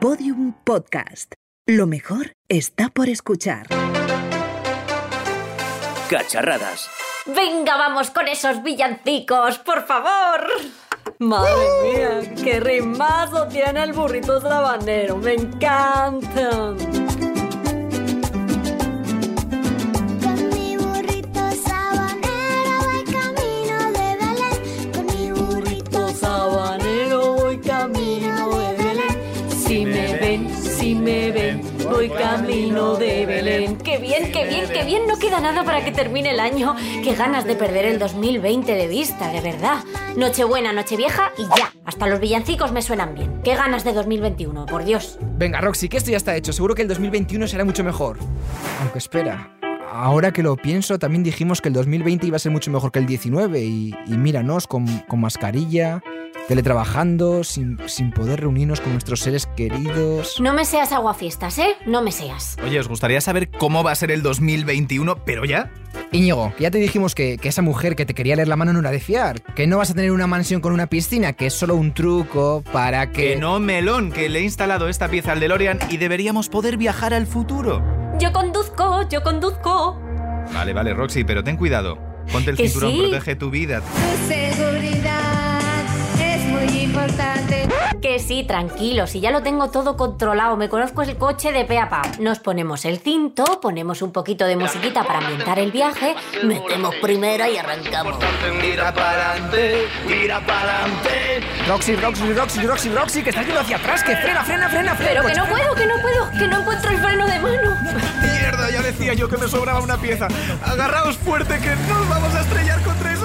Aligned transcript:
Podium 0.00 0.52
Podcast. 0.62 1.32
Lo 1.66 1.88
mejor 1.88 2.32
está 2.48 2.88
por 2.88 3.08
escuchar. 3.08 3.66
Cacharradas. 6.08 6.88
Venga, 7.26 7.76
vamos 7.76 8.10
con 8.10 8.28
esos 8.28 8.62
villancicos, 8.62 9.58
por 9.58 9.84
favor. 9.86 10.46
Madre 11.18 11.66
mía, 11.82 12.34
qué 12.40 12.60
rimazo 12.60 13.48
tiene 13.48 13.82
el 13.82 13.92
burrito 13.92 14.40
sabanero. 14.40 15.16
Me 15.16 15.34
encantan. 15.34 16.76
Voy 31.98 32.10
camino 32.10 32.94
de 32.94 33.26
Belén. 33.26 33.76
Qué 33.76 33.98
bien, 33.98 34.30
qué 34.30 34.46
bien, 34.46 34.66
qué 34.72 34.84
bien. 34.84 35.08
No 35.08 35.18
queda 35.18 35.40
nada 35.40 35.64
para 35.64 35.84
que 35.84 35.90
termine 35.90 36.30
el 36.30 36.38
año. 36.38 36.76
Qué 37.02 37.16
ganas 37.16 37.44
de 37.44 37.56
perder 37.56 37.86
el 37.86 37.98
2020 37.98 38.72
de 38.72 38.86
vista, 38.86 39.32
de 39.32 39.40
verdad. 39.40 39.82
Nochebuena, 40.16 40.72
Nochevieja 40.72 41.32
y 41.36 41.42
ya. 41.42 41.72
Hasta 41.84 42.06
los 42.06 42.20
villancicos 42.20 42.70
me 42.70 42.82
suenan 42.82 43.16
bien. 43.16 43.40
Qué 43.42 43.56
ganas 43.56 43.82
de 43.82 43.94
2021, 43.94 44.66
por 44.66 44.84
Dios. 44.84 45.18
Venga, 45.38 45.60
Roxy, 45.60 45.88
que 45.88 45.96
esto 45.96 46.12
ya 46.12 46.18
está 46.18 46.36
hecho. 46.36 46.52
Seguro 46.52 46.76
que 46.76 46.82
el 46.82 46.88
2021 46.88 47.48
será 47.48 47.64
mucho 47.64 47.82
mejor. 47.82 48.16
Aunque 48.80 48.98
espera. 48.98 49.58
Ahora 49.90 50.32
que 50.32 50.44
lo 50.44 50.54
pienso, 50.54 51.00
también 51.00 51.24
dijimos 51.24 51.60
que 51.60 51.66
el 51.66 51.74
2020 51.74 52.28
iba 52.28 52.36
a 52.36 52.38
ser 52.38 52.52
mucho 52.52 52.70
mejor 52.70 52.92
que 52.92 53.00
el 53.00 53.06
19 53.06 53.60
y, 53.60 53.92
y 54.06 54.16
míranos 54.16 54.68
con, 54.68 54.86
con 55.08 55.20
mascarilla, 55.20 56.00
teletrabajando, 56.48 57.44
sin, 57.44 57.78
sin 57.86 58.10
poder 58.10 58.40
reunirnos 58.40 58.80
con 58.80 58.92
nuestros 58.92 59.20
seres 59.20 59.46
queridos. 59.54 60.40
No 60.40 60.54
me 60.54 60.64
seas 60.64 60.92
aguafiestas, 60.92 61.58
¿eh? 61.58 61.76
No 61.86 62.00
me 62.00 62.10
seas. 62.10 62.56
Oye, 62.64 62.80
¿os 62.80 62.88
gustaría 62.88 63.20
saber 63.20 63.50
cómo 63.50 63.84
va 63.84 63.92
a 63.92 63.94
ser 63.94 64.10
el 64.10 64.22
2021, 64.22 65.24
pero 65.26 65.44
ya? 65.44 65.70
Íñigo, 66.10 66.54
ya 66.58 66.70
te 66.70 66.78
dijimos 66.78 67.14
que, 67.14 67.36
que 67.36 67.50
esa 67.50 67.60
mujer 67.60 67.96
que 67.96 68.06
te 68.06 68.14
quería 68.14 68.34
leer 68.34 68.48
la 68.48 68.56
mano 68.56 68.72
no 68.72 68.80
era 68.80 68.90
de 68.90 68.98
fiar, 68.98 69.42
que 69.42 69.66
no 69.66 69.76
vas 69.76 69.90
a 69.90 69.94
tener 69.94 70.10
una 70.10 70.26
mansión 70.26 70.62
con 70.62 70.72
una 70.72 70.86
piscina, 70.86 71.34
que 71.34 71.46
es 71.46 71.54
solo 71.54 71.74
un 71.74 71.92
truco 71.92 72.64
para 72.72 73.10
que... 73.10 73.34
Que 73.34 73.36
no, 73.36 73.60
melón, 73.60 74.10
que 74.10 74.30
le 74.30 74.38
he 74.38 74.42
instalado 74.42 74.88
esta 74.88 75.08
pieza 75.08 75.32
al 75.32 75.40
DeLorean 75.40 75.78
y 75.90 75.98
deberíamos 75.98 76.48
poder 76.48 76.78
viajar 76.78 77.12
al 77.12 77.26
futuro. 77.26 77.84
Yo 78.18 78.32
conduzco, 78.32 79.06
yo 79.10 79.22
conduzco. 79.22 80.00
Vale, 80.54 80.72
vale, 80.72 80.94
Roxy, 80.94 81.24
pero 81.24 81.44
ten 81.44 81.58
cuidado. 81.58 81.98
Ponte 82.32 82.50
el 82.50 82.56
cinturón, 82.56 82.92
sí. 82.92 82.98
protege 83.00 83.36
tu 83.36 83.50
vida. 83.50 83.80
Tu 83.80 84.34
seguridad 84.34 85.17
importante. 86.98 87.68
Que 88.00 88.18
sí, 88.18 88.44
tranquilo, 88.44 89.06
si 89.06 89.20
ya 89.20 89.30
lo 89.30 89.42
tengo 89.42 89.70
todo 89.70 89.96
controlado, 89.96 90.56
me 90.56 90.68
conozco 90.68 91.02
el 91.02 91.16
coche 91.16 91.52
de 91.52 91.64
pe 91.64 91.78
a 91.78 91.88
pa. 91.88 92.02
Nos 92.20 92.38
ponemos 92.38 92.84
el 92.84 92.98
cinto, 92.98 93.60
ponemos 93.60 94.02
un 94.02 94.12
poquito 94.12 94.44
de 94.44 94.56
musiquita 94.56 95.04
para 95.04 95.18
ambientar 95.18 95.58
el 95.58 95.72
viaje, 95.72 96.14
metemos 96.44 96.94
primera 96.96 97.48
y 97.48 97.56
arrancamos. 97.56 98.16
Mira 98.60 98.92
para 98.94 99.32
adelante, 99.32 99.88
mira 100.06 100.40
para 100.46 100.82
adelante. 100.82 101.40
Roxy, 101.66 101.96
Roxy, 101.96 102.32
Roxy, 102.32 102.66
Roxy, 102.66 102.88
Roxy, 102.90 103.22
que 103.22 103.30
estás 103.30 103.46
yendo 103.46 103.60
hacia 103.60 103.76
atrás, 103.76 104.02
que 104.02 104.16
frena, 104.16 104.44
frena, 104.44 104.68
frena, 104.68 104.94
frena. 104.94 105.10
Pero 105.10 105.22
que 105.22 105.28
coche, 105.28 105.40
no 105.40 105.46
puedo, 105.46 105.74
que 105.74 105.86
no 105.86 105.94
puedo, 106.00 106.30
que 106.38 106.46
no 106.48 106.60
encuentro 106.60 106.90
el 106.90 106.98
freno 106.98 107.26
de 107.26 107.38
mano. 107.38 107.76
Mierda, 108.22 108.70
ya 108.70 108.82
decía 108.82 109.14
yo 109.14 109.28
que 109.28 109.36
me 109.36 109.48
sobraba 109.48 109.80
una 109.80 109.98
pieza. 109.98 110.28
Agarraos 110.64 111.16
fuerte 111.18 111.58
que 111.58 111.74
nos 111.88 112.08
vamos 112.08 112.34
a 112.34 112.40
estrellar 112.40 112.80
contra 112.82 113.12
esa 113.12 113.17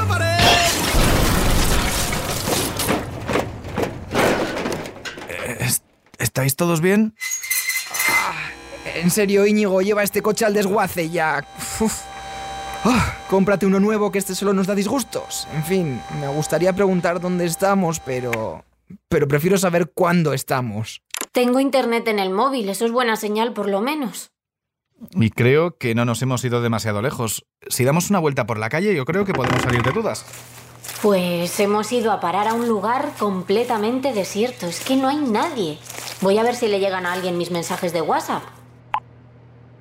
¿Estáis 6.23 6.55
todos 6.55 6.79
bien? 6.79 7.15
En 8.95 9.11
serio, 9.11 9.45
Íñigo, 9.45 9.81
lleva 9.81 10.03
este 10.03 10.21
coche 10.21 10.45
al 10.45 10.53
desguace 10.53 11.09
ya. 11.09 11.45
Uf. 11.81 12.01
Ah, 12.85 13.17
cómprate 13.29 13.65
uno 13.65 13.81
nuevo 13.81 14.09
que 14.09 14.19
este 14.19 14.33
solo 14.33 14.53
nos 14.53 14.65
da 14.65 14.73
disgustos. 14.73 15.49
En 15.53 15.65
fin, 15.65 16.01
me 16.21 16.29
gustaría 16.29 16.71
preguntar 16.71 17.19
dónde 17.19 17.45
estamos, 17.45 17.99
pero... 17.99 18.63
Pero 19.09 19.27
prefiero 19.27 19.57
saber 19.57 19.91
cuándo 19.93 20.31
estamos. 20.31 21.01
Tengo 21.33 21.59
internet 21.59 22.07
en 22.07 22.19
el 22.19 22.29
móvil, 22.29 22.69
eso 22.69 22.85
es 22.85 22.91
buena 22.93 23.17
señal 23.17 23.51
por 23.51 23.67
lo 23.67 23.81
menos. 23.81 24.31
Y 25.11 25.29
creo 25.29 25.77
que 25.77 25.93
no 25.93 26.05
nos 26.05 26.21
hemos 26.21 26.45
ido 26.45 26.61
demasiado 26.61 27.01
lejos. 27.01 27.45
Si 27.67 27.83
damos 27.83 28.09
una 28.09 28.19
vuelta 28.19 28.45
por 28.45 28.59
la 28.59 28.69
calle, 28.69 28.95
yo 28.95 29.03
creo 29.03 29.25
que 29.25 29.33
podemos 29.33 29.61
salir 29.61 29.83
de 29.83 29.91
dudas. 29.91 30.25
Pues 31.01 31.59
hemos 31.59 31.91
ido 31.91 32.13
a 32.13 32.21
parar 32.21 32.47
a 32.47 32.53
un 32.53 32.67
lugar 32.67 33.11
completamente 33.19 34.13
desierto, 34.13 34.67
es 34.67 34.79
que 34.79 34.95
no 34.95 35.09
hay 35.09 35.17
nadie. 35.17 35.77
Voy 36.23 36.37
a 36.37 36.43
ver 36.43 36.55
si 36.55 36.69
le 36.69 36.79
llegan 36.79 37.05
a 37.05 37.11
alguien 37.11 37.37
mis 37.37 37.51
mensajes 37.51 37.91
de 37.91 38.01
WhatsApp. 38.01 38.43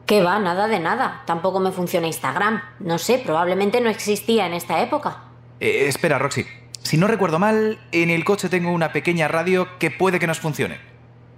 ¿Qué 0.06 0.24
va? 0.24 0.40
Nada 0.40 0.66
de 0.66 0.80
nada. 0.80 1.22
Tampoco 1.24 1.60
me 1.60 1.70
funciona 1.70 2.08
Instagram. 2.08 2.60
No 2.80 2.98
sé, 2.98 3.22
probablemente 3.24 3.80
no 3.80 3.88
existía 3.88 4.46
en 4.46 4.52
esta 4.52 4.82
época. 4.82 5.18
Eh, 5.60 5.84
espera, 5.86 6.18
Roxy. 6.18 6.44
Si 6.82 6.96
no 6.96 7.06
recuerdo 7.06 7.38
mal, 7.38 7.78
en 7.92 8.10
el 8.10 8.24
coche 8.24 8.48
tengo 8.48 8.72
una 8.72 8.92
pequeña 8.92 9.28
radio 9.28 9.68
que 9.78 9.92
puede 9.92 10.18
que 10.18 10.26
nos 10.26 10.40
funcione. 10.40 10.80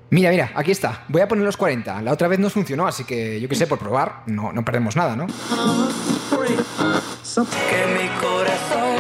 Mira, 0.09 0.31
mira, 0.31 0.53
aquí 0.55 0.71
está. 0.71 1.05
Voy 1.09 1.21
a 1.21 1.29
poner 1.29 1.45
los 1.45 1.59
40. 1.59 2.01
La 2.01 2.11
otra 2.11 2.27
vez 2.27 2.39
nos 2.39 2.55
funcionó, 2.55 2.87
así 2.87 3.05
que 3.05 3.39
yo 3.43 3.49
qué 3.49 3.57
sé, 3.57 3.67
por 3.67 3.79
probar, 3.79 4.23
no, 4.25 4.55
no 4.55 4.65
perdemos 4.65 4.97
nada, 4.97 5.17
¿no? 5.17 5.27
Que 7.69 7.87
mi 7.93 8.09
corazón 8.21 8.94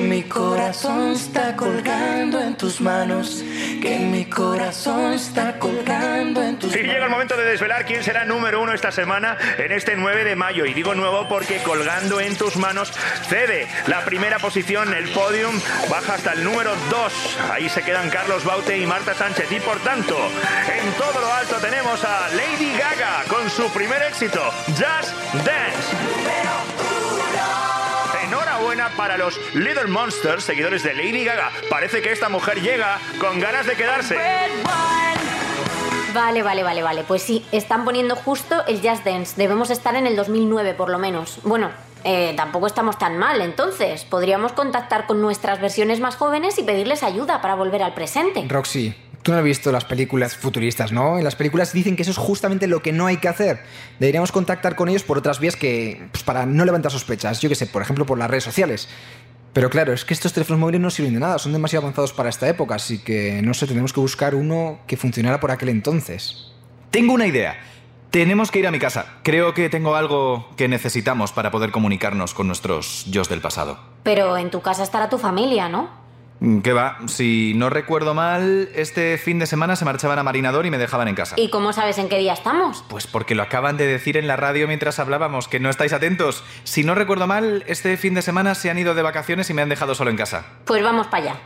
Mi 0.00 0.22
corazón 0.22 1.12
está 1.12 1.56
colgando 1.56 2.40
en 2.40 2.56
tus 2.56 2.80
manos. 2.80 3.42
Que 3.82 3.98
mi 3.98 4.26
corazón 4.26 5.14
está 5.14 5.58
colgando 5.58 6.42
en 6.42 6.58
tus 6.58 6.72
Sí, 6.72 6.78
llega 6.78 7.04
el 7.04 7.10
momento 7.10 7.36
de 7.36 7.44
desvelar 7.44 7.84
quién 7.84 8.04
será 8.04 8.24
número 8.24 8.62
uno 8.62 8.72
esta 8.72 8.92
semana 8.92 9.36
en 9.56 9.72
este 9.72 9.96
9 9.96 10.24
de 10.24 10.36
mayo. 10.36 10.66
Y 10.66 10.74
digo 10.74 10.94
nuevo 10.94 11.28
porque 11.28 11.58
colgando 11.58 12.20
en 12.20 12.36
tus 12.36 12.56
manos 12.56 12.92
cede 13.28 13.66
la 13.86 14.04
primera 14.04 14.38
posición, 14.38 14.94
el 14.94 15.08
podium 15.10 15.58
baja 15.90 16.14
hasta 16.14 16.32
el 16.32 16.44
número 16.44 16.72
2. 16.90 17.38
Ahí 17.52 17.68
se 17.68 17.82
quedan 17.82 18.08
Carlos 18.10 18.44
Baute 18.44 18.78
y 18.78 18.86
Marta 18.86 19.14
Sánchez. 19.14 19.50
Y 19.50 19.60
por 19.60 19.78
tanto, 19.80 20.16
en 20.16 20.92
todo 20.92 21.20
lo 21.20 21.32
alto 21.32 21.56
tenemos 21.56 22.04
a 22.04 22.28
Lady 22.34 22.72
Gaga 22.78 23.24
con 23.28 23.50
su 23.50 23.68
primer 23.72 24.02
éxito, 24.02 24.40
Just 24.68 25.14
Dance. 25.44 26.17
Para 28.96 29.16
los 29.16 29.38
Little 29.54 29.86
Monsters, 29.86 30.44
seguidores 30.44 30.82
de 30.82 30.94
Lady 30.94 31.24
Gaga. 31.24 31.50
Parece 31.70 32.02
que 32.02 32.12
esta 32.12 32.28
mujer 32.28 32.60
llega 32.60 32.98
con 33.20 33.40
ganas 33.40 33.66
de 33.66 33.74
quedarse. 33.74 34.16
Vale, 36.14 36.42
vale, 36.42 36.62
vale, 36.62 36.82
vale. 36.82 37.04
Pues 37.04 37.22
sí, 37.22 37.44
están 37.52 37.84
poniendo 37.84 38.16
justo 38.16 38.66
el 38.66 38.80
Just 38.80 39.04
Dance. 39.04 39.34
Debemos 39.36 39.70
estar 39.70 39.94
en 39.94 40.06
el 40.06 40.16
2009 40.16 40.74
por 40.74 40.90
lo 40.90 40.98
menos. 40.98 41.40
Bueno, 41.44 41.70
eh, 42.04 42.34
tampoco 42.36 42.66
estamos 42.66 42.98
tan 42.98 43.18
mal, 43.18 43.40
entonces. 43.40 44.04
Podríamos 44.04 44.52
contactar 44.52 45.06
con 45.06 45.20
nuestras 45.20 45.60
versiones 45.60 46.00
más 46.00 46.16
jóvenes 46.16 46.58
y 46.58 46.62
pedirles 46.62 47.02
ayuda 47.02 47.40
para 47.40 47.54
volver 47.54 47.82
al 47.82 47.94
presente. 47.94 48.44
Roxy, 48.48 48.94
tú 49.28 49.32
no 49.32 49.38
has 49.40 49.44
visto 49.44 49.70
las 49.70 49.84
películas 49.84 50.38
futuristas, 50.38 50.90
¿no? 50.90 51.18
En 51.18 51.24
las 51.24 51.36
películas 51.36 51.74
dicen 51.74 51.96
que 51.96 52.02
eso 52.02 52.12
es 52.12 52.16
justamente 52.16 52.66
lo 52.66 52.80
que 52.80 52.92
no 52.94 53.06
hay 53.06 53.18
que 53.18 53.28
hacer. 53.28 53.60
Deberíamos 54.00 54.32
contactar 54.32 54.74
con 54.74 54.88
ellos 54.88 55.02
por 55.02 55.18
otras 55.18 55.38
vías 55.38 55.54
que. 55.54 56.08
Pues 56.12 56.24
para 56.24 56.46
no 56.46 56.64
levantar 56.64 56.90
sospechas. 56.90 57.38
Yo 57.42 57.50
qué 57.50 57.54
sé, 57.54 57.66
por 57.66 57.82
ejemplo, 57.82 58.06
por 58.06 58.16
las 58.16 58.30
redes 58.30 58.44
sociales. 58.44 58.88
Pero 59.52 59.68
claro, 59.68 59.92
es 59.92 60.06
que 60.06 60.14
estos 60.14 60.32
teléfonos 60.32 60.60
móviles 60.60 60.80
no 60.80 60.88
sirven 60.88 61.12
de 61.12 61.20
nada, 61.20 61.38
son 61.38 61.52
demasiado 61.52 61.84
avanzados 61.84 62.14
para 62.14 62.30
esta 62.30 62.48
época, 62.48 62.76
así 62.76 63.00
que 63.00 63.42
no 63.42 63.52
sé, 63.52 63.66
tenemos 63.66 63.92
que 63.92 64.00
buscar 64.00 64.34
uno 64.34 64.78
que 64.86 64.96
funcionara 64.96 65.40
por 65.40 65.50
aquel 65.50 65.68
entonces. 65.68 66.52
Tengo 66.90 67.12
una 67.12 67.26
idea. 67.26 67.58
Tenemos 68.10 68.50
que 68.50 68.60
ir 68.60 68.66
a 68.66 68.70
mi 68.70 68.78
casa. 68.78 69.18
Creo 69.24 69.52
que 69.52 69.68
tengo 69.68 69.94
algo 69.94 70.48
que 70.56 70.68
necesitamos 70.68 71.32
para 71.32 71.50
poder 71.50 71.70
comunicarnos 71.70 72.32
con 72.32 72.46
nuestros 72.46 73.04
yo 73.10 73.22
del 73.24 73.42
pasado. 73.42 73.78
Pero 74.04 74.38
en 74.38 74.50
tu 74.50 74.62
casa 74.62 74.84
estará 74.84 75.10
tu 75.10 75.18
familia, 75.18 75.68
¿no? 75.68 76.07
¿Qué 76.62 76.72
va? 76.72 76.98
Si 77.08 77.52
no 77.56 77.68
recuerdo 77.68 78.14
mal, 78.14 78.68
este 78.74 79.18
fin 79.18 79.40
de 79.40 79.46
semana 79.46 79.74
se 79.74 79.84
marchaban 79.84 80.20
a 80.20 80.22
Marinador 80.22 80.66
y 80.66 80.70
me 80.70 80.78
dejaban 80.78 81.08
en 81.08 81.16
casa. 81.16 81.34
¿Y 81.36 81.50
cómo 81.50 81.72
sabes 81.72 81.98
en 81.98 82.08
qué 82.08 82.18
día 82.18 82.32
estamos? 82.32 82.84
Pues 82.88 83.08
porque 83.08 83.34
lo 83.34 83.42
acaban 83.42 83.76
de 83.76 83.86
decir 83.86 84.16
en 84.16 84.28
la 84.28 84.36
radio 84.36 84.68
mientras 84.68 85.00
hablábamos, 85.00 85.48
que 85.48 85.58
no 85.58 85.68
estáis 85.68 85.92
atentos. 85.92 86.44
Si 86.62 86.84
no 86.84 86.94
recuerdo 86.94 87.26
mal, 87.26 87.64
este 87.66 87.96
fin 87.96 88.14
de 88.14 88.22
semana 88.22 88.54
se 88.54 88.70
han 88.70 88.78
ido 88.78 88.94
de 88.94 89.02
vacaciones 89.02 89.50
y 89.50 89.54
me 89.54 89.62
han 89.62 89.68
dejado 89.68 89.96
solo 89.96 90.10
en 90.10 90.16
casa. 90.16 90.46
Pues 90.64 90.82
vamos 90.82 91.08
para 91.08 91.24
allá. 91.24 91.40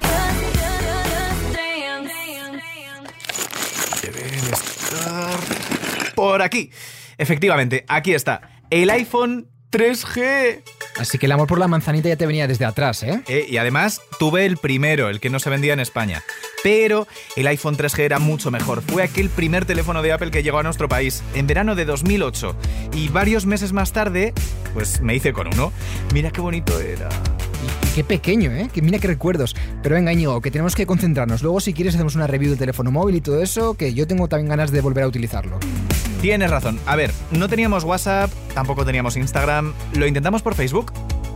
Deben 4.02 4.34
estar 4.34 6.12
por 6.14 6.42
aquí. 6.42 6.70
Efectivamente, 7.16 7.86
aquí 7.88 8.12
está. 8.12 8.42
El 8.68 8.90
iPhone 8.90 9.48
3G. 9.70 10.62
Así 10.98 11.18
que 11.18 11.26
el 11.26 11.32
amor 11.32 11.48
por 11.48 11.58
la 11.58 11.68
manzanita 11.68 12.08
ya 12.08 12.16
te 12.16 12.26
venía 12.26 12.46
desde 12.46 12.64
atrás, 12.64 13.02
¿eh? 13.02 13.22
Eh, 13.28 13.46
y 13.48 13.56
además 13.56 14.02
tuve 14.18 14.46
el 14.46 14.56
primero, 14.56 15.08
el 15.08 15.20
que 15.20 15.30
no 15.30 15.38
se 15.38 15.50
vendía 15.50 15.72
en 15.72 15.80
España. 15.80 16.22
Pero 16.62 17.08
el 17.34 17.46
iPhone 17.46 17.76
3G 17.76 18.00
era 18.00 18.18
mucho 18.18 18.50
mejor. 18.50 18.82
Fue 18.82 19.02
aquel 19.02 19.30
primer 19.30 19.64
teléfono 19.64 20.02
de 20.02 20.12
Apple 20.12 20.30
que 20.30 20.42
llegó 20.42 20.58
a 20.58 20.62
nuestro 20.62 20.88
país 20.88 21.22
en 21.34 21.46
verano 21.46 21.74
de 21.74 21.84
2008. 21.84 22.56
Y 22.94 23.08
varios 23.08 23.46
meses 23.46 23.72
más 23.72 23.92
tarde, 23.92 24.32
pues 24.74 25.00
me 25.00 25.14
hice 25.14 25.32
con 25.32 25.48
uno. 25.48 25.72
Mira 26.12 26.30
qué 26.30 26.40
bonito 26.40 26.78
era. 26.78 27.08
Qué 27.94 28.04
pequeño, 28.04 28.50
¿eh? 28.52 28.70
Que 28.72 28.80
mira 28.80 28.98
qué 28.98 29.06
recuerdos. 29.06 29.54
Pero 29.82 29.96
venga, 29.96 30.14
Íñigo, 30.14 30.40
que 30.40 30.50
tenemos 30.50 30.74
que 30.74 30.86
concentrarnos. 30.86 31.42
Luego, 31.42 31.60
si 31.60 31.74
quieres, 31.74 31.94
hacemos 31.94 32.14
una 32.14 32.26
review 32.26 32.48
del 32.50 32.58
teléfono 32.58 32.90
móvil 32.90 33.16
y 33.16 33.20
todo 33.20 33.42
eso, 33.42 33.74
que 33.74 33.92
yo 33.92 34.06
tengo 34.06 34.28
también 34.28 34.48
ganas 34.48 34.72
de 34.72 34.80
volver 34.80 35.04
a 35.04 35.08
utilizarlo. 35.08 35.58
Tienes 36.22 36.50
razón. 36.50 36.78
A 36.86 36.96
ver, 36.96 37.12
no 37.32 37.50
teníamos 37.50 37.84
WhatsApp, 37.84 38.30
tampoco 38.54 38.86
teníamos 38.86 39.18
Instagram. 39.18 39.74
¿Lo 39.94 40.06
intentamos 40.06 40.40
por 40.40 40.54
Facebook? 40.54 40.90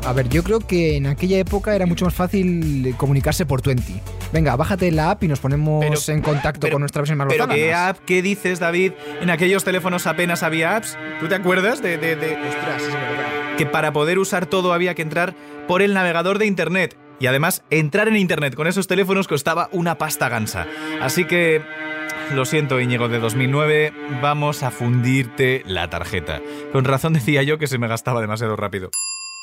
A 0.06 0.12
ver, 0.12 0.28
yo 0.28 0.44
creo 0.44 0.60
que 0.60 0.96
en 0.96 1.06
aquella 1.06 1.36
época 1.38 1.74
era 1.74 1.84
mucho 1.84 2.04
más 2.04 2.14
fácil 2.14 2.94
comunicarse 2.96 3.44
por 3.44 3.60
Twenty. 3.60 4.00
Venga, 4.32 4.54
bájate 4.54 4.92
la 4.92 5.10
app 5.10 5.24
y 5.24 5.28
nos 5.28 5.40
ponemos 5.40 5.84
Pero- 5.84 6.16
en 6.16 6.22
contacto 6.22 6.60
pero- 6.60 6.74
con 6.74 6.80
nuestra 6.82 7.00
versión 7.02 7.18
más 7.18 7.26
¿Pero 7.28 7.48
qué 7.48 7.74
app? 7.74 7.98
¿Qué 8.06 8.22
dices, 8.22 8.60
David? 8.60 8.92
En 9.20 9.30
aquellos 9.30 9.64
teléfonos 9.64 10.06
apenas 10.06 10.44
había 10.44 10.76
apps. 10.76 10.96
¿Tú 11.18 11.26
te 11.26 11.34
acuerdas 11.34 11.82
de, 11.82 11.98
de- 11.98 12.14
de- 12.14 12.36
Ostras, 12.36 12.82
es 12.82 12.92
verdad. 12.92 13.56
que 13.58 13.66
para 13.66 13.92
poder 13.92 14.20
usar 14.20 14.46
todo 14.46 14.72
había 14.72 14.94
que 14.94 15.02
entrar 15.02 15.34
por 15.66 15.82
el 15.82 15.92
navegador 15.92 16.38
de 16.38 16.46
Internet? 16.46 16.96
Y 17.18 17.26
además, 17.26 17.64
entrar 17.70 18.06
en 18.06 18.16
Internet 18.16 18.54
con 18.54 18.68
esos 18.68 18.86
teléfonos 18.86 19.26
costaba 19.26 19.68
una 19.72 19.98
pasta 19.98 20.28
gansa. 20.28 20.66
Así 21.00 21.24
que... 21.24 21.62
Lo 22.34 22.44
siento, 22.44 22.80
Íñigo 22.80 23.08
de 23.08 23.20
2009, 23.20 23.92
vamos 24.20 24.62
a 24.64 24.70
fundirte 24.72 25.62
la 25.64 25.88
tarjeta. 25.90 26.40
Con 26.72 26.84
razón 26.84 27.12
decía 27.12 27.42
yo 27.44 27.56
que 27.58 27.68
se 27.68 27.78
me 27.78 27.86
gastaba 27.88 28.20
demasiado 28.20 28.56
rápido. 28.56 28.90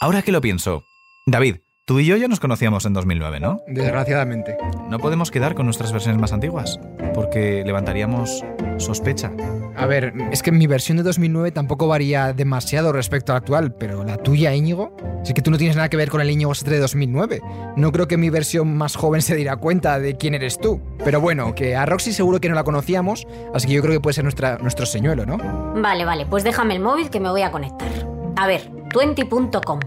Ahora 0.04 0.22
que 0.22 0.34
lo 0.34 0.42
pienso, 0.42 0.84
David, 1.28 1.62
tú 1.86 1.98
y 1.98 2.06
yo 2.06 2.18
ya 2.18 2.28
nos 2.28 2.42
conocíamos 2.42 2.86
en 2.86 2.92
2009, 2.92 3.40
¿no? 3.40 3.62
Desgraciadamente. 3.68 4.58
No 4.90 5.00
podemos 5.00 5.32
quedar 5.32 5.56
con 5.56 5.66
nuestras 5.66 5.94
versiones 5.94 6.20
más 6.20 6.34
antiguas, 6.34 6.78
porque 7.14 7.64
levantaríamos 7.66 8.44
sospecha. 8.80 9.32
A 9.78 9.86
ver, 9.86 10.14
es 10.30 10.44
que 10.44 10.52
mi 10.52 10.68
versión 10.68 10.98
de 10.98 11.04
2009 11.04 11.52
tampoco 11.52 11.88
varía 11.88 12.34
demasiado 12.34 12.92
respecto 12.92 13.32
a 13.32 13.36
la 13.36 13.38
actual, 13.38 13.76
pero 13.76 14.04
la 14.04 14.18
tuya, 14.18 14.54
Íñigo, 14.54 14.94
sí 15.24 15.34
que 15.34 15.42
tú 15.42 15.52
no 15.52 15.58
tienes 15.58 15.78
nada 15.78 15.88
que 15.88 15.96
ver 15.96 16.10
con 16.10 16.20
el 16.20 16.30
Íñigo 16.30 16.54
Sastre 16.54 16.76
de 16.76 16.82
2009. 16.82 17.40
No 17.78 17.94
creo 17.94 18.10
que 18.10 18.18
mi 18.18 18.30
versión 18.30 18.76
más 18.76 18.98
joven 18.98 19.22
se 19.22 19.38
diera 19.38 19.56
cuenta 19.56 20.00
de 20.00 20.18
quién 20.18 20.36
eres 20.36 20.60
tú. 20.60 20.82
Pero 21.06 21.22
bueno, 21.22 21.56
que 21.56 21.78
a 21.78 21.86
Roxy 21.86 22.12
seguro 22.12 22.42
que 22.42 22.50
no 22.50 22.56
la 22.56 22.66
conocíamos, 22.66 23.26
así 23.54 23.70
que 23.70 23.74
yo 23.76 23.82
creo 23.82 23.94
que 23.94 24.02
puede 24.02 24.16
ser 24.16 24.26
nuestra, 24.26 24.58
nuestro 24.58 24.86
señuelo, 24.86 25.26
¿no? 25.26 25.38
Vale, 25.82 26.04
vale, 26.04 26.26
pues 26.26 26.44
déjame 26.44 26.76
el 26.76 26.82
móvil 26.82 27.10
que 27.10 27.22
me 27.22 27.30
voy 27.30 27.44
a 27.44 27.52
conectar. 27.52 28.13
A 28.36 28.48
ver, 28.48 28.70
twenty.com. 28.92 29.80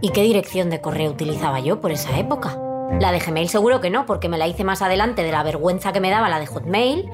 ¿Y 0.00 0.10
qué 0.10 0.22
dirección 0.22 0.70
de 0.70 0.80
correo 0.80 1.10
utilizaba 1.10 1.60
yo 1.60 1.80
por 1.80 1.92
esa 1.92 2.18
época? 2.18 2.58
La 3.00 3.12
de 3.12 3.18
Gmail 3.18 3.48
seguro 3.48 3.80
que 3.80 3.90
no, 3.90 4.06
porque 4.06 4.28
me 4.28 4.38
la 4.38 4.46
hice 4.46 4.64
más 4.64 4.82
adelante 4.82 5.22
de 5.22 5.32
la 5.32 5.42
vergüenza 5.42 5.92
que 5.92 6.00
me 6.00 6.10
daba 6.10 6.28
la 6.28 6.40
de 6.40 6.46
Hotmail. 6.46 7.08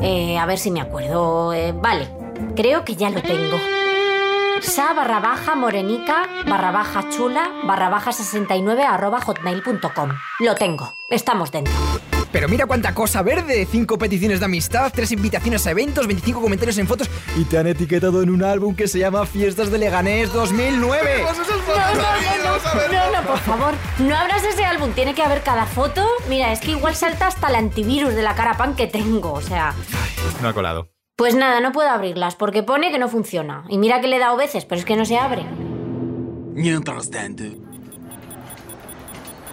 Eh, 0.00 0.38
a 0.38 0.46
ver 0.46 0.58
si 0.58 0.70
me 0.70 0.80
acuerdo. 0.80 1.52
Eh, 1.52 1.72
vale, 1.72 2.08
creo 2.56 2.84
que 2.84 2.96
ya 2.96 3.10
lo 3.10 3.22
tengo. 3.22 3.58
Sa 4.60 4.92
barra 4.92 5.20
baja 5.20 5.54
morenica 5.54 6.28
barra 6.46 6.70
baja 6.70 7.08
chula 7.08 7.50
barra 7.64 7.88
baja 7.88 8.12
69 8.12 8.84
arroba 8.84 9.20
hotmail.com. 9.20 10.10
Lo 10.40 10.54
tengo, 10.54 10.96
estamos 11.08 11.50
dentro. 11.50 11.72
Pero 12.32 12.48
mira 12.48 12.66
cuánta 12.66 12.94
cosa 12.94 13.22
verde, 13.22 13.66
cinco 13.70 13.98
peticiones 13.98 14.38
de 14.40 14.46
amistad, 14.46 14.92
tres 14.94 15.10
invitaciones 15.12 15.66
a 15.66 15.72
eventos, 15.72 16.06
25 16.06 16.40
comentarios 16.40 16.78
en 16.78 16.86
fotos 16.86 17.10
y 17.36 17.44
te 17.44 17.58
han 17.58 17.66
etiquetado 17.66 18.22
en 18.22 18.30
un 18.30 18.44
álbum 18.44 18.74
que 18.74 18.86
se 18.86 18.98
llama 18.98 19.26
Fiestas 19.26 19.70
de 19.70 19.78
Leganés 19.78 20.32
2009. 20.32 21.24
No, 21.24 21.32
no, 21.32 21.38
no, 21.38 22.04
no, 22.44 22.92
no, 22.92 23.20
no, 23.20 23.26
por 23.26 23.38
favor, 23.38 23.74
no 23.98 24.16
abras 24.16 24.44
ese 24.44 24.64
álbum, 24.64 24.92
tiene 24.92 25.14
que 25.14 25.22
haber 25.22 25.42
cada 25.42 25.66
foto. 25.66 26.06
Mira, 26.28 26.52
es 26.52 26.60
que 26.60 26.72
igual 26.72 26.94
salta 26.94 27.26
hasta 27.26 27.48
el 27.48 27.56
antivirus 27.56 28.14
de 28.14 28.22
la 28.22 28.34
carapan 28.34 28.76
que 28.76 28.86
tengo, 28.86 29.32
o 29.32 29.40
sea. 29.40 29.74
No 30.40 30.48
ha 30.48 30.52
colado. 30.52 30.88
Pues 31.16 31.34
nada, 31.34 31.60
no 31.60 31.72
puedo 31.72 31.90
abrirlas 31.90 32.34
porque 32.34 32.62
pone 32.62 32.90
que 32.90 32.98
no 32.98 33.08
funciona. 33.08 33.64
Y 33.68 33.76
mira 33.76 34.00
que 34.00 34.08
le 34.08 34.16
he 34.16 34.20
dado 34.20 34.36
veces, 34.36 34.64
pero 34.64 34.78
es 34.78 34.84
que 34.84 34.96
no 34.96 35.04
se 35.04 35.18
abre. 35.18 35.44
Mientras 36.54 37.10
tanto, 37.10 37.44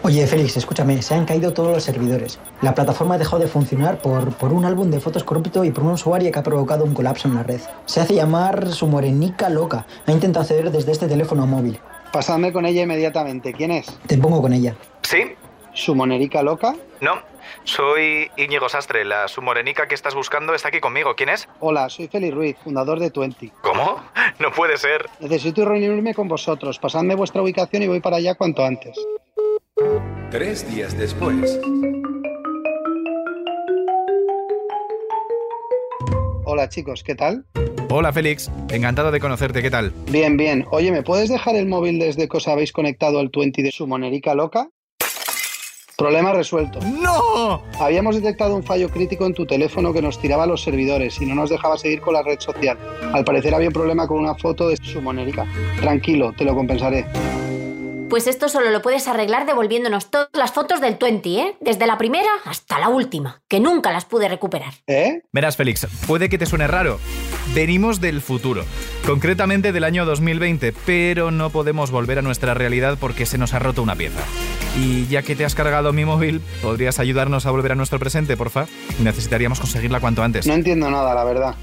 Oye, 0.07 0.25
Félix, 0.25 0.55
escúchame, 0.55 1.01
se 1.01 1.15
han 1.15 1.25
caído 1.25 1.51
todos 1.51 1.69
los 1.69 1.83
servidores. 1.83 2.39
La 2.61 2.73
plataforma 2.73 3.15
ha 3.15 3.17
dejado 3.17 3.39
de 3.39 3.49
funcionar 3.49 4.01
por, 4.01 4.33
por 4.35 4.53
un 4.53 4.63
álbum 4.63 4.89
de 4.89 5.01
fotos 5.01 5.25
corrupto 5.25 5.65
y 5.65 5.71
por 5.71 5.83
un 5.83 5.91
usuario 5.91 6.31
que 6.31 6.39
ha 6.39 6.43
provocado 6.43 6.85
un 6.85 6.93
colapso 6.93 7.27
en 7.27 7.35
la 7.35 7.43
red. 7.43 7.59
Se 7.87 7.99
hace 7.99 8.15
llamar 8.15 8.69
su 8.69 8.87
morenica 8.87 9.49
loca. 9.49 9.85
Ha 10.05 10.11
intentado 10.13 10.43
acceder 10.43 10.71
desde 10.71 10.93
este 10.93 11.09
teléfono 11.09 11.45
móvil. 11.45 11.77
Pasadme 12.13 12.53
con 12.53 12.65
ella 12.65 12.83
inmediatamente. 12.83 13.51
¿Quién 13.51 13.71
es? 13.71 13.99
Te 14.07 14.17
pongo 14.17 14.41
con 14.41 14.53
ella. 14.53 14.77
¿Sí? 15.01 15.35
¿Su 15.73 15.93
monerica 15.93 16.41
loca? 16.41 16.73
No. 17.01 17.15
Soy 17.65 18.31
Íñigo 18.37 18.69
Sastre. 18.69 19.03
La 19.03 19.27
submorenica 19.27 19.89
que 19.89 19.95
estás 19.95 20.15
buscando 20.15 20.55
está 20.55 20.69
aquí 20.69 20.79
conmigo. 20.79 21.15
¿Quién 21.17 21.27
es? 21.27 21.49
Hola, 21.59 21.89
soy 21.89 22.07
Félix 22.07 22.33
Ruiz, 22.33 22.55
fundador 22.63 23.01
de 23.01 23.11
Twenty. 23.11 23.51
¿Cómo? 23.61 24.01
No 24.39 24.51
puede 24.51 24.77
ser. 24.77 25.09
Necesito 25.19 25.65
reunirme 25.65 26.13
con 26.13 26.29
vosotros. 26.29 26.79
Pasadme 26.79 27.15
vuestra 27.15 27.41
ubicación 27.41 27.83
y 27.83 27.87
voy 27.87 27.99
para 27.99 28.17
allá 28.17 28.35
cuanto 28.35 28.63
antes. 28.63 28.95
Tres 30.31 30.69
días 30.73 30.97
después. 30.97 31.59
Hola 36.45 36.67
chicos, 36.69 37.03
¿qué 37.03 37.15
tal? 37.15 37.45
Hola, 37.89 38.11
Félix. 38.11 38.51
Encantado 38.69 39.11
de 39.11 39.19
conocerte. 39.19 39.61
¿Qué 39.61 39.69
tal? 39.69 39.93
Bien, 40.11 40.35
bien. 40.35 40.65
Oye, 40.71 40.91
¿me 40.91 41.03
puedes 41.03 41.29
dejar 41.29 41.55
el 41.55 41.67
móvil 41.67 41.99
desde 41.99 42.27
que 42.27 42.37
os 42.37 42.47
habéis 42.47 42.71
conectado 42.71 43.19
al 43.19 43.29
Twenty 43.29 43.61
de 43.61 43.71
su 43.71 43.87
monerica 43.87 44.33
loca? 44.33 44.69
Problema 45.97 46.33
resuelto. 46.33 46.79
¡No! 46.81 47.63
Habíamos 47.79 48.15
detectado 48.15 48.55
un 48.55 48.63
fallo 48.63 48.89
crítico 48.89 49.25
en 49.25 49.33
tu 49.33 49.45
teléfono 49.45 49.93
que 49.93 50.01
nos 50.01 50.19
tiraba 50.19 50.45
los 50.45 50.63
servidores 50.63 51.21
y 51.21 51.25
no 51.25 51.35
nos 51.35 51.49
dejaba 51.49 51.77
seguir 51.77 52.01
con 52.01 52.13
la 52.13 52.23
red 52.23 52.39
social. 52.39 52.77
Al 53.13 53.23
parecer 53.23 53.53
había 53.53 53.69
un 53.69 53.73
problema 53.73 54.07
con 54.07 54.19
una 54.19 54.35
foto 54.35 54.69
de 54.69 54.77
su 54.77 55.01
monerica. 55.01 55.45
Tranquilo, 55.79 56.33
te 56.37 56.45
lo 56.45 56.55
compensaré. 56.55 57.05
Pues 58.09 58.25
esto 58.25 58.47
solo 58.47 58.71
lo 58.71 58.81
puedes 58.81 59.05
arreglar 59.09 59.45
devolviéndonos 59.45 60.09
todas 60.09 60.29
las 60.31 60.53
fotos 60.53 60.79
del 60.79 60.95
20, 60.95 61.29
¿eh? 61.29 61.57
Desde 61.59 61.87
la 61.87 61.97
primera 61.97 62.29
hasta 62.45 62.79
la 62.79 62.87
última, 62.87 63.41
que 63.49 63.59
nunca 63.59 63.91
las 63.91 64.05
pude 64.05 64.29
recuperar. 64.29 64.73
¿Eh? 64.87 65.23
Verás, 65.33 65.57
Félix, 65.57 65.85
puede 66.07 66.29
que 66.29 66.37
te 66.37 66.45
suene 66.45 66.67
raro. 66.67 66.99
Venimos 67.53 67.99
del 67.99 68.21
futuro, 68.21 68.63
concretamente 69.05 69.73
del 69.73 69.83
año 69.83 70.05
2020, 70.05 70.73
pero 70.85 71.31
no 71.31 71.49
podemos 71.49 71.91
volver 71.91 72.19
a 72.19 72.21
nuestra 72.21 72.53
realidad 72.53 72.97
porque 72.97 73.25
se 73.25 73.37
nos 73.37 73.53
ha 73.53 73.59
roto 73.59 73.83
una 73.83 73.95
pieza. 73.95 74.23
Y 74.79 75.07
ya 75.07 75.21
que 75.21 75.35
te 75.35 75.43
has 75.43 75.55
cargado 75.55 75.91
mi 75.91 76.05
móvil, 76.05 76.41
¿podrías 76.61 76.99
ayudarnos 76.99 77.45
a 77.45 77.51
volver 77.51 77.73
a 77.73 77.75
nuestro 77.75 77.99
presente, 77.99 78.37
porfa? 78.37 78.67
Necesitaríamos 78.99 79.59
conseguirla 79.59 79.99
cuanto 79.99 80.23
antes. 80.23 80.47
No 80.47 80.53
entiendo 80.53 80.89
nada, 80.89 81.13
la 81.13 81.25
verdad. 81.25 81.55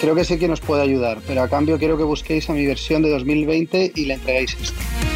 Creo 0.00 0.16
que 0.16 0.24
sé 0.24 0.38
quién 0.38 0.50
os 0.50 0.60
puede 0.60 0.82
ayudar, 0.82 1.18
pero 1.26 1.42
a 1.42 1.48
cambio 1.48 1.78
quiero 1.78 1.96
que 1.96 2.04
busquéis 2.04 2.50
a 2.50 2.52
mi 2.52 2.66
versión 2.66 3.02
de 3.02 3.10
2020 3.10 3.92
y 3.94 4.06
le 4.06 4.14
entreguéis 4.14 4.56
esto. 4.60 5.13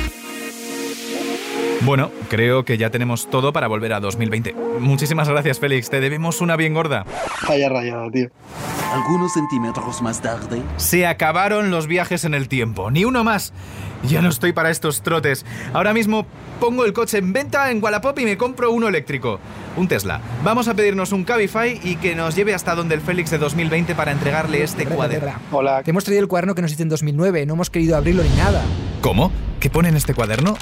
Bueno, 1.83 2.11
creo 2.29 2.65
que 2.65 2.77
ya 2.77 2.91
tenemos 2.91 3.31
todo 3.31 3.53
para 3.53 3.69
volver 3.69 3.93
a 3.93 4.01
2020. 4.01 4.55
Muchísimas 4.81 5.29
gracias, 5.29 5.59
Félix. 5.61 5.89
Te 5.91 6.01
debemos 6.01 6.41
una 6.41 6.57
bien 6.57 6.75
gorda. 6.75 7.05
Vaya 7.49 7.69
rayado, 7.69 8.11
tío. 8.11 8.29
Algunos 8.93 9.33
centímetros 9.35 10.03
más 10.03 10.23
tarde, 10.23 10.63
Se 10.77 11.07
acabaron 11.07 11.71
los 11.71 11.87
viajes 11.87 12.25
en 12.25 12.35
el 12.35 12.49
tiempo, 12.49 12.91
ni 12.91 13.05
uno 13.05 13.25
más. 13.25 13.53
Ya 14.05 14.23
no 14.23 14.29
estoy 14.29 14.53
para 14.53 14.71
estos 14.71 15.03
trotes. 15.03 15.45
Ahora 15.73 15.93
mismo 15.93 16.25
pongo 16.61 16.85
el 16.85 16.93
coche 16.93 17.19
en 17.19 17.33
venta 17.33 17.71
en 17.71 17.83
Wallapop 17.83 18.19
y 18.21 18.25
me 18.25 18.37
compro 18.39 18.71
uno 18.71 18.89
eléctrico. 18.89 19.41
Un 19.77 19.89
Tesla. 19.89 20.21
Vamos 20.45 20.69
a 20.69 20.75
pedirnos 20.75 21.13
un 21.13 21.25
Cabify 21.25 21.81
y 21.83 21.97
que 21.97 22.15
nos 22.15 22.37
lleve 22.37 22.55
hasta 22.55 22.75
donde 22.75 22.95
el 22.95 23.01
Félix 23.01 23.31
de 23.31 23.39
2020 23.39 23.95
para 23.95 24.13
entregarle 24.13 24.63
este 24.63 24.87
cuaderno. 24.87 25.33
Hola. 25.51 25.83
Te 25.83 25.91
hemos 25.91 26.05
traído 26.05 26.23
el 26.23 26.29
cuaderno 26.29 26.55
que 26.55 26.63
nos 26.63 26.73
hice 26.73 26.85
en 26.85 26.89
2009, 26.89 27.45
no 27.47 27.55
hemos 27.55 27.71
querido 27.71 27.97
abrirlo 27.97 28.23
ni 28.23 28.37
nada. 28.37 28.63
¿Cómo? 29.01 29.33
¿Qué 29.61 29.69
pone 29.69 29.89
en 29.89 29.97
este 29.97 30.15
cuaderno? 30.15 30.57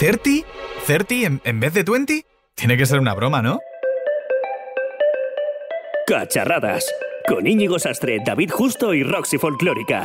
¿30? 0.00 0.44
¿30 0.86 1.26
en, 1.26 1.40
en 1.44 1.60
vez 1.60 1.72
de 1.74 1.84
20? 1.84 2.26
Tiene 2.56 2.76
que 2.76 2.86
ser 2.86 2.98
una 2.98 3.14
broma, 3.14 3.40
¿no? 3.40 3.60
Cacharradas. 6.06 6.84
Con 7.30 7.46
Íñigo 7.46 7.78
Sastre, 7.78 8.18
David 8.26 8.50
Justo 8.50 8.92
y 8.92 9.04
Roxy 9.04 9.38
Folclórica. 9.38 10.04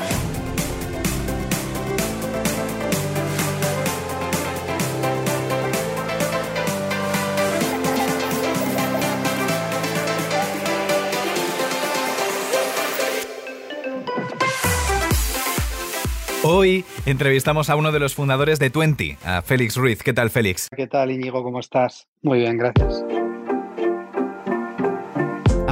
Hoy 16.44 16.86
entrevistamos 17.08 17.72
a 17.72 17.76
uno 17.76 17.92
de 17.92 18.00
los 18.00 18.14
fundadores 18.14 18.60
de 18.60 18.70
20, 18.70 19.18
a 19.26 19.42
Félix 19.42 19.78
Ruiz. 19.78 20.04
¿Qué 20.04 20.14
tal, 20.14 20.30
Félix? 20.30 20.70
¿Qué 20.70 20.86
tal, 20.86 21.10
Íñigo? 21.10 21.42
¿Cómo 21.42 21.60
estás? 21.60 22.08
Muy 22.22 22.42
bien, 22.42 22.60
gracias. 22.60 23.04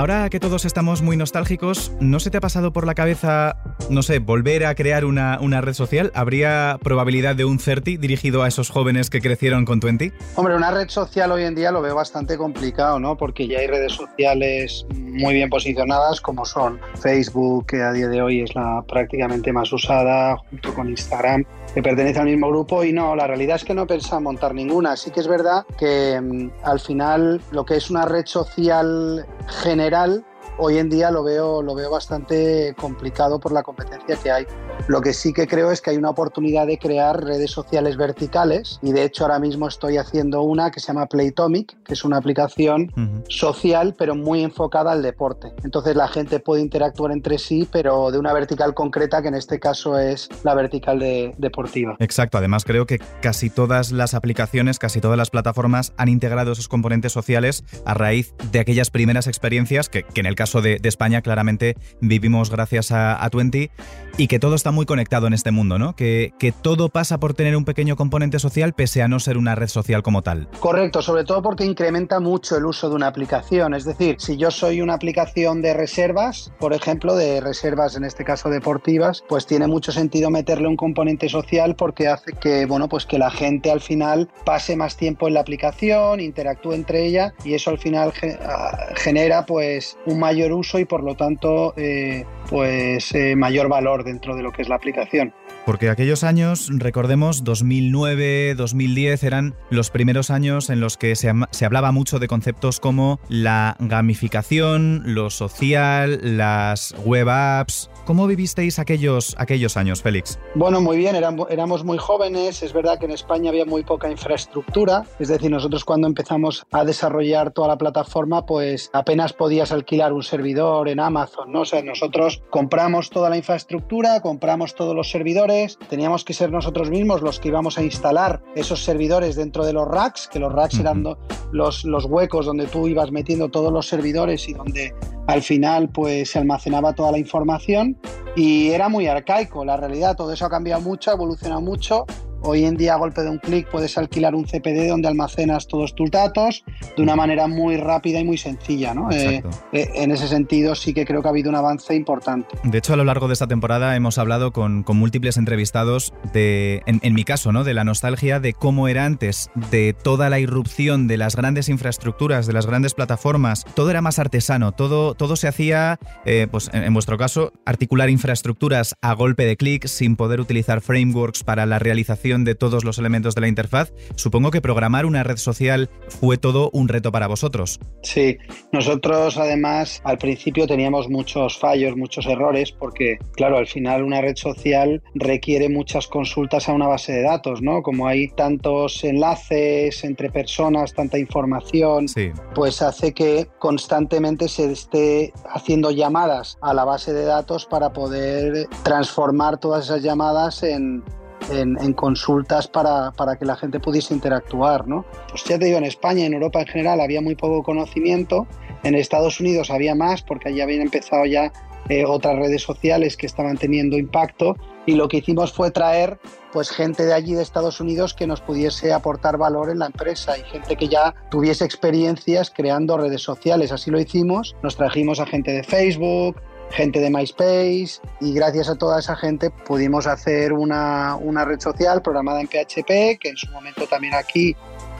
Ahora 0.03 0.29
que 0.29 0.41
todos 0.41 0.65
estamos 0.65 1.01
muy 1.01 1.15
nostálgicos, 1.15 1.93
¿no 2.01 2.19
se 2.19 2.29
te 2.29 2.35
ha 2.35 2.41
pasado 2.41 2.73
por 2.73 2.85
la 2.85 2.93
cabeza, 2.93 3.55
no 3.89 4.01
sé, 4.01 4.19
volver 4.19 4.65
a 4.65 4.75
crear 4.75 5.05
una, 5.05 5.39
una 5.39 5.61
red 5.61 5.71
social? 5.71 6.11
¿Habría 6.13 6.77
probabilidad 6.83 7.37
de 7.37 7.45
un 7.45 7.57
30 7.57 8.01
dirigido 8.01 8.43
a 8.43 8.49
esos 8.49 8.69
jóvenes 8.69 9.09
que 9.09 9.21
crecieron 9.21 9.63
con 9.63 9.79
20? 9.79 10.11
Hombre, 10.35 10.57
una 10.57 10.71
red 10.71 10.89
social 10.89 11.31
hoy 11.31 11.43
en 11.45 11.55
día 11.55 11.71
lo 11.71 11.81
veo 11.81 11.95
bastante 11.95 12.37
complicado, 12.37 12.99
¿no? 12.99 13.15
Porque 13.15 13.47
ya 13.47 13.59
hay 13.59 13.67
redes 13.67 13.93
sociales 13.93 14.85
muy 14.93 15.35
bien 15.35 15.49
posicionadas 15.49 16.19
como 16.19 16.43
son 16.43 16.81
Facebook, 17.01 17.67
que 17.67 17.81
a 17.81 17.93
día 17.93 18.09
de 18.09 18.21
hoy 18.21 18.41
es 18.41 18.53
la 18.55 18.83
prácticamente 18.85 19.53
más 19.53 19.71
usada, 19.71 20.35
junto 20.49 20.73
con 20.73 20.89
Instagram. 20.89 21.45
Que 21.73 21.81
pertenece 21.81 22.19
al 22.19 22.27
mismo 22.27 22.49
grupo 22.49 22.83
y 22.83 22.93
no, 22.93 23.15
la 23.15 23.25
realidad 23.25 23.55
es 23.55 23.63
que 23.63 23.73
no 23.73 23.87
pensaba 23.87 24.19
montar 24.19 24.53
ninguna. 24.53 24.95
Sí 24.95 25.11
que 25.11 25.19
es 25.19 25.27
verdad 25.27 25.65
que 25.77 26.19
mm, 26.21 26.51
al 26.63 26.79
final 26.79 27.41
lo 27.51 27.65
que 27.65 27.77
es 27.77 27.89
una 27.89 28.05
red 28.05 28.25
social 28.25 29.25
general 29.47 30.23
hoy 30.57 30.77
en 30.77 30.89
día 30.89 31.09
lo 31.09 31.23
veo, 31.23 31.61
lo 31.61 31.75
veo 31.75 31.89
bastante 31.89 32.75
complicado 32.79 33.39
por 33.39 33.51
la 33.51 33.63
competencia 33.63 34.15
que 34.21 34.31
hay. 34.31 34.45
Lo 34.87 35.01
que 35.01 35.13
sí 35.13 35.31
que 35.31 35.47
creo 35.47 35.71
es 35.71 35.81
que 35.81 35.91
hay 35.91 35.97
una 35.97 36.09
oportunidad 36.09 36.67
de 36.67 36.77
crear 36.77 37.23
redes 37.23 37.51
sociales 37.51 37.95
verticales 37.95 38.79
y 38.81 38.91
de 38.91 39.03
hecho 39.03 39.23
ahora 39.23 39.39
mismo 39.39 39.67
estoy 39.67 39.97
haciendo 39.97 40.41
una 40.41 40.71
que 40.71 40.81
se 40.81 40.87
llama 40.87 41.05
Playtomic, 41.05 41.81
que 41.83 41.93
es 41.93 42.03
una 42.03 42.17
aplicación 42.17 42.91
social 43.29 43.95
pero 43.97 44.13
muy 44.15 44.43
enfocada 44.43 44.91
al 44.91 45.01
deporte. 45.01 45.53
Entonces 45.63 45.95
la 45.95 46.07
gente 46.09 46.39
puede 46.39 46.61
interactuar 46.61 47.11
entre 47.11 47.37
sí 47.37 47.67
pero 47.71 48.11
de 48.11 48.19
una 48.19 48.33
vertical 48.33 48.73
concreta 48.73 49.21
que 49.21 49.29
en 49.29 49.35
este 49.35 49.59
caso 49.59 49.97
es 49.97 50.29
la 50.43 50.53
vertical 50.53 50.99
de- 50.99 51.33
deportiva. 51.37 51.95
Exacto, 51.99 52.37
además 52.37 52.65
creo 52.65 52.85
que 52.85 52.99
casi 53.21 53.49
todas 53.49 53.91
las 53.91 54.13
aplicaciones, 54.13 54.79
casi 54.79 54.99
todas 54.99 55.17
las 55.17 55.29
plataformas 55.29 55.93
han 55.97 56.09
integrado 56.09 56.51
esos 56.51 56.67
componentes 56.67 57.13
sociales 57.13 57.63
a 57.85 57.93
raíz 57.93 58.33
de 58.51 58.59
aquellas 58.59 58.89
primeras 58.89 59.27
experiencias 59.27 59.87
que, 59.87 60.03
que 60.03 60.19
en 60.19 60.25
el 60.25 60.35
caso 60.35 60.61
de, 60.61 60.77
de 60.79 60.89
España 60.89 61.21
claramente 61.21 61.77
vivimos 62.01 62.49
gracias 62.49 62.91
a, 62.91 63.23
a 63.23 63.29
Twenty 63.29 63.69
y 64.17 64.27
que 64.27 64.39
todo 64.39 64.55
está 64.63 64.71
muy 64.71 64.85
conectado 64.85 65.27
en 65.27 65.33
este 65.33 65.51
mundo, 65.51 65.77
¿no? 65.77 65.93
Que, 65.93 66.31
que 66.39 66.53
todo 66.53 66.87
pasa 66.87 67.19
por 67.19 67.33
tener 67.33 67.57
un 67.57 67.65
pequeño 67.65 67.97
componente 67.97 68.39
social 68.39 68.71
pese 68.71 69.01
a 69.01 69.09
no 69.09 69.19
ser 69.19 69.37
una 69.37 69.55
red 69.55 69.67
social 69.67 70.03
como 70.03 70.21
tal. 70.21 70.47
Correcto, 70.61 71.01
sobre 71.01 71.25
todo 71.25 71.41
porque 71.41 71.65
incrementa 71.65 72.21
mucho 72.21 72.55
el 72.55 72.65
uso 72.65 72.87
de 72.87 72.95
una 72.95 73.07
aplicación. 73.07 73.73
Es 73.73 73.83
decir, 73.83 74.15
si 74.19 74.37
yo 74.37 74.51
soy 74.51 74.79
una 74.79 74.93
aplicación 74.93 75.61
de 75.61 75.73
reservas, 75.73 76.53
por 76.59 76.71
ejemplo, 76.71 77.13
de 77.17 77.41
reservas 77.41 77.97
en 77.97 78.05
este 78.05 78.23
caso 78.23 78.49
deportivas, 78.49 79.21
pues 79.27 79.45
tiene 79.45 79.67
mucho 79.67 79.91
sentido 79.91 80.29
meterle 80.29 80.69
un 80.69 80.77
componente 80.77 81.27
social 81.27 81.75
porque 81.75 82.07
hace 82.07 82.31
que, 82.31 82.65
bueno, 82.65 82.87
pues 82.87 83.05
que 83.05 83.19
la 83.19 83.31
gente 83.31 83.69
al 83.69 83.81
final 83.81 84.29
pase 84.45 84.77
más 84.77 84.95
tiempo 84.95 85.27
en 85.27 85.33
la 85.33 85.41
aplicación, 85.41 86.21
interactúe 86.21 86.71
entre 86.71 87.05
ella 87.05 87.33
y 87.43 87.53
eso 87.53 87.69
al 87.69 87.79
final 87.79 88.13
ah, 88.45 88.77
genera 88.95 89.45
pues 89.45 89.97
un 90.05 90.19
mayor 90.19 90.53
uso 90.53 90.79
y 90.79 90.85
por 90.85 91.03
lo 91.03 91.15
tanto 91.15 91.73
eh, 91.75 92.25
pues 92.49 93.13
eh, 93.13 93.35
mayor 93.35 93.67
valor 93.67 94.05
dentro 94.05 94.37
de 94.37 94.43
lo 94.43 94.52
que 94.55 94.61
es 94.61 94.69
la 94.69 94.75
aplicación. 94.75 95.33
Porque 95.65 95.89
aquellos 95.89 96.25
años, 96.25 96.67
recordemos, 96.73 97.45
2009, 97.45 98.53
2010 98.55 99.23
eran 99.23 99.55
los 99.69 99.89
primeros 99.91 100.29
años 100.29 100.69
en 100.69 100.81
los 100.81 100.97
que 100.97 101.15
se, 101.15 101.31
se 101.51 101.65
hablaba 101.65 101.93
mucho 101.93 102.19
de 102.19 102.27
conceptos 102.27 102.81
como 102.81 103.21
la 103.29 103.77
gamificación, 103.79 105.03
lo 105.05 105.29
social, 105.29 106.19
las 106.37 106.93
web 107.05 107.29
apps. 107.29 107.89
¿Cómo 108.05 108.27
vivisteis 108.27 108.77
aquellos, 108.79 109.35
aquellos 109.37 109.77
años, 109.77 110.01
Félix? 110.01 110.37
Bueno, 110.55 110.81
muy 110.81 110.97
bien, 110.97 111.15
éram- 111.15 111.47
éramos 111.49 111.85
muy 111.85 111.97
jóvenes, 111.97 112.61
es 112.61 112.73
verdad 112.73 112.99
que 112.99 113.05
en 113.05 113.11
España 113.11 113.49
había 113.49 113.63
muy 113.63 113.85
poca 113.85 114.11
infraestructura, 114.11 115.05
es 115.19 115.29
decir, 115.29 115.49
nosotros 115.49 115.85
cuando 115.85 116.07
empezamos 116.07 116.65
a 116.73 116.83
desarrollar 116.83 117.51
toda 117.51 117.69
la 117.69 117.77
plataforma, 117.77 118.45
pues 118.45 118.89
apenas 118.91 119.31
podías 119.31 119.71
alquilar 119.71 120.11
un 120.11 120.23
servidor 120.23 120.89
en 120.89 120.99
Amazon, 120.99 121.53
¿no? 121.53 121.61
O 121.61 121.81
nosotros 121.85 122.41
compramos 122.49 123.09
toda 123.09 123.29
la 123.29 123.37
infraestructura, 123.37 124.19
compramos 124.19 124.75
todos 124.75 124.93
los 124.93 125.09
servidores, 125.09 125.52
teníamos 125.89 126.23
que 126.23 126.33
ser 126.33 126.51
nosotros 126.51 126.89
mismos 126.89 127.21
los 127.21 127.39
que 127.39 127.49
íbamos 127.49 127.77
a 127.77 127.83
instalar 127.83 128.41
esos 128.55 128.83
servidores 128.83 129.35
dentro 129.35 129.65
de 129.65 129.73
los 129.73 129.87
racks, 129.87 130.27
que 130.27 130.39
los 130.39 130.51
racks 130.51 130.79
eran 130.79 131.03
los, 131.51 131.85
los 131.85 132.05
huecos 132.05 132.45
donde 132.45 132.65
tú 132.67 132.87
ibas 132.87 133.11
metiendo 133.11 133.49
todos 133.49 133.71
los 133.71 133.87
servidores 133.87 134.47
y 134.49 134.53
donde 134.53 134.93
al 135.27 135.41
final 135.41 135.89
pues 135.89 136.31
se 136.31 136.39
almacenaba 136.39 136.93
toda 136.93 137.11
la 137.11 137.17
información 137.17 137.97
y 138.35 138.69
era 138.71 138.89
muy 138.89 139.07
arcaico, 139.07 139.63
la 139.63 139.77
realidad, 139.77 140.15
todo 140.15 140.31
eso 140.31 140.45
ha 140.45 140.49
cambiado 140.49 140.81
mucho, 140.81 141.11
ha 141.11 141.13
evolucionado 141.13 141.61
mucho. 141.61 142.05
Hoy 142.45 142.65
en 142.65 142.75
día 142.75 142.95
a 142.95 142.97
golpe 142.97 143.21
de 143.21 143.29
un 143.29 143.37
clic 143.37 143.69
puedes 143.69 143.97
alquilar 143.97 144.35
un 144.35 144.43
CPD 144.43 144.89
donde 144.89 145.07
almacenas 145.07 145.65
todos 145.65 145.95
tus 145.95 146.11
datos 146.11 146.65
de 146.97 147.01
una 147.01 147.15
manera 147.15 147.47
muy 147.47 147.77
rápida 147.77 148.19
y 148.19 148.25
muy 148.25 148.37
sencilla. 148.37 148.93
¿no? 148.93 149.09
Eh, 149.11 149.41
eh, 149.71 149.89
en 149.95 150.11
ese 150.11 150.27
sentido 150.27 150.75
sí 150.75 150.93
que 150.93 151.05
creo 151.05 151.21
que 151.21 151.29
ha 151.29 151.31
habido 151.31 151.49
un 151.49 151.55
avance 151.55 151.95
importante. 151.95 152.57
De 152.65 152.77
hecho, 152.77 152.93
a 152.93 152.97
lo 152.97 153.05
largo 153.05 153.27
de 153.27 153.33
esta 153.33 153.47
temporada 153.47 153.95
hemos 153.95 154.17
hablado 154.17 154.51
con, 154.51 154.83
con 154.83 154.97
múltiples 154.97 155.37
entrevistados 155.37 156.13
de, 156.33 156.81
en, 156.85 156.99
en 157.01 157.13
mi 157.13 157.23
caso, 157.23 157.53
¿no? 157.53 157.63
De 157.63 157.73
la 157.73 157.85
nostalgia 157.85 158.41
de 158.41 158.51
cómo 158.51 158.89
era 158.89 159.05
antes, 159.05 159.49
de 159.71 159.93
toda 159.93 160.29
la 160.29 160.39
irrupción 160.39 161.07
de 161.07 161.15
las 161.15 161.37
grandes 161.37 161.69
infraestructuras, 161.69 162.45
de 162.45 162.51
las 162.51 162.65
grandes 162.65 162.93
plataformas. 162.93 163.63
Todo 163.73 163.89
era 163.89 164.01
más 164.01 164.19
artesano, 164.19 164.73
todo, 164.73 165.13
todo 165.13 165.37
se 165.37 165.47
hacía, 165.47 165.97
eh, 166.25 166.47
pues 166.51 166.69
en, 166.73 166.83
en 166.83 166.93
vuestro 166.93 167.17
caso, 167.17 167.53
articular 167.65 168.09
infraestructuras 168.09 168.95
a 169.01 169.13
golpe 169.13 169.45
de 169.45 169.55
clic 169.55 169.87
sin 169.87 170.17
poder 170.17 170.41
utilizar 170.41 170.81
frameworks 170.81 171.45
para 171.45 171.65
la 171.65 171.79
realización 171.79 172.32
de 172.37 172.55
todos 172.55 172.83
los 172.83 172.97
elementos 172.97 173.35
de 173.35 173.41
la 173.41 173.47
interfaz. 173.47 173.93
Supongo 174.15 174.49
que 174.49 174.61
programar 174.61 175.05
una 175.05 175.23
red 175.23 175.37
social 175.37 175.89
fue 176.09 176.37
todo 176.37 176.69
un 176.73 176.87
reto 176.87 177.11
para 177.11 177.27
vosotros. 177.27 177.79
Sí, 178.01 178.37
nosotros 178.71 179.37
además 179.37 180.01
al 180.03 180.17
principio 180.17 180.65
teníamos 180.67 181.09
muchos 181.09 181.57
fallos, 181.59 181.95
muchos 181.95 182.25
errores, 182.25 182.71
porque 182.71 183.17
claro, 183.33 183.57
al 183.57 183.67
final 183.67 184.03
una 184.03 184.21
red 184.21 184.35
social 184.35 185.01
requiere 185.13 185.69
muchas 185.69 186.07
consultas 186.07 186.67
a 186.67 186.73
una 186.73 186.87
base 186.87 187.13
de 187.13 187.21
datos, 187.21 187.61
¿no? 187.61 187.83
Como 187.83 188.07
hay 188.07 188.29
tantos 188.29 189.03
enlaces 189.03 190.03
entre 190.03 190.29
personas, 190.31 190.93
tanta 190.93 191.17
información, 191.19 192.07
Sí. 192.07 192.31
pues 192.55 192.81
hace 192.81 193.13
que 193.13 193.47
constantemente 193.59 194.47
se 194.47 194.71
esté 194.71 195.33
haciendo 195.53 195.91
llamadas 195.91 196.57
a 196.61 196.73
la 196.73 196.85
base 196.85 197.13
de 197.13 197.25
datos 197.25 197.65
para 197.65 197.93
poder 197.93 198.67
transformar 198.83 199.59
todas 199.59 199.85
esas 199.85 200.01
llamadas 200.01 200.63
en, 200.63 201.03
en- 201.51 201.93
consultas 201.93 202.67
para, 202.67 203.11
para 203.11 203.35
que 203.37 203.45
la 203.45 203.55
gente 203.55 203.79
pudiese 203.79 204.13
interactuar. 204.13 204.87
¿no? 204.87 205.05
Pues 205.29 205.43
ya 205.43 205.57
te 205.59 205.65
digo, 205.65 205.77
en 205.77 205.85
España 205.85 206.21
y 206.21 206.25
en 206.25 206.33
Europa 206.33 206.61
en 206.61 206.67
general 206.67 207.01
había 207.01 207.21
muy 207.21 207.35
poco 207.35 207.63
conocimiento, 207.63 208.47
en 208.83 208.95
Estados 208.95 209.39
Unidos 209.39 209.69
había 209.71 209.95
más 209.95 210.21
porque 210.21 210.49
allí 210.49 210.61
habían 210.61 210.81
empezado 210.81 211.25
ya 211.25 211.51
eh, 211.89 212.05
otras 212.05 212.37
redes 212.37 212.61
sociales 212.61 213.17
que 213.17 213.25
estaban 213.25 213.57
teniendo 213.57 213.97
impacto 213.97 214.55
y 214.85 214.93
lo 214.95 215.07
que 215.07 215.17
hicimos 215.17 215.51
fue 215.53 215.71
traer 215.71 216.17
pues 216.51 216.69
gente 216.69 217.05
de 217.05 217.13
allí 217.13 217.33
de 217.33 217.41
Estados 217.41 217.79
Unidos 217.81 218.13
que 218.13 218.27
nos 218.27 218.39
pudiese 218.41 218.93
aportar 218.93 219.37
valor 219.37 219.69
en 219.69 219.79
la 219.79 219.87
empresa 219.87 220.37
y 220.37 220.43
gente 220.43 220.75
que 220.75 220.87
ya 220.87 221.13
tuviese 221.31 221.65
experiencias 221.65 222.51
creando 222.51 222.97
redes 222.97 223.21
sociales. 223.21 223.71
Así 223.71 223.89
lo 223.91 223.99
hicimos, 223.99 224.55
nos 224.61 224.75
trajimos 224.75 225.19
a 225.19 225.25
gente 225.25 225.51
de 225.51 225.63
Facebook, 225.63 226.37
gente 226.73 226.99
de 226.99 227.09
MySpace 227.09 227.99
y 228.19 228.33
gracias 228.33 228.67
a 228.69 228.75
toda 228.75 228.99
esa 228.99 229.15
gente 229.15 229.49
pudimos 229.51 230.07
hacer 230.07 230.53
una, 230.53 231.15
una 231.15 231.45
red 231.45 231.59
social 231.59 232.01
programada 232.01 232.41
en 232.41 232.47
PHP 232.47 233.19
que 233.19 233.29
en 233.29 233.37
su 233.37 233.49
momento 233.51 233.85
también 233.87 234.13
aquí 234.15 234.55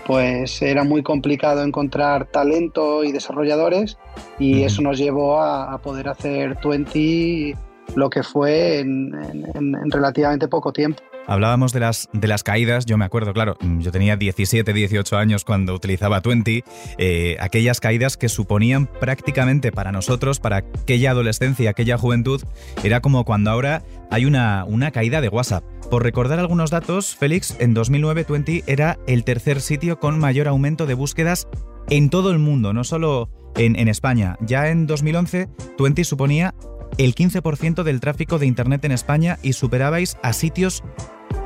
pues 0.05 0.61
era 0.61 0.83
muy 0.83 1.01
complicado 1.01 1.63
encontrar 1.63 2.25
talento 2.25 3.03
y 3.03 3.11
desarrolladores 3.11 3.97
y 4.37 4.63
eso 4.63 4.81
nos 4.81 4.97
llevó 4.97 5.39
a, 5.41 5.73
a 5.73 5.77
poder 5.79 6.09
hacer 6.09 6.57
20 6.63 7.55
lo 7.95 8.09
que 8.09 8.21
fue 8.23 8.79
en- 8.79 9.13
en- 9.55 9.75
en 9.75 9.91
relativamente 9.91 10.47
poco 10.47 10.71
tiempo. 10.73 11.01
Hablábamos 11.27 11.71
de 11.71 11.79
las, 11.79 12.09
de 12.11 12.27
las 12.27 12.43
caídas, 12.43 12.85
yo 12.85 12.97
me 12.97 13.05
acuerdo, 13.05 13.33
claro, 13.33 13.55
mm, 13.61 13.79
yo 13.79 13.91
tenía 13.91 14.17
17, 14.17 14.73
18 14.73 15.17
años 15.17 15.45
cuando 15.45 15.73
utilizaba 15.73 16.21
Twenty, 16.21 16.63
eh, 16.97 17.37
aquellas 17.39 17.79
caídas 17.79 18.17
que 18.17 18.29
suponían 18.29 18.87
prácticamente 18.87 19.71
para 19.71 19.91
nosotros, 19.91 20.39
para 20.39 20.57
aquella 20.57 21.11
adolescencia, 21.11 21.69
aquella 21.69 21.97
juventud, 21.97 22.41
era 22.83 22.99
como 22.99 23.23
cuando 23.23 23.51
ahora 23.51 23.83
hay 24.11 24.25
una, 24.25 24.65
una 24.65 24.91
caída 24.91 25.21
de 25.21 25.29
WhatsApp. 25.29 25.63
Por 25.89 26.03
recordar 26.03 26.39
algunos 26.39 26.71
datos, 26.71 27.15
Félix, 27.15 27.55
en 27.59 27.73
2009 27.73 28.25
Twenty 28.25 28.63
era 28.67 28.99
el 29.07 29.23
tercer 29.23 29.61
sitio 29.61 29.99
con 29.99 30.19
mayor 30.19 30.47
aumento 30.47 30.85
de 30.85 30.93
búsquedas 30.93 31.47
en 31.89 32.09
todo 32.09 32.31
el 32.31 32.39
mundo, 32.39 32.73
no 32.73 32.83
solo 32.83 33.29
en, 33.55 33.77
en 33.77 33.87
España. 33.87 34.37
Ya 34.41 34.69
en 34.69 34.87
2011, 34.87 35.49
Twenty 35.77 36.03
suponía 36.03 36.55
el 36.97 37.15
15% 37.15 37.83
del 37.83 38.00
tráfico 38.00 38.39
de 38.39 38.45
Internet 38.45 38.85
en 38.85 38.91
España 38.91 39.39
y 39.41 39.53
superabais 39.53 40.17
a 40.21 40.33
sitios 40.33 40.83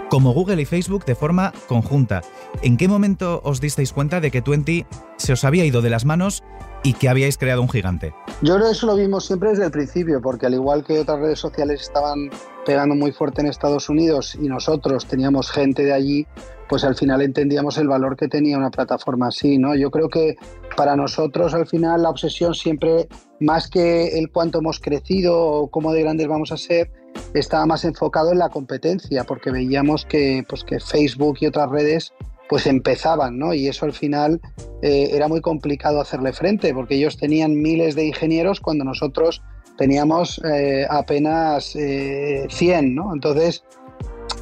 como 0.10 0.34
Google 0.34 0.62
y 0.62 0.66
Facebook 0.66 1.06
de 1.06 1.16
forma 1.16 1.54
conjunta. 1.68 2.22
¿En 2.62 2.78
qué 2.78 2.88
momento 2.88 3.42
os 3.44 3.62
disteis 3.62 3.94
cuenta 3.94 4.20
de 4.20 4.32
que 4.32 4.42
Twenty 4.42 4.86
se 5.18 5.34
os 5.34 5.44
había 5.44 5.66
ido 5.66 5.82
de 5.82 5.90
las 5.90 6.06
manos 6.06 6.44
y 6.84 6.94
que 6.94 7.10
habíais 7.10 7.38
creado 7.38 7.62
un 7.62 7.70
gigante? 7.70 8.14
Yo 8.42 8.56
creo 8.56 8.68
que 8.68 8.72
eso 8.72 8.88
lo 8.88 8.96
vimos 8.96 9.26
siempre 9.26 9.50
desde 9.50 9.66
el 9.66 9.72
principio, 9.72 10.22
porque 10.22 10.46
al 10.46 10.54
igual 10.54 10.84
que 10.84 11.00
otras 11.00 11.20
redes 11.20 11.40
sociales 11.40 11.82
estaban 11.82 12.30
pegando 12.66 12.96
muy 12.96 13.12
fuerte 13.12 13.42
en 13.42 13.48
Estados 13.48 13.90
Unidos 13.90 14.38
y 14.42 14.48
nosotros 14.48 15.06
teníamos 15.06 15.52
gente 15.52 15.84
de 15.84 15.94
allí, 15.94 16.28
pues 16.68 16.84
al 16.84 16.96
final 16.96 17.22
entendíamos 17.22 17.78
el 17.78 17.88
valor 17.88 18.18
que 18.18 18.28
tenía 18.28 18.58
una 18.58 18.72
plataforma 18.72 19.28
así, 19.28 19.58
¿no? 19.58 19.76
Yo 19.76 19.90
creo 19.90 20.10
que 20.10 20.36
para 20.76 20.96
nosotros 20.96 21.54
al 21.54 21.66
final 21.68 22.04
la 22.04 22.10
obsesión 22.10 22.54
siempre, 22.54 23.08
más 23.40 23.70
que 23.70 24.20
el 24.20 24.32
cuánto 24.32 24.60
hemos 24.60 24.80
crecido 24.80 25.40
o 25.40 25.72
cómo 25.72 25.94
de 25.94 26.02
grandes 26.04 26.28
vamos 26.28 26.52
a 26.52 26.58
ser, 26.58 26.92
estaba 27.34 27.66
más 27.66 27.86
enfocado 27.86 28.32
en 28.32 28.40
la 28.40 28.50
competencia, 28.50 29.24
porque 29.24 29.52
veíamos 29.52 30.06
que, 30.06 30.44
pues, 30.48 30.64
que 30.64 30.80
Facebook 30.80 31.38
y 31.42 31.48
otras 31.48 31.70
redes 31.70 32.14
pues 32.50 32.66
empezaban, 32.66 33.38
¿no? 33.38 33.54
Y 33.54 33.68
eso 33.68 33.86
al 33.86 33.92
final 33.92 34.40
eh, 34.82 35.10
era 35.12 35.28
muy 35.28 35.42
complicado 35.42 36.00
hacerle 36.00 36.32
frente, 36.32 36.74
porque 36.74 36.96
ellos 36.96 37.18
tenían 37.18 37.62
miles 37.62 37.96
de 37.96 38.06
ingenieros 38.06 38.62
cuando 38.62 38.86
nosotros 38.86 39.42
teníamos 39.78 40.42
eh, 40.44 40.86
apenas 40.90 41.76
eh, 41.76 42.48
100, 42.50 42.96
¿no? 42.96 43.14
Entonces, 43.14 43.64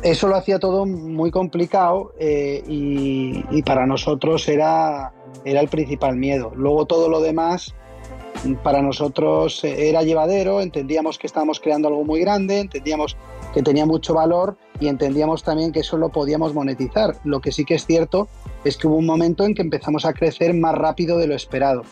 eso 0.01 0.27
lo 0.27 0.36
hacía 0.36 0.60
todo 0.60 0.86
muy 0.86 1.32
complicado 1.32 2.13
eh, 2.20 2.63
y, 2.67 3.44
y 3.51 3.62
para 3.63 3.86
nosotros 3.86 4.48
era, 4.48 5.13
era 5.44 5.60
el 5.60 5.67
principal 5.67 6.15
miedo. 6.15 6.51
Luego 6.55 6.86
todo 6.86 7.10
lo 7.10 7.22
demás 7.22 7.74
para 8.63 8.81
nosotros 8.81 9.63
eh, 9.63 9.89
era 9.89 10.03
llevadero, 10.03 10.61
entendíamos 10.61 11.17
que 11.17 11.27
estábamos 11.27 11.59
creando 11.59 11.87
algo 11.87 12.03
muy 12.03 12.19
grande, 12.19 12.59
entendíamos 12.59 13.17
que 13.53 13.63
tenía 13.63 13.85
mucho 13.85 14.13
valor 14.13 14.57
y 14.79 14.87
entendíamos 14.87 15.43
también 15.43 15.71
que 15.71 15.79
eso 15.79 15.97
lo 15.97 16.09
podíamos 16.09 16.53
monetizar. 16.53 17.15
Lo 17.23 17.41
que 17.41 17.51
sí 17.51 17.65
que 17.65 17.75
es 17.75 17.85
cierto 17.85 18.27
es 18.63 18.77
que 18.77 18.87
hubo 18.87 18.97
un 18.97 19.05
momento 19.05 19.43
en 19.45 19.55
que 19.55 19.61
empezamos 19.61 20.05
a 20.05 20.13
crecer 20.13 20.53
más 20.53 20.75
rápido 20.75 21.17
de 21.17 21.27
lo 21.27 21.35
esperado. 21.35 21.83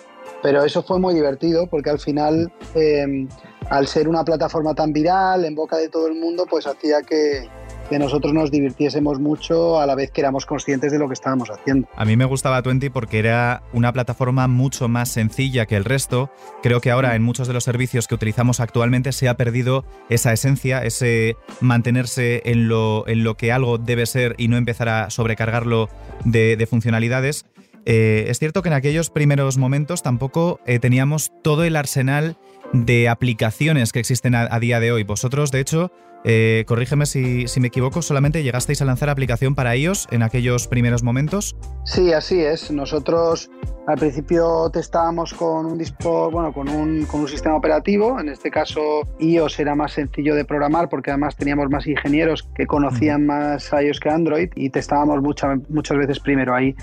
Pero 0.41 0.63
eso 0.63 0.83
fue 0.83 0.99
muy 0.99 1.13
divertido 1.13 1.67
porque 1.67 1.89
al 1.89 1.99
final, 1.99 2.51
eh, 2.75 3.27
al 3.69 3.87
ser 3.87 4.09
una 4.09 4.25
plataforma 4.25 4.75
tan 4.75 4.91
viral, 4.91 5.45
en 5.45 5.55
boca 5.55 5.77
de 5.77 5.89
todo 5.89 6.07
el 6.07 6.15
mundo, 6.15 6.45
pues 6.49 6.67
hacía 6.67 7.01
que, 7.01 7.47
que 7.89 7.99
nosotros 7.99 8.33
nos 8.33 8.51
divirtiésemos 8.51 9.19
mucho 9.19 9.79
a 9.79 9.85
la 9.85 9.95
vez 9.95 10.11
que 10.11 10.21
éramos 10.21 10.45
conscientes 10.45 10.91
de 10.91 10.99
lo 10.99 11.07
que 11.07 11.13
estábamos 11.13 11.49
haciendo. 11.49 11.87
A 11.95 12.05
mí 12.05 12.17
me 12.17 12.25
gustaba 12.25 12.61
Twenty 12.61 12.89
porque 12.89 13.19
era 13.19 13.63
una 13.73 13.91
plataforma 13.93 14.47
mucho 14.47 14.87
más 14.87 15.09
sencilla 15.09 15.65
que 15.65 15.75
el 15.75 15.85
resto. 15.85 16.29
Creo 16.61 16.81
que 16.81 16.91
ahora 16.91 17.15
en 17.15 17.23
muchos 17.23 17.47
de 17.47 17.53
los 17.53 17.63
servicios 17.63 18.07
que 18.07 18.15
utilizamos 18.15 18.59
actualmente 18.59 19.11
se 19.11 19.29
ha 19.29 19.35
perdido 19.35 19.85
esa 20.09 20.33
esencia, 20.33 20.83
ese 20.83 21.35
mantenerse 21.61 22.41
en 22.45 22.67
lo, 22.67 23.07
en 23.07 23.23
lo 23.23 23.35
que 23.35 23.51
algo 23.51 23.77
debe 23.77 24.05
ser 24.05 24.35
y 24.37 24.47
no 24.47 24.57
empezar 24.57 24.89
a 24.89 25.09
sobrecargarlo 25.09 25.89
de, 26.25 26.55
de 26.57 26.65
funcionalidades. 26.67 27.45
Eh, 27.85 28.25
es 28.29 28.39
cierto 28.39 28.61
que 28.61 28.69
en 28.69 28.75
aquellos 28.75 29.09
primeros 29.09 29.57
momentos 29.57 30.03
tampoco 30.03 30.59
eh, 30.65 30.79
teníamos 30.79 31.31
todo 31.43 31.63
el 31.65 31.75
arsenal 31.75 32.37
de 32.73 33.07
aplicaciones 33.07 33.91
que 33.91 33.99
existen 33.99 34.35
a, 34.35 34.47
a 34.49 34.59
día 34.59 34.79
de 34.79 34.91
hoy. 34.91 35.03
Vosotros, 35.03 35.51
de 35.51 35.59
hecho, 35.59 35.91
eh, 36.25 36.63
corrígeme 36.67 37.05
si, 37.05 37.47
si, 37.47 37.59
me 37.59 37.67
equivoco, 37.67 38.01
solamente 38.01 38.43
llegasteis 38.43 38.81
a 38.81 38.85
lanzar 38.85 39.09
aplicación 39.09 39.55
para 39.55 39.75
iOS 39.75 40.07
en 40.11 40.23
aquellos 40.23 40.67
primeros 40.67 41.03
momentos. 41.03 41.55
Sí, 41.83 42.13
así 42.13 42.41
es. 42.41 42.71
Nosotros 42.71 43.51
al 43.87 43.97
principio 43.97 44.69
testábamos 44.71 45.33
con 45.33 45.65
un 45.65 45.77
dispo, 45.77 46.31
bueno, 46.31 46.53
con 46.53 46.69
un, 46.69 47.05
con 47.05 47.21
un 47.21 47.27
sistema 47.27 47.57
operativo. 47.57 48.19
En 48.19 48.29
este 48.29 48.49
caso, 48.49 48.81
iOS 49.19 49.59
era 49.59 49.75
más 49.75 49.91
sencillo 49.93 50.35
de 50.35 50.45
programar 50.45 50.87
porque 50.87 51.11
además 51.11 51.35
teníamos 51.35 51.69
más 51.69 51.85
ingenieros 51.87 52.47
que 52.55 52.65
conocían 52.65 53.25
más 53.25 53.71
iOS 53.73 53.99
que 53.99 54.09
Android 54.09 54.49
y 54.55 54.69
testábamos 54.69 55.21
mucha, 55.21 55.55
muchas 55.67 55.97
veces 55.97 56.19
primero 56.19 56.55
ahí. 56.55 56.73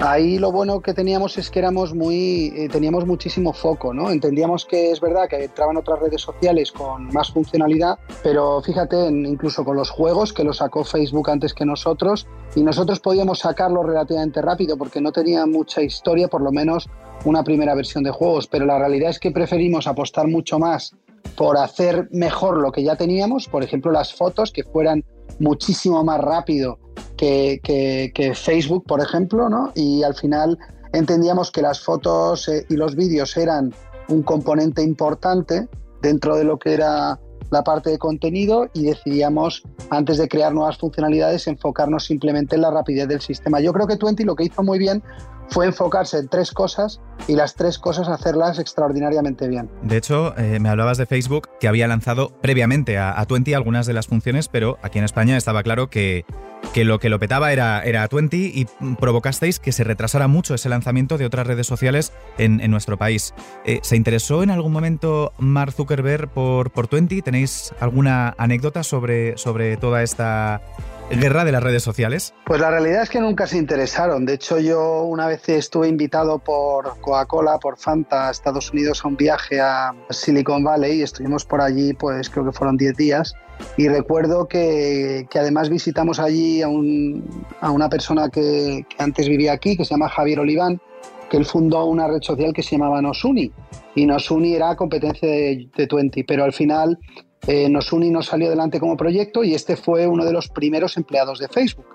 Ahí 0.00 0.38
lo 0.38 0.52
bueno 0.52 0.80
que 0.80 0.94
teníamos 0.94 1.38
es 1.38 1.50
que 1.50 1.58
éramos 1.58 1.92
muy, 1.92 2.52
eh, 2.54 2.68
teníamos 2.68 3.04
muchísimo 3.04 3.52
foco, 3.52 3.92
¿no? 3.92 4.12
Entendíamos 4.12 4.64
que 4.64 4.92
es 4.92 5.00
verdad 5.00 5.28
que 5.28 5.42
entraban 5.42 5.76
otras 5.76 5.98
redes 5.98 6.20
sociales 6.20 6.70
con 6.70 7.08
más 7.08 7.32
funcionalidad, 7.32 7.98
pero 8.22 8.62
fíjate, 8.62 9.08
incluso 9.08 9.64
con 9.64 9.76
los 9.76 9.90
juegos, 9.90 10.32
que 10.32 10.44
lo 10.44 10.52
sacó 10.52 10.84
Facebook 10.84 11.28
antes 11.30 11.52
que 11.52 11.64
nosotros, 11.64 12.28
y 12.54 12.62
nosotros 12.62 13.00
podíamos 13.00 13.40
sacarlo 13.40 13.82
relativamente 13.82 14.40
rápido 14.40 14.78
porque 14.78 15.00
no 15.00 15.10
tenía 15.10 15.46
mucha 15.46 15.82
historia, 15.82 16.28
por 16.28 16.42
lo 16.42 16.52
menos 16.52 16.88
una 17.24 17.42
primera 17.42 17.74
versión 17.74 18.04
de 18.04 18.12
juegos, 18.12 18.46
pero 18.46 18.66
la 18.66 18.78
realidad 18.78 19.10
es 19.10 19.18
que 19.18 19.32
preferimos 19.32 19.88
apostar 19.88 20.28
mucho 20.28 20.60
más 20.60 20.94
por 21.36 21.56
hacer 21.56 22.08
mejor 22.12 22.58
lo 22.58 22.70
que 22.70 22.84
ya 22.84 22.94
teníamos, 22.94 23.48
por 23.48 23.64
ejemplo 23.64 23.90
las 23.90 24.14
fotos, 24.14 24.52
que 24.52 24.62
fueran 24.62 25.04
muchísimo 25.40 26.04
más 26.04 26.20
rápido 26.20 26.78
que, 27.16 28.32
Facebook, 28.34 28.84
por 28.86 29.00
ejemplo, 29.00 29.48
¿no? 29.48 29.72
Y 29.74 30.02
al 30.02 30.14
final 30.14 30.58
entendíamos 30.92 31.50
que 31.50 31.62
las 31.62 31.80
fotos 31.80 32.48
eh, 32.48 32.66
y 32.68 32.76
los 32.76 32.96
vídeos 32.96 33.36
eran 33.36 33.72
un 34.08 34.22
componente 34.22 34.82
importante 34.82 35.68
dentro 36.00 36.36
de 36.36 36.44
lo 36.44 36.58
que 36.58 36.74
era 36.74 37.18
la 37.50 37.62
parte 37.62 37.90
de 37.90 37.98
contenido 37.98 38.68
y 38.74 38.84
decidíamos, 38.84 39.62
antes 39.90 40.18
de 40.18 40.28
crear 40.28 40.52
nuevas 40.52 40.78
funcionalidades, 40.78 41.46
enfocarnos 41.46 42.04
simplemente 42.04 42.56
en 42.56 42.62
la 42.62 42.70
rapidez 42.70 43.08
del 43.08 43.20
sistema. 43.20 43.60
Yo 43.60 43.72
creo 43.72 43.86
que 43.86 43.96
Twenty 43.96 44.24
lo 44.24 44.36
que 44.36 44.44
hizo 44.44 44.62
muy 44.62 44.78
bien 44.78 45.02
fue 45.50 45.66
enfocarse 45.66 46.18
en 46.18 46.28
tres 46.28 46.52
cosas 46.52 47.00
y 47.26 47.34
las 47.34 47.54
tres 47.54 47.78
cosas 47.78 48.08
hacerlas 48.08 48.58
extraordinariamente 48.58 49.48
bien. 49.48 49.70
De 49.82 49.96
hecho, 49.96 50.36
eh, 50.38 50.58
me 50.60 50.68
hablabas 50.68 50.98
de 50.98 51.06
Facebook 51.06 51.48
que 51.60 51.68
había 51.68 51.88
lanzado 51.88 52.30
previamente 52.40 52.98
a, 52.98 53.18
a 53.18 53.26
Twenty 53.26 53.54
algunas 53.54 53.86
de 53.86 53.92
las 53.94 54.06
funciones, 54.06 54.48
pero 54.48 54.78
aquí 54.82 54.98
en 54.98 55.04
España 55.04 55.36
estaba 55.36 55.62
claro 55.62 55.88
que, 55.88 56.24
que 56.72 56.84
lo 56.84 56.98
que 56.98 57.08
lo 57.08 57.18
petaba 57.18 57.52
era, 57.52 57.82
era 57.82 58.06
Twenty 58.08 58.52
y 58.54 58.66
provocasteis 58.96 59.58
que 59.58 59.72
se 59.72 59.84
retrasara 59.84 60.28
mucho 60.28 60.54
ese 60.54 60.68
lanzamiento 60.68 61.18
de 61.18 61.26
otras 61.26 61.46
redes 61.46 61.66
sociales 61.66 62.12
en, 62.36 62.60
en 62.60 62.70
nuestro 62.70 62.96
país. 62.96 63.34
Eh, 63.64 63.80
¿Se 63.82 63.96
interesó 63.96 64.42
en 64.42 64.50
algún 64.50 64.72
momento 64.72 65.32
Mark 65.38 65.72
Zuckerberg 65.72 66.28
por, 66.28 66.70
por 66.70 66.88
Twenty? 66.88 67.22
¿Tenéis 67.22 67.72
alguna 67.80 68.34
anécdota 68.38 68.82
sobre, 68.82 69.36
sobre 69.38 69.76
toda 69.76 70.02
esta 70.02 70.62
guerra 71.10 71.44
de 71.44 71.52
las 71.52 71.62
redes 71.62 71.82
sociales? 71.82 72.34
Pues 72.44 72.60
la 72.60 72.70
realidad 72.70 73.02
es 73.02 73.10
que 73.10 73.20
nunca 73.20 73.46
se 73.46 73.58
interesaron. 73.58 74.26
De 74.26 74.34
hecho, 74.34 74.58
yo 74.58 75.02
una 75.04 75.26
vez 75.26 75.48
estuve 75.48 75.88
invitado 75.88 76.38
por 76.38 77.00
Coca-Cola, 77.00 77.58
por 77.58 77.78
Fanta, 77.78 78.28
a 78.28 78.30
Estados 78.30 78.72
Unidos 78.72 79.04
a 79.04 79.08
un 79.08 79.16
viaje 79.16 79.60
a 79.60 79.94
Silicon 80.10 80.64
Valley 80.64 81.00
y 81.00 81.02
estuvimos 81.02 81.44
por 81.44 81.60
allí, 81.60 81.92
pues 81.94 82.28
creo 82.30 82.44
que 82.44 82.52
fueron 82.52 82.76
10 82.76 82.96
días. 82.96 83.34
Y 83.76 83.88
recuerdo 83.88 84.46
que, 84.46 85.26
que 85.30 85.38
además 85.38 85.68
visitamos 85.68 86.20
allí 86.20 86.62
a, 86.62 86.68
un, 86.68 87.44
a 87.60 87.70
una 87.70 87.88
persona 87.88 88.28
que, 88.28 88.86
que, 88.88 89.02
antes 89.02 89.28
vivía 89.28 89.52
aquí, 89.52 89.76
que 89.76 89.84
se 89.84 89.90
llama 89.90 90.08
Javier 90.08 90.40
Oliván, 90.40 90.80
que 91.28 91.36
él 91.36 91.44
fundó 91.44 91.84
una 91.84 92.06
red 92.06 92.22
social 92.22 92.52
que 92.52 92.62
se 92.62 92.76
llamaba 92.76 93.02
Nosuni. 93.02 93.50
Y 93.94 94.06
Nosuni 94.06 94.54
era 94.54 94.76
competencia 94.76 95.28
de, 95.28 95.68
de 95.76 95.86
Twenty, 95.86 96.22
pero 96.22 96.44
al 96.44 96.52
final 96.52 96.98
eh, 97.46 97.68
Nosuni 97.68 98.10
no 98.10 98.22
salió 98.22 98.48
adelante 98.48 98.80
como 98.80 98.96
proyecto 98.96 99.44
y 99.44 99.54
este 99.54 99.76
fue 99.76 100.06
uno 100.06 100.24
de 100.24 100.32
los 100.32 100.48
primeros 100.48 100.96
empleados 100.96 101.38
de 101.38 101.48
Facebook. 101.48 101.86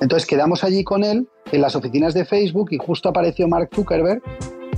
Entonces 0.00 0.26
quedamos 0.26 0.64
allí 0.64 0.84
con 0.84 1.04
él 1.04 1.28
en 1.50 1.60
las 1.60 1.76
oficinas 1.76 2.14
de 2.14 2.24
Facebook 2.24 2.68
y 2.72 2.78
justo 2.78 3.08
apareció 3.08 3.48
Mark 3.48 3.70
Zuckerberg 3.74 4.22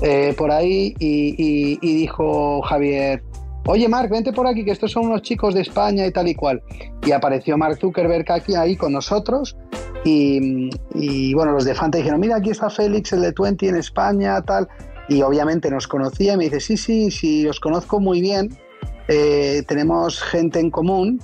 eh, 0.03 0.35
por 0.37 0.51
ahí 0.51 0.95
y, 0.99 1.35
y, 1.39 1.79
y, 1.81 1.95
dijo 1.95 2.63
Javier, 2.63 3.23
oye 3.67 3.89
Mark, 3.89 4.11
vente 4.11 4.33
por 4.33 4.47
aquí 4.47 4.65
que 4.65 4.73
estos 4.73 4.93
son 4.93 5.07
unos 5.07 5.23
chicos 5.23 5.55
de 5.55 5.63
España 5.63 6.07
y 6.07 6.11
tal 6.11 6.29
y 6.29 6.35
cual. 6.35 6.63
Y 7.07 7.13
apareció 7.13 7.57
Mark 7.57 7.79
Zuckerberg 7.81 8.31
aquí 8.31 8.55
ahí 8.55 8.77
con 8.77 8.93
nosotros 8.93 9.57
y, 10.05 10.69
y 10.95 11.33
bueno, 11.35 11.53
los 11.53 11.65
de 11.65 11.75
Fanta 11.75 11.99
dijeron, 11.99 12.21
mira, 12.21 12.37
aquí 12.37 12.51
está 12.51 12.69
Félix, 12.69 13.13
el 13.13 13.23
de 13.23 13.33
Twenty 13.33 13.69
en 13.69 13.77
España, 13.77 14.41
tal. 14.43 14.69
Y 15.09 15.23
obviamente 15.23 15.71
nos 15.71 15.87
conocía 15.87 16.35
y 16.35 16.37
me 16.37 16.45
dice, 16.45 16.61
sí, 16.61 16.77
sí, 16.77 17.11
sí, 17.11 17.47
os 17.47 17.61
conozco 17.61 18.01
muy 18.01 18.21
bien 18.21 18.51
eh, 19.09 19.63
tenemos 19.67 20.23
gente 20.23 20.61
en 20.61 20.71
común 20.71 21.21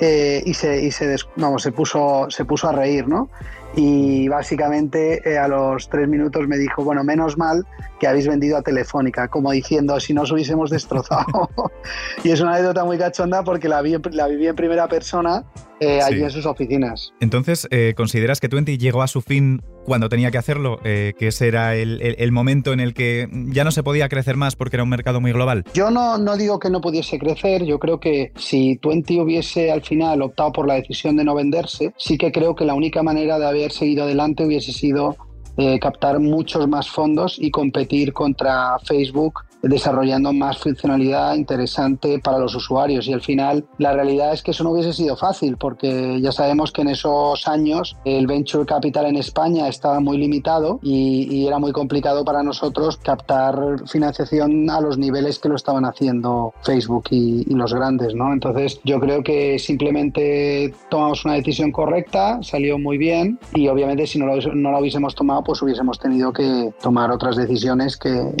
eh, 0.00 0.42
y, 0.44 0.54
se, 0.54 0.82
y 0.82 0.90
se, 0.90 1.16
vamos, 1.36 1.62
se, 1.62 1.72
puso, 1.72 2.26
se 2.28 2.44
puso 2.44 2.68
a 2.68 2.72
reír, 2.72 3.08
¿no? 3.08 3.30
Y 3.74 4.28
básicamente 4.28 5.22
eh, 5.24 5.38
a 5.38 5.48
los 5.48 5.88
tres 5.88 6.06
minutos 6.06 6.46
me 6.46 6.58
dijo, 6.58 6.84
bueno, 6.84 7.04
menos 7.04 7.38
mal 7.38 7.66
que 7.98 8.06
habéis 8.06 8.28
vendido 8.28 8.58
a 8.58 8.62
Telefónica, 8.62 9.28
como 9.28 9.50
diciendo, 9.50 9.98
si 9.98 10.12
no 10.12 10.22
os 10.22 10.32
hubiésemos 10.32 10.68
destrozado. 10.68 11.50
y 12.24 12.30
es 12.30 12.40
una 12.40 12.54
anécdota 12.54 12.84
muy 12.84 12.98
cachonda 12.98 13.42
porque 13.42 13.68
la, 13.68 13.80
vi, 13.80 13.96
la 14.10 14.26
viví 14.28 14.46
en 14.46 14.56
primera 14.56 14.88
persona 14.88 15.44
eh, 15.80 16.02
allí 16.02 16.18
sí. 16.18 16.24
en 16.24 16.30
sus 16.30 16.44
oficinas. 16.44 17.14
Entonces, 17.20 17.66
eh, 17.70 17.94
¿consideras 17.96 18.40
que 18.40 18.48
Twenty 18.48 18.76
llegó 18.76 19.02
a 19.02 19.08
su 19.08 19.22
fin 19.22 19.62
cuando 19.84 20.08
tenía 20.08 20.30
que 20.30 20.38
hacerlo? 20.38 20.78
Eh, 20.84 21.14
que 21.18 21.28
ese 21.28 21.48
era 21.48 21.74
el, 21.74 22.00
el, 22.00 22.32
momento 22.32 22.72
en 22.72 22.80
el 22.80 22.94
que 22.94 23.28
ya 23.32 23.64
no 23.64 23.70
se 23.70 23.82
podía 23.82 24.08
crecer 24.08 24.36
más 24.36 24.56
porque 24.56 24.76
era 24.76 24.82
un 24.82 24.88
mercado 24.88 25.20
muy 25.20 25.32
global. 25.32 25.64
Yo 25.74 25.90
no, 25.90 26.18
no 26.18 26.36
digo 26.36 26.58
que 26.58 26.70
no 26.70 26.80
pudiese 26.80 27.18
crecer, 27.18 27.64
yo 27.64 27.78
creo 27.78 28.00
que 28.00 28.32
si 28.36 28.76
Twenty 28.76 29.20
hubiese 29.20 29.70
al 29.70 29.82
final 29.82 30.22
optado 30.22 30.52
por 30.52 30.66
la 30.66 30.74
decisión 30.74 31.16
de 31.16 31.24
no 31.24 31.34
venderse, 31.34 31.92
sí 31.96 32.18
que 32.18 32.32
creo 32.32 32.54
que 32.54 32.64
la 32.64 32.74
única 32.74 33.02
manera 33.02 33.38
de 33.38 33.46
haber 33.46 33.72
seguido 33.72 34.04
adelante 34.04 34.44
hubiese 34.44 34.72
sido 34.72 35.16
eh, 35.56 35.78
captar 35.78 36.18
muchos 36.18 36.66
más 36.66 36.88
fondos 36.88 37.36
y 37.38 37.50
competir 37.50 38.12
contra 38.12 38.78
Facebook 38.86 39.40
desarrollando 39.62 40.32
más 40.32 40.58
funcionalidad 40.58 41.34
interesante 41.34 42.18
para 42.18 42.38
los 42.38 42.54
usuarios 42.54 43.06
y 43.06 43.12
al 43.12 43.22
final 43.22 43.64
la 43.78 43.92
realidad 43.92 44.32
es 44.32 44.42
que 44.42 44.50
eso 44.50 44.64
no 44.64 44.70
hubiese 44.70 44.92
sido 44.92 45.16
fácil 45.16 45.56
porque 45.56 46.20
ya 46.20 46.32
sabemos 46.32 46.72
que 46.72 46.82
en 46.82 46.88
esos 46.88 47.46
años 47.46 47.96
el 48.04 48.26
venture 48.26 48.66
capital 48.66 49.06
en 49.06 49.16
España 49.16 49.68
estaba 49.68 50.00
muy 50.00 50.18
limitado 50.18 50.80
y, 50.82 51.28
y 51.30 51.46
era 51.46 51.58
muy 51.58 51.72
complicado 51.72 52.24
para 52.24 52.42
nosotros 52.42 52.96
captar 52.96 53.56
financiación 53.86 54.68
a 54.70 54.80
los 54.80 54.98
niveles 54.98 55.38
que 55.38 55.48
lo 55.48 55.56
estaban 55.56 55.84
haciendo 55.84 56.52
Facebook 56.62 57.04
y, 57.10 57.44
y 57.50 57.54
los 57.54 57.72
grandes, 57.72 58.14
¿no? 58.14 58.32
Entonces 58.32 58.80
yo 58.84 59.00
creo 59.00 59.22
que 59.22 59.58
simplemente 59.58 60.74
tomamos 60.90 61.24
una 61.24 61.34
decisión 61.34 61.70
correcta, 61.70 62.42
salió 62.42 62.78
muy 62.78 62.98
bien 62.98 63.38
y 63.54 63.68
obviamente 63.68 64.06
si 64.06 64.18
no 64.18 64.26
lo, 64.26 64.36
no 64.54 64.70
lo 64.70 64.78
hubiésemos 64.78 65.14
tomado 65.14 65.44
pues 65.44 65.62
hubiésemos 65.62 65.98
tenido 65.98 66.32
que 66.32 66.72
tomar 66.82 67.10
otras 67.10 67.36
decisiones 67.36 67.96
que, 67.96 68.32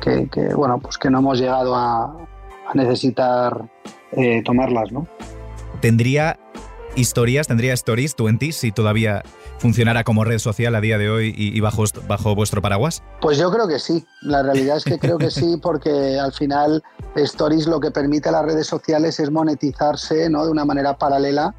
que, 0.00 0.28
que, 0.28 0.54
bueno, 0.54 0.78
pues 0.78 0.98
que 0.98 1.10
no 1.10 1.18
hemos 1.18 1.38
llegado 1.38 1.74
a, 1.74 2.04
a 2.04 2.74
necesitar 2.74 3.68
eh, 4.12 4.42
tomarlas, 4.44 4.92
¿no? 4.92 5.06
¿Tendría 5.80 6.38
historias, 6.96 7.46
tendría 7.48 7.72
stories 7.74 8.14
20 8.16 8.52
si 8.52 8.72
todavía 8.72 9.22
funcionara 9.58 10.02
como 10.02 10.24
red 10.24 10.38
social 10.38 10.74
a 10.74 10.80
día 10.80 10.98
de 10.98 11.08
hoy 11.08 11.32
y, 11.36 11.56
y 11.56 11.60
bajo, 11.60 11.84
bajo 12.08 12.34
vuestro 12.34 12.60
paraguas? 12.60 13.02
Pues 13.20 13.38
yo 13.38 13.50
creo 13.50 13.68
que 13.68 13.78
sí. 13.78 14.04
La 14.22 14.42
realidad 14.42 14.76
es 14.76 14.84
que 14.84 14.98
creo 14.98 15.18
que 15.18 15.30
sí, 15.30 15.56
porque 15.62 16.18
al 16.18 16.32
final 16.32 16.82
Stories 17.14 17.66
lo 17.66 17.78
que 17.78 17.90
permite 17.90 18.28
a 18.28 18.32
las 18.32 18.44
redes 18.44 18.66
sociales 18.66 19.20
es 19.20 19.30
monetizarse 19.30 20.28
¿no? 20.28 20.44
de 20.44 20.50
una 20.50 20.64
manera 20.64 20.98
paralela 20.98 21.54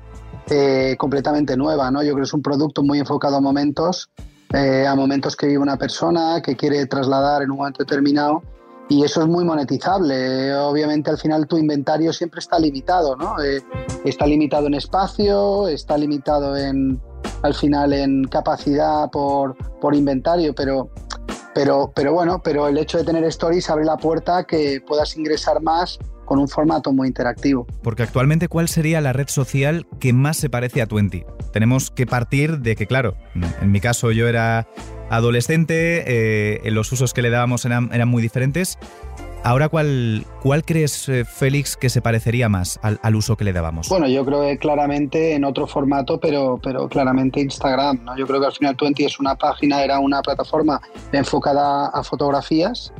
eh, 0.49 0.95
completamente 0.97 1.55
nueva, 1.55 1.89
¿no? 1.91 2.03
Yo 2.03 2.11
creo 2.11 2.23
que 2.23 2.27
es 2.27 2.33
un 2.33 2.41
producto 2.41 2.83
muy 2.83 2.99
enfocado 2.99 3.37
a 3.37 3.41
momentos, 3.41 4.09
eh, 4.53 4.85
a 4.87 4.95
momentos 4.95 5.35
que 5.35 5.47
vive 5.47 5.59
una 5.59 5.77
persona, 5.77 6.41
que 6.41 6.55
quiere 6.55 6.85
trasladar 6.85 7.41
en 7.41 7.51
un 7.51 7.57
momento 7.57 7.83
determinado 7.83 8.43
y 8.89 9.03
eso 9.03 9.21
es 9.21 9.27
muy 9.27 9.43
monetizable. 9.43 10.53
Obviamente 10.55 11.09
al 11.09 11.17
final 11.17 11.47
tu 11.47 11.57
inventario 11.57 12.13
siempre 12.13 12.39
está 12.39 12.59
limitado, 12.59 13.15
¿no? 13.15 13.41
Eh, 13.41 13.61
está 14.05 14.27
limitado 14.27 14.67
en 14.67 14.75
espacio, 14.75 15.67
está 15.67 15.97
limitado 15.97 16.55
en 16.55 17.01
al 17.41 17.53
final 17.53 17.93
en 17.93 18.23
capacidad 18.25 19.09
por, 19.09 19.55
por 19.79 19.95
inventario, 19.95 20.53
pero 20.55 20.89
pero, 21.53 21.91
pero 21.95 22.13
bueno, 22.13 22.41
pero 22.43 22.67
el 22.67 22.77
hecho 22.77 22.97
de 22.97 23.03
tener 23.03 23.23
stories 23.25 23.69
abre 23.69 23.85
la 23.85 23.97
puerta 23.97 24.39
a 24.39 24.43
que 24.43 24.81
puedas 24.85 25.15
ingresar 25.17 25.61
más 25.61 25.99
con 26.25 26.39
un 26.39 26.47
formato 26.47 26.91
muy 26.93 27.07
interactivo. 27.07 27.67
Porque 27.81 28.03
actualmente, 28.03 28.47
¿cuál 28.47 28.69
sería 28.69 29.01
la 29.01 29.13
red 29.13 29.27
social 29.27 29.85
que 29.99 30.13
más 30.13 30.37
se 30.37 30.49
parece 30.49 30.81
a 30.81 30.87
Twenty? 30.87 31.23
Tenemos 31.51 31.91
que 31.91 32.05
partir 32.05 32.59
de 32.59 32.75
que, 32.75 32.87
claro, 32.87 33.15
en 33.61 33.71
mi 33.71 33.79
caso 33.79 34.11
yo 34.11 34.27
era 34.27 34.67
adolescente, 35.09 36.03
eh, 36.07 36.71
los 36.71 36.91
usos 36.91 37.13
que 37.13 37.21
le 37.21 37.29
dábamos 37.29 37.65
eran, 37.65 37.89
eran 37.93 38.07
muy 38.07 38.21
diferentes. 38.21 38.77
Ahora, 39.45 39.67
¿cuál, 39.67 40.25
cuál 40.41 40.63
crees, 40.63 41.09
eh, 41.09 41.25
Félix, 41.25 41.75
que 41.75 41.89
se 41.89 42.01
parecería 42.01 42.47
más 42.47 42.79
al, 42.81 42.97
al, 43.03 43.15
uso 43.15 43.35
que 43.35 43.43
le 43.43 43.51
dábamos? 43.51 43.89
Bueno, 43.89 44.07
yo 44.07 44.23
creo 44.23 44.41
que 44.43 44.57
claramente 44.57 45.33
en 45.33 45.43
otro 45.43 45.67
formato, 45.67 46.17
pero, 46.17 46.57
pero 46.63 46.87
claramente 46.87 47.41
Instagram. 47.41 48.05
¿no? 48.05 48.17
Yo 48.17 48.25
creo 48.25 48.39
que 48.39 48.45
al 48.45 48.53
final 48.53 48.77
Twenty 48.77 49.03
es 49.03 49.19
una 49.19 49.35
página, 49.35 49.83
era 49.83 49.99
una 49.99 50.21
plataforma 50.21 50.79
enfocada 51.11 51.87
a 51.87 52.03
fotografías 52.03 52.93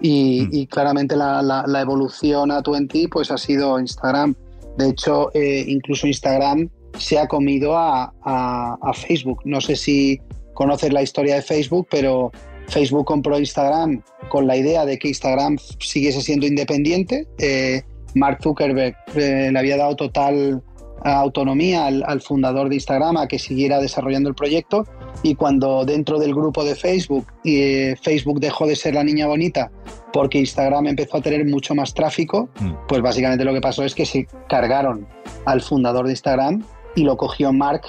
y, 0.00 0.42
mm. 0.42 0.48
y 0.52 0.66
claramente 0.68 1.16
la, 1.16 1.42
la, 1.42 1.64
la, 1.66 1.80
evolución 1.80 2.52
a 2.52 2.62
Twenty 2.62 3.08
pues 3.08 3.32
ha 3.32 3.38
sido 3.38 3.80
Instagram. 3.80 4.36
De 4.76 4.90
hecho, 4.90 5.30
eh, 5.34 5.64
incluso 5.66 6.06
Instagram 6.06 6.68
se 6.96 7.18
ha 7.18 7.26
comido 7.26 7.76
a, 7.76 8.12
a, 8.22 8.78
a 8.80 8.92
Facebook. 8.92 9.40
No 9.44 9.60
sé 9.60 9.74
si 9.74 10.20
conoces 10.54 10.92
la 10.92 11.02
historia 11.02 11.34
de 11.34 11.42
Facebook, 11.42 11.88
pero 11.90 12.30
Facebook 12.68 13.06
compró 13.06 13.38
Instagram 13.38 14.02
con 14.28 14.46
la 14.46 14.56
idea 14.56 14.84
de 14.84 14.98
que 14.98 15.08
Instagram 15.08 15.56
siguiese 15.80 16.20
siendo 16.20 16.46
independiente. 16.46 17.26
Eh, 17.38 17.82
Mark 18.14 18.38
Zuckerberg 18.42 18.96
eh, 19.14 19.50
le 19.52 19.58
había 19.58 19.76
dado 19.76 19.96
total 19.96 20.62
autonomía 21.04 21.86
al, 21.86 22.02
al, 22.06 22.20
fundador 22.20 22.68
de 22.68 22.74
Instagram 22.74 23.16
a 23.18 23.28
que 23.28 23.38
siguiera 23.38 23.78
desarrollando 23.80 24.28
el 24.28 24.34
proyecto 24.34 24.84
y 25.22 25.34
cuando 25.34 25.84
dentro 25.84 26.18
del 26.18 26.34
grupo 26.34 26.64
de 26.64 26.74
Facebook 26.74 27.26
eh, 27.44 27.96
Facebook 28.02 28.40
dejó 28.40 28.66
de 28.66 28.76
ser 28.76 28.94
la 28.94 29.04
niña 29.04 29.26
bonita 29.26 29.70
porque 30.12 30.38
Instagram 30.38 30.86
empezó 30.86 31.18
a 31.18 31.20
tener 31.20 31.44
mucho 31.44 31.74
más 31.74 31.94
tráfico, 31.94 32.48
mm. 32.60 32.72
pues 32.88 33.02
básicamente 33.02 33.44
lo 33.44 33.52
que 33.52 33.60
pasó 33.60 33.84
es 33.84 33.94
que 33.94 34.06
se 34.06 34.26
cargaron 34.48 35.06
al 35.44 35.60
fundador 35.60 36.06
de 36.06 36.12
Instagram 36.12 36.64
y 36.94 37.02
lo 37.02 37.16
cogió 37.16 37.52
Mark 37.52 37.82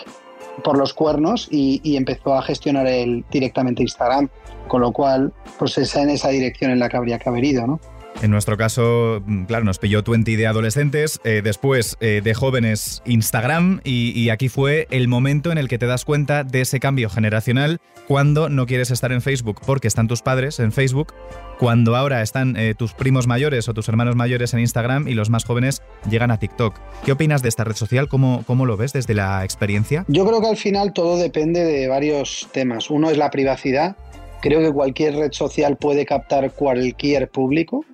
por 0.63 0.78
los 0.78 0.93
cuernos 0.93 1.48
y, 1.50 1.82
y 1.84 1.98
empezó 1.98 2.34
a 2.36 2.41
gestionar 2.41 2.88
el, 2.88 3.26
directamente 3.30 3.82
Instagram 3.82 4.30
con 4.69 4.82
lo 4.82 4.93
cual, 4.93 5.34
pues 5.58 5.78
es 5.78 5.93
en 5.95 6.10
esa 6.12 6.30
dirección 6.30 6.72
en 6.72 6.80
la 6.80 6.88
que 6.88 6.95
habría 6.95 7.19
que 7.19 7.28
haber 7.28 7.43
ido, 7.43 7.67
¿no? 7.67 7.82
En 8.22 8.32
nuestro 8.32 8.58
caso, 8.58 9.22
mm, 9.26 9.45
claro, 9.45 9.63
nos 9.63 9.80
pilló 9.80 10.04
Twenty 10.04 10.36
de 10.36 10.48
adolescentes, 10.48 11.19
eh, 11.24 11.41
después 11.43 11.98
eh, 12.02 12.22
de 12.24 12.34
jóvenes 12.34 13.02
Instagram 13.06 13.82
y, 13.84 14.12
y, 14.19 14.30
aquí 14.30 14.50
fue 14.50 14.88
el 14.91 15.08
momento 15.08 15.52
en 15.52 15.58
el 15.58 15.67
que 15.67 15.78
te 15.78 15.86
das 15.86 16.04
cuenta 16.04 16.43
de 16.43 16.62
ese 16.62 16.80
cambio 16.80 17.10
generacional 17.10 17.80
cuando 18.10 18.50
no 18.50 18.65
quieres 18.65 18.89
estar 18.89 19.12
en 19.12 19.22
Facebook 19.22 19.62
porque 19.65 19.88
están 19.88 20.08
tus 20.08 20.24
padres 20.24 20.60
en 20.60 20.72
Facebook, 20.72 21.13
cuando 21.60 21.95
ahora 21.95 22.24
están 22.24 22.56
eh, 22.58 22.74
tus 22.76 22.93
primos 22.93 23.28
mayores 23.28 23.69
o 23.69 23.74
tus 23.76 23.88
hermanos 23.88 24.15
mayores 24.15 24.52
en 24.56 24.62
Instagram 24.62 25.08
y 25.08 25.13
los 25.13 25.30
más 25.30 25.45
jóvenes 25.45 25.84
llegan 26.10 26.32
a 26.32 26.39
TikTok. 26.39 26.74
¿Qué 27.06 27.12
opinas 27.12 27.43
de 27.43 27.50
esta 27.50 27.65
red 27.65 27.76
social? 27.76 28.08
¿Cómo, 28.08 28.43
¿Cómo 28.48 28.65
lo 28.65 28.78
ves 28.78 28.93
desde 28.93 29.13
la 29.13 29.43
experiencia? 29.43 30.06
Yo 30.08 30.26
creo 30.26 30.41
que 30.41 30.48
al 30.48 30.58
final 30.58 30.91
todo 30.91 31.17
depende 31.17 31.63
de 31.63 31.88
varios 31.88 32.48
temas. 32.52 32.89
Uno 32.89 33.12
es 33.12 33.17
la 33.17 33.30
privacidad. 33.30 33.95
Creo 34.41 34.62
que 34.62 34.72
cualquier 34.72 35.15
red 35.15 35.32
social 35.32 35.78
puede 35.78 36.06
captar 36.06 36.52
cualquier 36.54 37.30
público, 37.30 37.86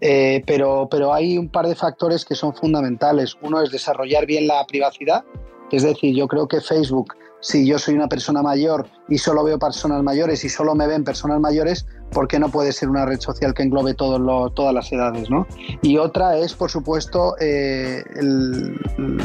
eh, 0.00 0.42
pero, 0.46 0.88
pero 0.90 1.12
hay 1.12 1.38
un 1.38 1.48
par 1.48 1.66
de 1.66 1.74
factores 1.74 2.24
que 2.24 2.34
son 2.34 2.54
fundamentales. 2.54 3.36
Uno 3.42 3.60
es 3.60 3.70
desarrollar 3.70 4.26
bien 4.26 4.46
la 4.46 4.64
privacidad, 4.66 5.24
es 5.70 5.82
decir, 5.82 6.14
yo 6.14 6.26
creo 6.28 6.48
que 6.48 6.60
Facebook, 6.60 7.14
si 7.40 7.66
yo 7.66 7.78
soy 7.78 7.94
una 7.94 8.08
persona 8.08 8.42
mayor 8.42 8.86
y 9.08 9.18
solo 9.18 9.44
veo 9.44 9.58
personas 9.58 10.02
mayores 10.02 10.44
y 10.44 10.48
solo 10.48 10.74
me 10.74 10.86
ven 10.86 11.04
personas 11.04 11.40
mayores, 11.40 11.86
¿por 12.10 12.26
qué 12.26 12.38
no 12.38 12.48
puede 12.48 12.72
ser 12.72 12.88
una 12.88 13.04
red 13.04 13.20
social 13.20 13.54
que 13.54 13.62
englobe 13.62 13.94
todos 13.94 14.20
lo, 14.20 14.50
todas 14.50 14.74
las 14.74 14.90
edades? 14.90 15.28
¿no? 15.30 15.46
Y 15.82 15.98
otra 15.98 16.38
es, 16.38 16.54
por 16.54 16.70
supuesto, 16.70 17.34
eh, 17.40 18.02
el, 18.16 18.76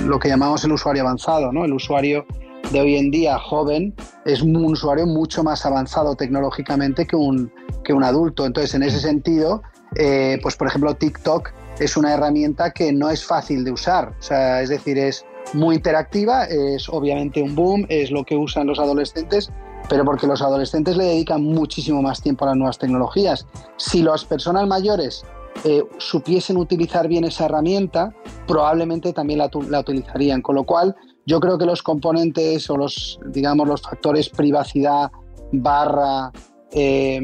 lo 0.05 0.19
que 0.19 0.27
llamamos 0.27 0.63
el 0.65 0.73
usuario 0.73 1.03
avanzado, 1.03 1.51
¿no? 1.51 1.63
el 1.63 1.73
usuario 1.73 2.25
de 2.71 2.81
hoy 2.81 2.95
en 2.95 3.12
día 3.12 3.38
joven 3.39 3.93
es 4.25 4.41
un 4.41 4.55
usuario 4.65 5.05
mucho 5.05 5.43
más 5.43 5.65
avanzado 5.65 6.15
tecnológicamente 6.15 7.05
que 7.05 7.15
un, 7.15 7.51
que 7.83 7.93
un 7.93 8.03
adulto. 8.03 8.45
Entonces, 8.45 8.73
en 8.73 8.83
ese 8.83 8.99
sentido, 8.99 9.62
eh, 9.95 10.39
pues 10.41 10.56
por 10.56 10.67
ejemplo 10.67 10.93
TikTok 10.95 11.51
es 11.79 11.97
una 11.97 12.13
herramienta 12.13 12.71
que 12.71 12.91
no 12.91 13.10
es 13.10 13.25
fácil 13.25 13.63
de 13.63 13.71
usar, 13.71 14.13
o 14.19 14.21
sea, 14.21 14.62
es 14.62 14.69
decir, 14.69 14.97
es 14.97 15.25
muy 15.53 15.75
interactiva, 15.75 16.45
es 16.45 16.88
obviamente 16.89 17.41
un 17.41 17.56
boom, 17.56 17.86
es 17.89 18.12
lo 18.12 18.23
que 18.23 18.36
usan 18.36 18.67
los 18.67 18.79
adolescentes, 18.79 19.49
pero 19.89 20.06
porque 20.06 20.27
los 20.27 20.41
adolescentes 20.41 20.95
le 20.95 21.06
dedican 21.06 21.43
muchísimo 21.43 22.01
más 22.01 22.21
tiempo 22.21 22.45
a 22.45 22.49
las 22.49 22.58
nuevas 22.58 22.77
tecnologías. 22.77 23.45
Si 23.77 24.01
las 24.01 24.23
personas 24.23 24.67
mayores 24.67 25.23
eh, 25.65 25.84
supiesen 25.97 26.58
utilizar 26.58 27.08
bien 27.08 27.25
esa 27.25 27.45
herramienta, 27.45 28.13
probablemente 28.47 29.13
también 29.13 29.39
la, 29.39 29.49
la 29.69 29.79
utilizarían, 29.79 30.41
con 30.41 30.56
lo 30.56 30.63
cual 30.63 30.95
yo 31.25 31.39
creo 31.39 31.58
que 31.58 31.65
los 31.65 31.84
componentes 31.84 32.69
o 32.69 32.77
los, 32.77 33.19
digamos, 33.27 33.67
los 33.67 33.82
factores 33.82 34.29
privacidad 34.29 35.12
barra 35.51 36.32
eh, 36.75 37.19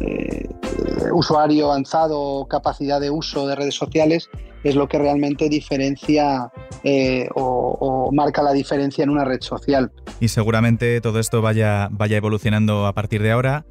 eh, 0.00 0.48
usuario 1.12 1.66
avanzado, 1.66 2.46
capacidad 2.48 3.00
de 3.00 3.10
uso 3.10 3.46
de 3.46 3.54
redes 3.54 3.74
sociales, 3.74 4.28
es 4.62 4.74
lo 4.74 4.88
que 4.88 4.98
realmente 4.98 5.48
diferencia 5.48 6.50
eh, 6.84 7.28
o, 7.34 7.76
o, 7.80 8.12
marca 8.12 8.42
la 8.42 8.52
diferencia 8.52 9.04
en 9.04 9.10
una 9.10 9.24
red 9.24 9.40
social. 9.40 9.92
Y 10.20 10.28
seguramente 10.28 11.00
todo 11.00 11.18
esto 11.18 11.42
vaya, 11.42 11.88
vaya 11.90 12.16
evolucionando 12.16 12.86
a 12.86 12.92
partir 12.92 13.22
de 13.22 13.32
ahora. 13.32 13.64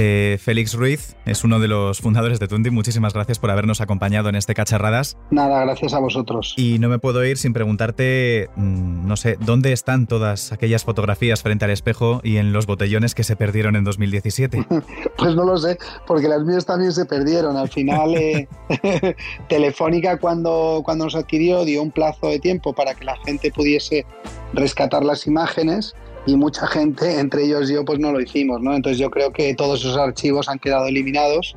Eh, 0.00 0.38
Félix 0.40 0.74
Ruiz 0.74 1.16
es 1.26 1.42
uno 1.42 1.58
de 1.58 1.66
los 1.66 1.98
fundadores 1.98 2.38
de 2.38 2.46
Twenty. 2.46 2.70
Muchísimas 2.70 3.14
gracias 3.14 3.40
por 3.40 3.50
habernos 3.50 3.80
acompañado 3.80 4.28
en 4.28 4.36
este 4.36 4.54
Cacharradas. 4.54 5.16
Nada, 5.32 5.64
gracias 5.64 5.92
a 5.92 5.98
vosotros. 5.98 6.54
Y 6.56 6.78
no 6.78 6.88
me 6.88 7.00
puedo 7.00 7.24
ir 7.24 7.36
sin 7.36 7.52
preguntarte, 7.52 8.48
mm, 8.54 9.08
no 9.08 9.16
sé, 9.16 9.36
¿dónde 9.40 9.72
están 9.72 10.06
todas 10.06 10.52
aquellas 10.52 10.84
fotografías 10.84 11.42
frente 11.42 11.64
al 11.64 11.72
espejo 11.72 12.20
y 12.22 12.36
en 12.36 12.52
los 12.52 12.66
botellones 12.66 13.16
que 13.16 13.24
se 13.24 13.34
perdieron 13.34 13.74
en 13.74 13.82
2017? 13.82 14.66
pues 15.18 15.34
no 15.34 15.44
lo 15.44 15.56
sé, 15.56 15.78
porque 16.06 16.28
las 16.28 16.44
mías 16.44 16.64
también 16.64 16.92
se 16.92 17.04
perdieron. 17.04 17.56
Al 17.56 17.68
final, 17.68 18.14
eh, 18.14 18.46
Telefónica 19.48 20.18
cuando, 20.18 20.37
cuando 20.42 21.04
nos 21.04 21.14
adquirió 21.14 21.64
dio 21.64 21.82
un 21.82 21.90
plazo 21.90 22.28
de 22.28 22.38
tiempo 22.38 22.72
para 22.72 22.94
que 22.94 23.04
la 23.04 23.16
gente 23.24 23.50
pudiese 23.50 24.06
rescatar 24.52 25.04
las 25.04 25.26
imágenes 25.26 25.94
y 26.26 26.36
mucha 26.36 26.66
gente, 26.66 27.18
entre 27.20 27.44
ellos 27.44 27.68
yo, 27.68 27.84
pues 27.84 27.98
no 27.98 28.12
lo 28.12 28.20
hicimos, 28.20 28.60
¿no? 28.60 28.74
Entonces 28.74 28.98
yo 28.98 29.10
creo 29.10 29.32
que 29.32 29.54
todos 29.54 29.80
esos 29.80 29.96
archivos 29.96 30.48
han 30.48 30.58
quedado 30.58 30.86
eliminados 30.86 31.56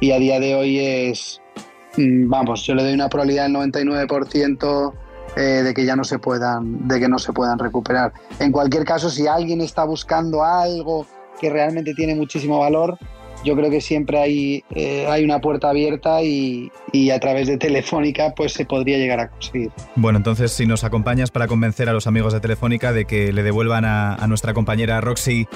y 0.00 0.12
a 0.12 0.18
día 0.18 0.40
de 0.40 0.54
hoy 0.54 0.78
es, 0.78 1.40
mm, 1.96 2.28
vamos, 2.28 2.64
yo 2.64 2.74
le 2.74 2.82
doy 2.82 2.94
una 2.94 3.08
probabilidad 3.08 3.44
del 3.44 3.52
99% 3.52 4.94
eh, 5.36 5.40
de 5.40 5.74
que 5.74 5.84
ya 5.84 5.96
no 5.96 6.04
se 6.04 6.18
puedan, 6.18 6.88
de 6.88 6.98
que 6.98 7.08
no 7.08 7.18
se 7.18 7.32
puedan 7.32 7.58
recuperar. 7.58 8.12
En 8.38 8.52
cualquier 8.52 8.84
caso, 8.84 9.10
si 9.10 9.26
alguien 9.26 9.60
está 9.60 9.84
buscando 9.84 10.42
algo 10.42 11.06
que 11.38 11.50
realmente 11.50 11.92
tiene 11.92 12.14
muchísimo 12.14 12.60
valor, 12.60 12.98
yo 13.46 13.54
creo 13.54 13.70
que 13.70 13.80
siempre 13.80 14.18
hay, 14.18 14.64
eh, 14.74 15.06
hay 15.08 15.24
una 15.24 15.40
puerta 15.40 15.70
abierta 15.70 16.22
y, 16.22 16.72
y, 16.92 17.10
a 17.10 17.20
través 17.20 17.46
de 17.46 17.56
Telefónica 17.56 18.34
pues 18.36 18.52
se 18.52 18.64
podría 18.66 18.98
llegar 18.98 19.20
a 19.20 19.28
conseguir. 19.30 19.70
Bueno, 19.94 20.18
entonces 20.18 20.50
si 20.52 20.66
nos 20.66 20.82
acompañas 20.82 21.30
para 21.30 21.46
convencer 21.46 21.88
a 21.88 21.92
los 21.92 22.08
amigos 22.08 22.32
de 22.32 22.40
Telefónica 22.40 22.92
de 22.92 23.04
que 23.04 23.32
le 23.32 23.44
devuelvan 23.44 23.84
a, 23.84 24.14
a 24.14 24.26
nuestra 24.26 24.52
compañera 24.52 25.00
Roxy 25.00 25.46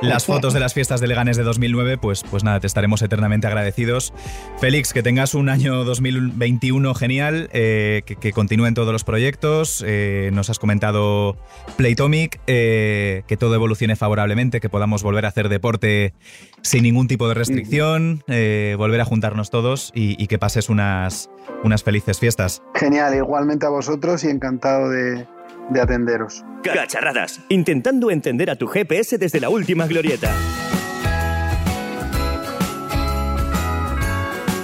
las 0.00 0.26
fotos 0.26 0.54
de 0.54 0.60
las 0.60 0.74
fiestas 0.74 1.00
de 1.00 1.08
Leganes 1.08 1.36
de 1.36 1.42
2009, 1.42 1.98
pues, 1.98 2.22
pues 2.22 2.44
nada, 2.44 2.60
te 2.60 2.66
estaremos 2.66 3.02
eternamente 3.02 3.46
agradecidos. 3.46 4.12
Félix, 4.60 4.92
que 4.92 5.02
tengas 5.02 5.34
un 5.34 5.48
año 5.48 5.84
2021 5.84 6.94
genial, 6.94 7.48
eh, 7.52 8.02
que, 8.04 8.32
continúen 8.32 8.74
todos 8.74 8.92
los 8.92 9.04
proyectos. 9.04 9.82
Eh, 9.86 10.30
nos 10.32 10.50
has 10.50 10.58
comentado 10.58 11.36
Playtomic, 11.76 12.40
eh, 12.46 13.22
que 13.26 13.36
todo 13.36 13.54
evolucione 13.54 13.96
favorablemente, 13.96 14.60
que 14.60 14.68
podamos 14.68 15.02
volver 15.02 15.24
a 15.24 15.28
hacer 15.28 15.48
deporte 15.48 16.14
sin 16.62 16.84
ningún 16.84 17.08
tipo 17.08 17.28
de 17.28 17.34
restricción, 17.34 18.22
volver 18.26 19.00
a 19.00 19.04
juntarnos 19.04 19.50
todos 19.50 19.90
y, 19.94 20.22
y, 20.22 20.26
que 20.26 20.38
pases 20.38 20.68
unas, 20.68 21.30
unas 21.64 21.82
felices 21.82 22.18
fiestas. 22.18 22.62
Genial, 22.74 23.14
igualmente 23.14 23.66
a 23.66 23.70
vosotros 23.70 24.24
y 24.24 24.28
encantado 24.28 24.90
de, 24.90 25.26
de 25.70 25.80
atenderos. 25.80 26.44
Cacharradas, 26.62 27.40
intentando 27.48 28.10
entender 28.10 28.50
a 28.50 28.56
tu 28.56 28.66
GPS 28.66 29.18
desde 29.18 29.40
la 29.40 29.48
última 29.48 29.86
glorieta. 29.86 30.34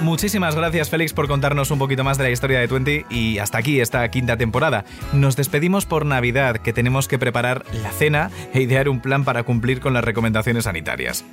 Muchísimas 0.05 0.55
gracias 0.55 0.89
Félix 0.89 1.11
por 1.13 1.27
contarnos 1.27 1.71
un 1.71 1.79
poquito 1.79 2.03
más 2.03 2.17
de 2.17 2.23
la 2.25 2.29
historia 2.29 2.59
de 2.59 2.67
Twenty 2.67 3.05
y 3.09 3.39
hasta 3.39 3.57
aquí 3.57 3.81
esta 3.81 4.07
quinta 4.09 4.37
temporada. 4.37 4.85
Nos 5.11 5.35
despedimos 5.35 5.85
por 5.85 6.05
Navidad, 6.05 6.57
que 6.57 6.71
tenemos 6.71 7.07
que 7.07 7.19
preparar 7.19 7.65
la 7.83 7.89
cena 7.89 8.29
e 8.53 8.61
idear 8.61 8.87
un 8.87 9.01
plan 9.01 9.25
para 9.25 9.43
cumplir 9.43 9.81
con 9.81 9.93
las 9.93 10.03
recomendaciones 10.03 10.63
sanitarias. 10.65 11.25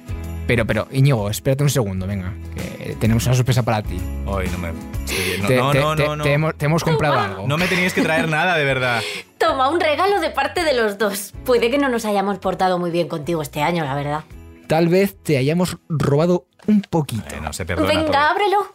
Pero, 0.47 0.67
pero, 0.67 0.89
Íñigo, 0.91 1.31
espérate 1.31 1.63
un 1.63 1.71
segundo, 1.71 2.07
venga, 2.07 2.33
que 2.57 2.97
tenemos 2.97 3.25
una 3.27 3.37
sorpresa 3.37 3.63
para 3.63 3.81
ti. 3.83 4.01
Hoy 4.27 4.49
no 4.51 4.59
me... 4.59 4.73
No, 4.73 5.47
Te- 5.49 5.57
no, 5.57 5.71
te- 5.73 5.81
no, 5.81 5.97
te- 5.97 6.05
no, 6.07 6.17
no. 6.17 6.25
te 6.25 6.33
hemos, 6.33 6.55
te 6.57 6.65
hemos 6.67 6.83
comprado 6.83 7.19
algo. 7.21 7.47
No 7.47 7.57
me 7.59 7.67
teníais 7.69 7.93
que 7.95 8.03
traer 8.03 8.29
nada, 8.29 8.57
de 8.57 8.65
verdad. 8.65 9.03
Toma 9.39 9.69
un 9.69 9.79
regalo 9.81 10.19
de 10.21 10.31
parte 10.31 10.65
de 10.65 10.75
los 10.75 10.99
dos. 10.99 11.33
Puede 11.45 11.71
que 11.71 11.79
no 11.79 11.89
nos 11.89 12.05
hayamos 12.05 12.39
portado 12.39 12.79
muy 12.79 12.91
bien 12.91 13.07
contigo 13.09 13.41
este 13.43 13.63
año, 13.63 13.85
la 13.85 13.95
verdad. 13.95 14.25
Tal 14.73 14.89
vez 14.89 15.23
te 15.23 15.37
hayamos 15.37 15.77
robado 15.91 16.47
un 16.67 16.81
poquito. 16.81 17.39
no 17.43 17.53
se 17.53 17.67
perdona 17.67 17.89
Venga, 17.89 18.07
todo. 18.07 18.17
ábrelo. 18.23 18.75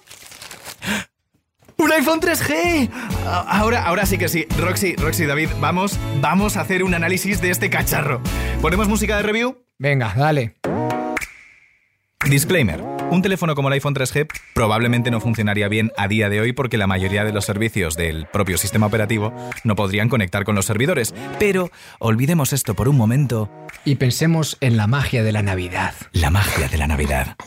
¡Un 1.78 1.92
iPhone 1.92 2.20
3G! 2.22 2.92
A- 3.26 3.58
Ahora, 3.60 3.84
ahora 3.84 4.06
sí 4.06 4.20
que 4.20 4.30
sí. 4.30 4.46
Roxy, 4.60 4.96
Roxy, 4.96 5.26
David, 5.26 5.50
vamos, 5.60 5.98
vamos 6.22 6.56
a 6.56 6.62
hacer 6.62 6.84
un 6.84 6.94
análisis 6.94 7.42
de 7.42 7.50
este 7.50 7.72
cacharro. 7.72 8.22
¿Ponemos 8.62 8.88
música 8.88 9.18
de 9.18 9.24
review? 9.24 9.64
Venga, 9.80 10.14
dale. 10.16 10.54
Disclaimer. 12.30 12.97
Un 13.10 13.22
teléfono 13.22 13.56
como 13.56 13.70
el 13.70 13.74
iPhone 13.76 13.96
3G 13.96 14.28
probablemente 14.54 15.12
no 15.12 15.22
funcionaría 15.22 15.70
bien 15.70 15.92
a 15.98 16.10
día 16.10 16.30
de 16.30 16.42
hoy 16.42 16.52
porque 16.52 16.78
la 16.78 16.88
mayoría 16.88 17.24
de 17.24 17.32
los 17.32 17.46
servicios 17.46 17.96
del 17.96 18.26
propio 18.26 18.58
sistema 18.58 18.86
operativo 18.86 19.34
no 19.64 19.76
podrían 19.76 20.10
conectar 20.10 20.44
con 20.44 20.56
los 20.56 20.66
servidores. 20.66 21.16
Pero 21.40 21.72
olvidemos 22.00 22.52
esto 22.52 22.76
por 22.76 22.90
un 22.90 22.98
momento. 22.98 23.50
Y 23.86 23.96
pensemos 23.96 24.58
en 24.60 24.76
la 24.76 24.88
magia 24.88 25.24
de 25.24 25.32
la 25.32 25.42
Navidad. 25.42 25.94
La 26.12 26.30
magia 26.30 26.68
de 26.68 26.78
la 26.78 26.88
Navidad. 26.88 27.38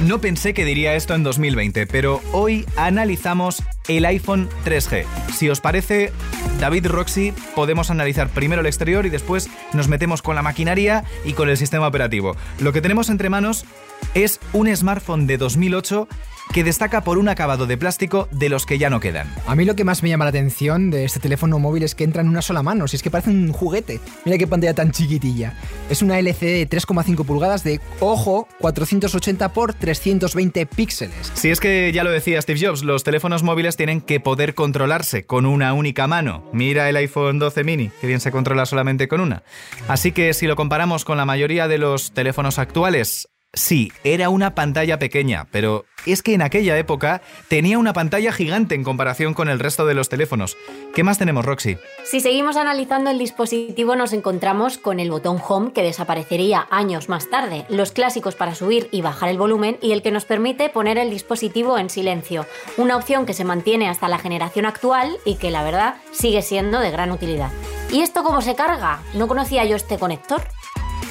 No 0.00 0.20
pensé 0.20 0.52
que 0.52 0.66
diría 0.66 0.94
esto 0.94 1.14
en 1.14 1.22
2020, 1.22 1.86
pero 1.86 2.20
hoy 2.32 2.66
analizamos 2.76 3.62
el 3.88 4.04
iPhone 4.04 4.46
3G. 4.66 5.06
Si 5.34 5.48
os 5.48 5.62
parece, 5.62 6.12
David 6.60 6.88
Roxy, 6.88 7.32
podemos 7.54 7.90
analizar 7.90 8.28
primero 8.28 8.60
el 8.60 8.66
exterior 8.66 9.06
y 9.06 9.10
después 9.10 9.48
nos 9.72 9.88
metemos 9.88 10.20
con 10.20 10.36
la 10.36 10.42
maquinaria 10.42 11.04
y 11.24 11.32
con 11.32 11.48
el 11.48 11.56
sistema 11.56 11.88
operativo. 11.88 12.36
Lo 12.60 12.74
que 12.74 12.82
tenemos 12.82 13.08
entre 13.08 13.30
manos 13.30 13.64
es 14.12 14.38
un 14.52 14.74
smartphone 14.76 15.26
de 15.26 15.38
2008 15.38 16.08
que 16.52 16.64
destaca 16.64 17.02
por 17.02 17.18
un 17.18 17.28
acabado 17.28 17.66
de 17.66 17.76
plástico 17.76 18.28
de 18.30 18.48
los 18.48 18.66
que 18.66 18.78
ya 18.78 18.90
no 18.90 19.00
quedan. 19.00 19.32
A 19.46 19.54
mí 19.54 19.64
lo 19.64 19.76
que 19.76 19.84
más 19.84 20.02
me 20.02 20.08
llama 20.08 20.24
la 20.24 20.30
atención 20.30 20.90
de 20.90 21.04
este 21.04 21.20
teléfono 21.20 21.58
móvil 21.58 21.82
es 21.82 21.94
que 21.94 22.04
entra 22.04 22.22
en 22.22 22.28
una 22.28 22.42
sola 22.42 22.62
mano, 22.62 22.88
si 22.88 22.96
es 22.96 23.02
que 23.02 23.10
parece 23.10 23.30
un 23.30 23.52
juguete. 23.52 24.00
Mira 24.24 24.38
qué 24.38 24.46
pantalla 24.46 24.74
tan 24.74 24.90
chiquitilla. 24.90 25.54
Es 25.90 26.02
una 26.02 26.18
LCD 26.18 26.40
de 26.40 26.68
3,5 26.68 27.24
pulgadas 27.24 27.62
de, 27.64 27.80
ojo, 28.00 28.48
480 28.60 29.52
por 29.52 29.74
320 29.74 30.66
píxeles. 30.66 31.32
Si 31.34 31.50
es 31.50 31.60
que 31.60 31.92
ya 31.92 32.04
lo 32.04 32.10
decía 32.10 32.40
Steve 32.40 32.60
Jobs, 32.60 32.82
los 32.82 33.04
teléfonos 33.04 33.42
móviles 33.42 33.76
tienen 33.76 34.00
que 34.00 34.20
poder 34.20 34.54
controlarse 34.54 35.26
con 35.26 35.46
una 35.46 35.72
única 35.74 36.06
mano. 36.06 36.44
Mira 36.52 36.88
el 36.88 36.96
iPhone 36.96 37.38
12 37.38 37.64
mini, 37.64 37.90
que 38.00 38.06
bien 38.06 38.20
se 38.20 38.30
controla 38.30 38.66
solamente 38.66 39.08
con 39.08 39.20
una. 39.20 39.42
Así 39.88 40.12
que 40.12 40.32
si 40.34 40.46
lo 40.46 40.56
comparamos 40.56 41.04
con 41.04 41.16
la 41.16 41.24
mayoría 41.24 41.68
de 41.68 41.78
los 41.78 42.12
teléfonos 42.12 42.58
actuales, 42.58 43.28
sí, 43.56 43.92
era 44.04 44.28
una 44.28 44.54
pantalla 44.54 45.00
pequeña, 45.00 45.48
pero 45.50 45.86
es 46.06 46.22
que 46.22 46.34
en 46.34 46.42
aquella 46.42 46.78
época 46.78 47.22
tenía 47.48 47.78
una 47.78 47.92
pantalla 47.92 48.30
gigante 48.30 48.76
en 48.76 48.84
comparación 48.84 49.34
con 49.34 49.48
el 49.48 49.58
resto 49.58 49.86
de 49.86 49.94
los 49.94 50.08
teléfonos. 50.08 50.56
¿Qué 50.94 51.02
más 51.02 51.18
tenemos, 51.18 51.44
Roxy? 51.44 51.76
Si 52.04 52.20
seguimos 52.20 52.56
analizando 52.56 53.10
el 53.10 53.18
dispositivo 53.18 53.96
nos 53.96 54.12
encontramos 54.12 54.78
con 54.78 55.00
el 55.00 55.10
botón 55.10 55.42
Home 55.46 55.72
que 55.72 55.82
desaparecería 55.82 56.68
años 56.70 57.08
más 57.08 57.28
tarde, 57.28 57.66
los 57.68 57.90
clásicos 57.90 58.36
para 58.36 58.54
subir 58.54 58.88
y 58.92 59.02
bajar 59.02 59.30
el 59.30 59.38
volumen 59.38 59.78
y 59.82 59.92
el 59.92 60.02
que 60.02 60.12
nos 60.12 60.24
permite 60.24 60.68
poner 60.68 60.98
el 60.98 61.10
dispositivo 61.10 61.78
en 61.78 61.90
silencio, 61.90 62.46
una 62.76 62.96
opción 62.96 63.26
que 63.26 63.34
se 63.34 63.44
mantiene 63.44 63.88
hasta 63.88 64.08
la 64.08 64.18
generación 64.18 64.66
actual 64.66 65.16
y 65.24 65.36
que 65.36 65.50
la 65.50 65.64
verdad 65.64 65.96
sigue 66.12 66.42
siendo 66.42 66.78
de 66.78 66.90
gran 66.90 67.10
utilidad. 67.10 67.50
¿Y 67.92 68.02
esto 68.02 68.22
cómo 68.22 68.42
se 68.42 68.54
carga? 68.54 69.00
No 69.14 69.28
conocía 69.28 69.64
yo 69.64 69.76
este 69.76 69.98
conector. 69.98 70.42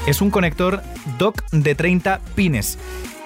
Es 0.08 0.22
un 0.22 0.30
conector 0.30 0.84
dock 1.18 1.44
de 1.52 1.74
30 1.74 2.20
pines. 2.36 2.78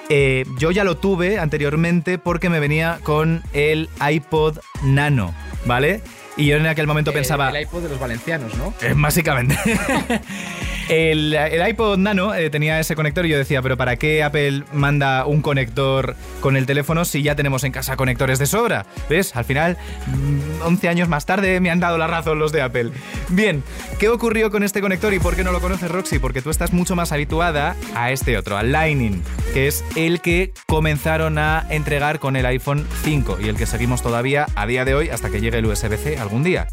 Eh, 0.08 0.44
yo 0.58 0.70
ya 0.70 0.82
lo 0.82 0.96
tuve 0.96 1.38
anteriormente 1.38 2.18
porque 2.18 2.48
me 2.48 2.58
venía 2.58 3.00
con 3.02 3.42
el 3.52 3.88
iPod 4.00 4.58
Nano, 4.82 5.34
¿vale? 5.66 6.00
Y 6.36 6.46
yo 6.46 6.56
en 6.56 6.66
aquel 6.66 6.86
momento 6.86 7.12
pensaba... 7.12 7.50
El 7.50 7.62
iPod 7.62 7.82
de 7.82 7.88
los 7.90 8.00
valencianos, 8.00 8.54
¿no? 8.56 8.72
Eh, 8.80 8.94
básicamente. 8.96 9.56
el, 10.90 11.34
el 11.34 11.68
iPod 11.68 11.98
Nano 11.98 12.34
eh, 12.34 12.50
tenía 12.50 12.80
ese 12.80 12.96
conector 12.96 13.24
y 13.24 13.28
yo 13.28 13.38
decía, 13.38 13.62
pero 13.62 13.76
¿para 13.76 13.94
qué 13.94 14.24
Apple 14.24 14.64
manda 14.72 15.24
un 15.24 15.40
conector 15.40 16.16
con 16.40 16.56
el 16.56 16.66
teléfono 16.66 17.04
si 17.04 17.22
ya 17.22 17.36
tenemos 17.36 17.62
en 17.62 17.70
casa 17.70 17.96
conectores 17.96 18.40
de 18.40 18.46
sobra? 18.46 18.86
¿Ves? 19.08 19.36
Al 19.36 19.44
final, 19.44 19.76
mm, 20.08 20.62
11 20.66 20.88
años 20.88 21.08
más 21.08 21.26
tarde 21.26 21.60
me 21.60 21.70
han 21.70 21.78
dado 21.78 21.96
la 21.96 22.08
razón 22.08 22.40
los 22.40 22.50
de 22.50 22.62
Apple. 22.62 22.90
Bien, 23.28 23.62
¿qué 24.00 24.08
ocurrió 24.08 24.50
con 24.50 24.64
este 24.64 24.80
conector 24.80 25.14
y 25.14 25.20
por 25.20 25.36
qué 25.36 25.44
no 25.44 25.52
lo 25.52 25.60
conoces, 25.60 25.88
Roxy? 25.88 26.18
Porque 26.18 26.42
tú 26.42 26.50
estás 26.50 26.72
mucho 26.72 26.96
más 26.96 27.12
habituada 27.12 27.76
a 27.94 28.10
este 28.10 28.36
otro, 28.36 28.56
al 28.56 28.72
Lightning, 28.72 29.22
que 29.54 29.68
es 29.68 29.84
el 29.94 30.20
que 30.20 30.52
comenzaron 30.66 31.38
a 31.38 31.66
entregar 31.70 32.18
con 32.18 32.34
el 32.34 32.46
iPhone 32.46 32.84
5 33.04 33.38
y 33.40 33.48
el 33.48 33.56
que 33.56 33.66
seguimos 33.66 34.02
todavía 34.02 34.46
a 34.56 34.66
día 34.66 34.84
de 34.84 34.96
hoy 34.96 35.08
hasta 35.08 35.30
que 35.30 35.40
llegue 35.40 35.58
el 35.58 35.66
USB-C 35.66 36.18
algún 36.18 36.42
día. 36.42 36.66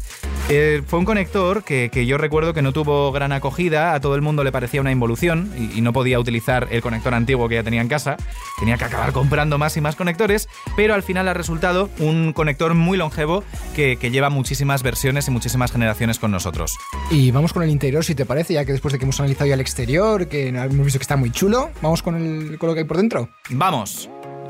Eh, 0.48 0.82
fue 0.84 0.98
un 0.98 1.04
conector 1.04 1.62
que, 1.62 1.88
que 1.92 2.04
yo 2.04 2.18
recuerdo 2.18 2.52
que 2.52 2.62
no 2.62 2.72
tuvo 2.72 3.12
gran 3.12 3.30
acogida, 3.30 3.94
a 3.94 4.00
todo 4.08 4.16
el 4.16 4.22
mundo 4.22 4.42
le 4.42 4.52
parecía 4.52 4.80
una 4.80 4.90
involución 4.90 5.52
y, 5.54 5.76
y 5.76 5.82
no 5.82 5.92
podía 5.92 6.18
utilizar 6.18 6.66
el 6.70 6.80
conector 6.80 7.12
antiguo 7.12 7.46
que 7.46 7.56
ya 7.56 7.62
tenía 7.62 7.82
en 7.82 7.88
casa. 7.88 8.16
Tenía 8.58 8.78
que 8.78 8.84
acabar 8.84 9.12
comprando 9.12 9.58
más 9.58 9.76
y 9.76 9.82
más 9.82 9.96
conectores, 9.96 10.48
pero 10.76 10.94
al 10.94 11.02
final 11.02 11.28
ha 11.28 11.34
resultado 11.34 11.90
un 11.98 12.32
conector 12.32 12.72
muy 12.72 12.96
longevo 12.96 13.44
que, 13.76 13.98
que 13.98 14.10
lleva 14.10 14.30
muchísimas 14.30 14.82
versiones 14.82 15.28
y 15.28 15.30
muchísimas 15.30 15.72
generaciones 15.72 16.18
con 16.18 16.30
nosotros. 16.30 16.74
Y 17.10 17.32
vamos 17.32 17.52
con 17.52 17.62
el 17.62 17.68
interior, 17.68 18.02
si 18.02 18.14
te 18.14 18.24
parece, 18.24 18.54
ya 18.54 18.64
que 18.64 18.72
después 18.72 18.92
de 18.92 18.98
que 18.98 19.04
hemos 19.04 19.20
analizado 19.20 19.46
ya 19.46 19.54
el 19.54 19.60
exterior, 19.60 20.26
que 20.26 20.48
hemos 20.48 20.86
visto 20.86 20.98
que 20.98 21.02
está 21.02 21.16
muy 21.16 21.30
chulo, 21.30 21.68
vamos 21.82 22.02
con, 22.02 22.14
el, 22.14 22.58
con 22.58 22.70
lo 22.70 22.74
que 22.74 22.80
hay 22.80 22.86
por 22.86 22.96
dentro. 22.96 23.28
Vamos. 23.50 24.08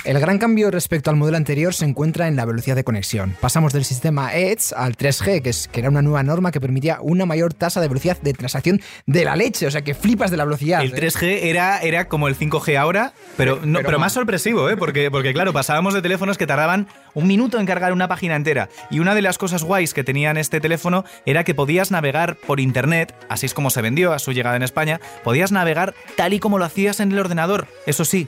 El 0.08 0.18
gran 0.20 0.38
cambio 0.38 0.70
respecto 0.70 1.10
al 1.10 1.16
modelo 1.16 1.36
anterior 1.36 1.74
se 1.74 1.84
encuentra 1.84 2.28
en 2.28 2.36
la 2.36 2.46
velocidad 2.46 2.74
de 2.74 2.82
conexión. 2.82 3.36
Pasamos 3.42 3.74
del 3.74 3.84
sistema 3.84 4.34
Edge 4.34 4.74
al 4.74 4.96
3G, 4.96 5.42
que, 5.42 5.50
es, 5.50 5.68
que 5.68 5.80
era 5.80 5.90
una 5.90 6.00
nueva 6.00 6.22
norma 6.22 6.50
que 6.50 6.62
permitía 6.62 6.96
una 7.02 7.26
mayor 7.26 7.52
tasa 7.52 7.82
de 7.82 7.88
velocidad 7.88 8.18
de 8.22 8.32
transacción 8.32 8.80
de 9.04 9.26
la 9.26 9.36
leche, 9.36 9.66
o 9.66 9.70
sea 9.70 9.82
que 9.82 9.92
flipas 9.92 10.30
de 10.30 10.38
la 10.38 10.46
velocidad. 10.46 10.80
El 10.80 10.94
¿eh? 10.94 11.10
3G 11.10 11.40
era, 11.42 11.80
era 11.80 12.08
como 12.08 12.26
el 12.26 12.38
5G 12.38 12.78
ahora, 12.78 13.12
pero, 13.36 13.60
no, 13.62 13.80
pero 13.80 13.98
más 13.98 14.14
sorpresivo, 14.14 14.70
¿eh? 14.70 14.78
porque, 14.78 15.10
porque 15.10 15.34
claro, 15.34 15.52
pasábamos 15.52 15.92
de 15.92 16.00
teléfonos 16.00 16.38
que 16.38 16.46
tardaban 16.46 16.88
un 17.12 17.26
minuto 17.26 17.60
en 17.60 17.66
cargar 17.66 17.92
una 17.92 18.08
página 18.08 18.34
entera. 18.34 18.70
Y 18.90 19.00
una 19.00 19.14
de 19.14 19.20
las 19.20 19.36
cosas 19.36 19.62
guays 19.62 19.92
que 19.92 20.04
tenían 20.04 20.38
este 20.38 20.58
teléfono 20.58 21.04
era 21.26 21.44
que 21.44 21.54
podías 21.54 21.90
navegar 21.90 22.36
por 22.46 22.60
internet, 22.60 23.14
así 23.28 23.44
es 23.44 23.52
como 23.52 23.68
se 23.68 23.82
vendió 23.82 24.14
a 24.14 24.18
su 24.18 24.32
llegada 24.32 24.56
en 24.56 24.62
España, 24.62 25.02
podías 25.22 25.52
navegar 25.52 25.94
tal 26.16 26.32
y 26.32 26.38
como 26.38 26.56
lo 26.56 26.64
hacías 26.64 27.00
en 27.00 27.12
el 27.12 27.18
ordenador. 27.18 27.66
Eso 27.84 28.06
sí, 28.06 28.26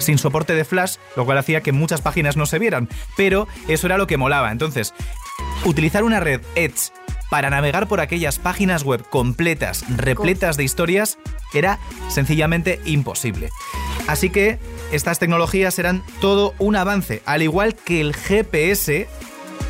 sin 0.00 0.18
soporte 0.18 0.54
de 0.54 0.64
flash, 0.64 0.96
lo 1.20 1.26
cual 1.26 1.36
hacía 1.36 1.60
que 1.60 1.72
muchas 1.72 2.00
páginas 2.00 2.38
no 2.38 2.46
se 2.46 2.58
vieran, 2.58 2.88
pero 3.14 3.46
eso 3.68 3.86
era 3.86 3.98
lo 3.98 4.06
que 4.06 4.16
molaba. 4.16 4.52
Entonces, 4.52 4.94
utilizar 5.66 6.02
una 6.02 6.18
red 6.18 6.40
Edge 6.54 6.92
para 7.28 7.50
navegar 7.50 7.88
por 7.88 8.00
aquellas 8.00 8.38
páginas 8.38 8.84
web 8.84 9.04
completas, 9.10 9.84
repletas 9.98 10.56
de 10.56 10.64
historias, 10.64 11.18
era 11.52 11.78
sencillamente 12.08 12.80
imposible. 12.86 13.50
Así 14.08 14.30
que 14.30 14.58
estas 14.92 15.18
tecnologías 15.18 15.78
eran 15.78 16.02
todo 16.22 16.54
un 16.58 16.74
avance, 16.74 17.20
al 17.26 17.42
igual 17.42 17.74
que 17.74 18.00
el 18.00 18.16
GPS 18.16 19.06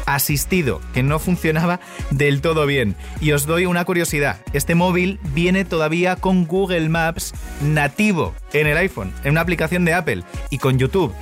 asistido, 0.07 0.81
que 0.93 1.03
no 1.03 1.19
funcionaba 1.19 1.81
del 2.11 2.41
todo 2.41 2.67
bien. 2.67 2.97
Y 3.21 3.33
os 3.33 3.47
doy 3.47 3.67
una 3.67 3.85
curiosidad, 3.85 4.41
este 4.53 4.75
móvil 4.75 5.19
viene 5.35 5.65
todavía 5.65 6.17
con 6.17 6.47
Google 6.47 6.89
Maps 6.89 7.35
nativo 7.63 8.35
en 8.53 8.67
el 8.67 8.77
iPhone, 8.77 9.13
en 9.25 9.33
una 9.33 9.41
aplicación 9.41 9.85
de 9.85 9.95
Apple 9.95 10.25
y 10.51 10.59
con 10.59 10.79
YouTube. 10.79 11.13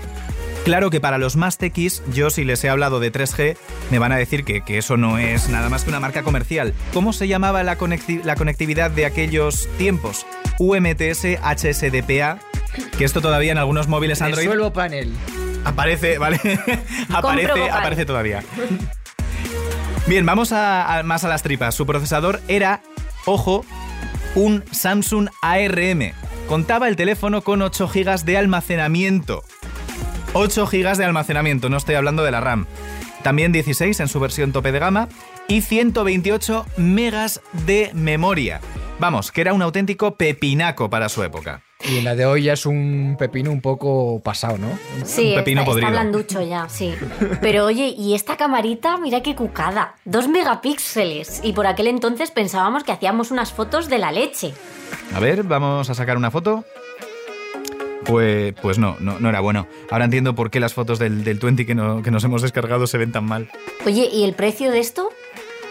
Claro 0.64 0.90
que 0.90 1.00
para 1.00 1.16
los 1.18 1.36
más 1.36 1.56
tequis, 1.56 2.02
yo 2.12 2.28
si 2.28 2.44
les 2.44 2.62
he 2.62 2.68
hablado 2.68 3.00
de 3.00 3.10
3G, 3.10 3.56
me 3.90 3.98
van 3.98 4.12
a 4.12 4.16
decir 4.16 4.44
que, 4.44 4.62
que 4.62 4.76
eso 4.76 4.98
no 4.98 5.16
es 5.16 5.48
nada 5.48 5.70
más 5.70 5.84
que 5.84 5.90
una 5.90 6.00
marca 6.00 6.22
comercial. 6.22 6.74
¿Cómo 6.92 7.14
se 7.14 7.26
llamaba 7.26 7.62
la, 7.62 7.78
conecti- 7.78 8.22
la 8.22 8.34
conectividad 8.36 8.90
de 8.90 9.06
aquellos 9.06 9.66
tiempos? 9.78 10.26
UMTS 10.58 11.24
HSDPA, 11.42 12.38
que 12.98 13.04
esto 13.04 13.22
todavía 13.22 13.52
en 13.52 13.58
algunos 13.58 13.88
móviles 13.88 14.20
Android 14.20 14.44
Resuelvo 14.46 14.72
panel. 14.74 15.14
aparece, 15.64 16.18
¿vale? 16.18 16.38
aparece, 17.14 17.70
aparece 17.70 18.04
todavía. 18.04 18.42
Bien, 20.06 20.26
vamos 20.26 20.52
a, 20.52 20.98
a- 20.98 21.02
más 21.02 21.24
a 21.24 21.28
las 21.28 21.42
tripas. 21.42 21.74
Su 21.74 21.86
procesador 21.86 22.42
era, 22.46 22.82
ojo, 23.24 23.64
un 24.34 24.64
Samsung 24.70 25.28
ARM. 25.40 26.12
Contaba 26.46 26.88
el 26.88 26.96
teléfono 26.96 27.40
con 27.42 27.62
8 27.62 27.88
GB 27.88 28.24
de 28.24 28.36
almacenamiento. 28.36 29.44
8 30.34 30.66
GB 30.66 30.96
de 30.96 31.04
almacenamiento, 31.04 31.68
no 31.68 31.76
estoy 31.76 31.94
hablando 31.94 32.22
de 32.22 32.30
la 32.30 32.40
RAM. 32.40 32.66
También 33.22 33.52
16 33.52 33.98
en 34.00 34.08
su 34.08 34.20
versión 34.20 34.52
tope 34.52 34.72
de 34.72 34.78
gama 34.78 35.08
y 35.48 35.62
128 35.62 36.66
megas 36.76 37.40
de 37.66 37.90
memoria. 37.94 38.60
Vamos, 39.00 39.32
que 39.32 39.40
era 39.40 39.52
un 39.52 39.62
auténtico 39.62 40.16
pepinaco 40.16 40.90
para 40.90 41.08
su 41.08 41.22
época. 41.22 41.62
Y 41.88 41.98
en 41.98 42.04
la 42.04 42.16
de 42.16 42.26
hoy 42.26 42.42
ya 42.44 42.54
es 42.54 42.66
un 42.66 43.16
pepino 43.18 43.52
un 43.52 43.60
poco 43.60 44.20
pasado, 44.20 44.58
¿no? 44.58 44.66
Sí, 45.04 45.32
pepino 45.36 45.60
está, 45.60 45.70
está 45.70 45.86
podrido. 45.86 45.90
blanducho 45.90 46.42
ya, 46.42 46.68
sí. 46.68 46.94
Pero 47.40 47.66
oye, 47.66 47.94
y 47.96 48.14
esta 48.14 48.36
camarita, 48.36 48.96
mira 48.98 49.22
qué 49.22 49.36
cucada. 49.36 49.94
Dos 50.04 50.28
megapíxeles. 50.28 51.40
Y 51.44 51.52
por 51.52 51.68
aquel 51.68 51.86
entonces 51.86 52.32
pensábamos 52.32 52.82
que 52.82 52.90
hacíamos 52.90 53.30
unas 53.30 53.52
fotos 53.52 53.88
de 53.88 53.98
la 53.98 54.10
leche. 54.10 54.54
A 55.14 55.20
ver, 55.20 55.44
vamos 55.44 55.88
a 55.88 55.94
sacar 55.94 56.16
una 56.16 56.32
foto. 56.32 56.64
Pues, 58.08 58.54
pues 58.60 58.78
no, 58.78 58.96
no, 59.00 59.20
no 59.20 59.28
era 59.28 59.38
bueno. 59.40 59.68
Ahora 59.90 60.06
entiendo 60.06 60.34
por 60.34 60.50
qué 60.50 60.58
las 60.60 60.72
fotos 60.74 60.98
del, 60.98 61.22
del 61.24 61.38
20 61.38 61.64
que, 61.66 61.74
no- 61.76 62.02
que 62.02 62.10
nos 62.10 62.24
hemos 62.24 62.42
descargado 62.42 62.86
se 62.88 62.98
ven 62.98 63.12
tan 63.12 63.24
mal. 63.24 63.48
Oye, 63.86 64.08
¿y 64.12 64.24
el 64.24 64.32
precio 64.34 64.70
de 64.72 64.80
esto? 64.80 65.10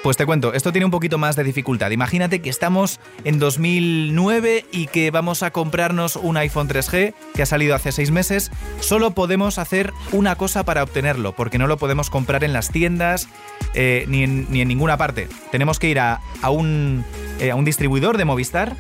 Pues 0.04 0.15
te 0.15 0.28
cuento, 0.28 0.54
esto 0.54 0.71
tiene 0.71 0.86
un 0.86 0.91
poquito 0.91 1.17
más 1.17 1.36
de 1.36 1.43
dificultad. 1.43 1.89
Imagínate 1.89 2.39
que 2.39 2.52
estamos 2.52 3.00
en 3.23 3.39
2009 3.39 4.65
y 4.71 4.86
que 4.88 5.10
vamos 5.10 5.41
a 5.41 5.50
comprarnos 5.52 6.15
un 6.15 6.38
iPhone 6.38 6.69
3G 6.69 7.13
que 7.34 7.41
ha 7.41 7.45
salido 7.47 7.73
hace 7.76 7.91
seis 7.91 8.12
meses. 8.12 8.52
Solo 8.80 9.12
podemos 9.12 9.58
hacer 9.58 9.91
una 10.12 10.36
cosa 10.36 10.63
para 10.63 10.84
obtenerlo, 10.84 11.34
porque 11.34 11.58
no 11.58 11.65
lo 11.65 11.78
podemos 11.78 12.12
comprar 12.12 12.43
en 12.43 12.54
las 12.54 12.69
tiendas 12.69 13.28
eh, 13.73 14.06
ni, 14.08 14.21
en, 14.23 14.45
ni 14.52 14.62
en 14.62 14.67
ninguna 14.67 14.95
parte. 14.97 15.28
Tenemos 15.52 15.80
que 15.80 15.89
ir 15.89 16.00
a, 16.00 16.21
a 16.43 16.52
un, 16.52 17.04
eh, 17.39 17.50
a 17.50 17.56
un 17.56 17.65
distribuidor 17.65 18.17
de 18.17 18.26
Movistar, 18.26 18.76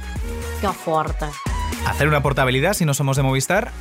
Qué 0.61 0.67
fuerte. 0.69 1.25
Hacer 1.85 2.07
una 2.07 2.21
portabilidad 2.21 2.73
si 2.73 2.85
no 2.85 2.93
somos 2.93 3.17
de 3.17 3.23
Movistar 3.23 3.71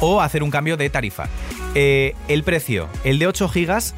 o 0.00 0.20
hacer 0.20 0.42
un 0.42 0.50
cambio 0.50 0.76
de 0.76 0.90
tarifa. 0.90 1.28
Eh, 1.74 2.14
el 2.28 2.44
precio, 2.44 2.88
el 3.04 3.18
de 3.18 3.26
8 3.26 3.48
gigas, 3.48 3.94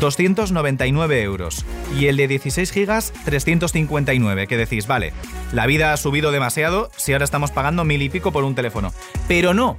299 0.00 1.22
euros. 1.22 1.64
Y 1.98 2.06
el 2.06 2.16
de 2.16 2.28
16 2.28 2.70
gigas, 2.70 3.12
359. 3.24 4.46
Que 4.46 4.56
decís, 4.56 4.86
vale, 4.86 5.12
la 5.52 5.66
vida 5.66 5.92
ha 5.92 5.96
subido 5.96 6.32
demasiado 6.32 6.90
si 6.96 7.12
ahora 7.12 7.24
estamos 7.24 7.50
pagando 7.50 7.84
mil 7.84 8.02
y 8.02 8.08
pico 8.08 8.32
por 8.32 8.44
un 8.44 8.54
teléfono. 8.54 8.92
Pero 9.28 9.54
no, 9.54 9.76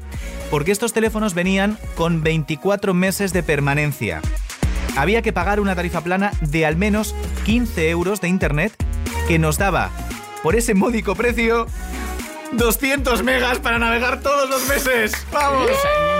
porque 0.49 0.71
estos 0.71 0.93
teléfonos 0.93 1.33
venían 1.33 1.77
con 1.95 2.23
24 2.23 2.93
meses 2.93 3.33
de 3.33 3.43
permanencia. 3.43 4.21
Había 4.95 5.21
que 5.21 5.33
pagar 5.33 5.59
una 5.59 5.75
tarifa 5.75 6.01
plana 6.01 6.31
de 6.41 6.65
al 6.65 6.75
menos 6.75 7.13
15 7.45 7.89
euros 7.89 8.19
de 8.21 8.29
internet 8.29 8.73
que 9.27 9.37
nos 9.37 9.57
daba, 9.57 9.91
por 10.41 10.55
ese 10.55 10.73
módico 10.73 11.13
precio, 11.13 11.67
200 12.53 13.23
megas 13.23 13.59
para 13.59 13.79
navegar 13.79 14.21
todos 14.21 14.49
los 14.49 14.67
meses. 14.67 15.13
¡Vamos! 15.31 15.69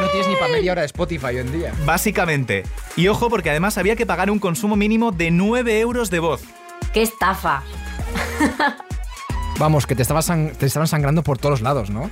No 0.02 0.08
tienes 0.10 0.28
ni 0.28 0.36
para 0.36 0.52
media 0.52 0.72
hora 0.72 0.82
de 0.82 0.88
Spotify 0.88 1.26
hoy 1.28 1.38
en 1.38 1.52
día. 1.52 1.74
Básicamente. 1.86 2.64
Y 2.96 3.08
ojo, 3.08 3.30
porque 3.30 3.50
además 3.50 3.78
había 3.78 3.96
que 3.96 4.06
pagar 4.06 4.30
un 4.30 4.40
consumo 4.40 4.76
mínimo 4.76 5.12
de 5.12 5.32
9 5.32 5.80
euros 5.80 6.10
de 6.10 6.20
voz. 6.20 6.42
Qué 6.94 7.02
estafa. 7.02 7.64
Vamos, 9.60 9.88
que 9.88 9.96
te, 9.96 10.04
estabas 10.04 10.32
te 10.60 10.66
estaban 10.68 10.88
sangrando 10.88 11.24
por 11.24 11.40
todos 11.40 11.62
lados, 11.62 11.90
¿no? 11.90 12.12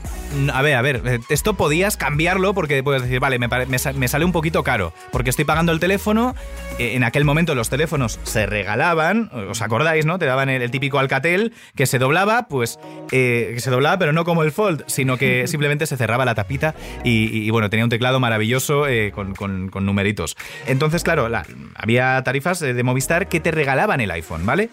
A 0.51 0.63
ver, 0.63 0.75
a 0.75 0.81
ver, 0.81 1.03
eh, 1.05 1.19
esto 1.29 1.53
podías 1.53 1.95
cambiarlo 1.95 2.55
porque 2.55 2.81
puedes 2.81 3.03
decir, 3.03 3.19
vale, 3.19 3.37
me, 3.37 3.47
me 3.47 3.77
sa- 3.77 3.93
me 3.93 4.07
sale 4.07 4.25
un 4.25 4.31
poquito 4.31 4.63
caro, 4.63 4.93
porque 5.11 5.29
estoy 5.29 5.45
pagando 5.45 5.71
el 5.71 5.79
teléfono. 5.79 6.33
eh, 6.79 6.95
En 6.95 7.03
aquel 7.03 7.23
momento 7.23 7.53
los 7.53 7.69
teléfonos 7.69 8.19
se 8.23 8.47
regalaban, 8.47 9.29
¿os 9.49 9.61
acordáis, 9.61 10.07
no? 10.07 10.17
Te 10.17 10.25
daban 10.25 10.49
el, 10.49 10.63
el 10.63 10.71
típico 10.71 10.97
Alcatel 10.97 11.53
que 11.75 11.85
se 11.85 11.99
doblaba, 11.99 12.47
pues 12.47 12.79
eh, 13.11 13.51
que 13.53 13.59
se 13.59 13.69
doblaba, 13.69 13.99
pero 13.99 14.11
no 14.11 14.25
como 14.25 14.41
el 14.41 14.51
Fold, 14.51 14.83
sino 14.87 15.17
que 15.17 15.45
simplemente 15.47 15.85
se 15.85 15.97
cerraba 15.97 16.25
la 16.25 16.33
tapita 16.33 16.73
y, 17.03 17.27
y, 17.45 17.49
bueno, 17.51 17.69
tenía 17.69 17.83
un 17.83 17.91
teclado 17.91 18.19
maravilloso 18.19 18.87
eh, 18.87 19.11
con, 19.13 19.35
con- 19.35 19.69
con 19.69 19.85
numeritos. 19.85 20.35
Entonces, 20.65 21.03
claro, 21.03 21.29
la- 21.29 21.45
había 21.75 22.19
tarifas 22.23 22.59
eh, 22.63 22.73
de 22.73 22.81
Movistar 22.81 23.27
que 23.29 23.39
te 23.39 23.51
regalaban 23.51 24.01
el 24.01 24.09
iPhone, 24.09 24.47
¿vale? 24.47 24.71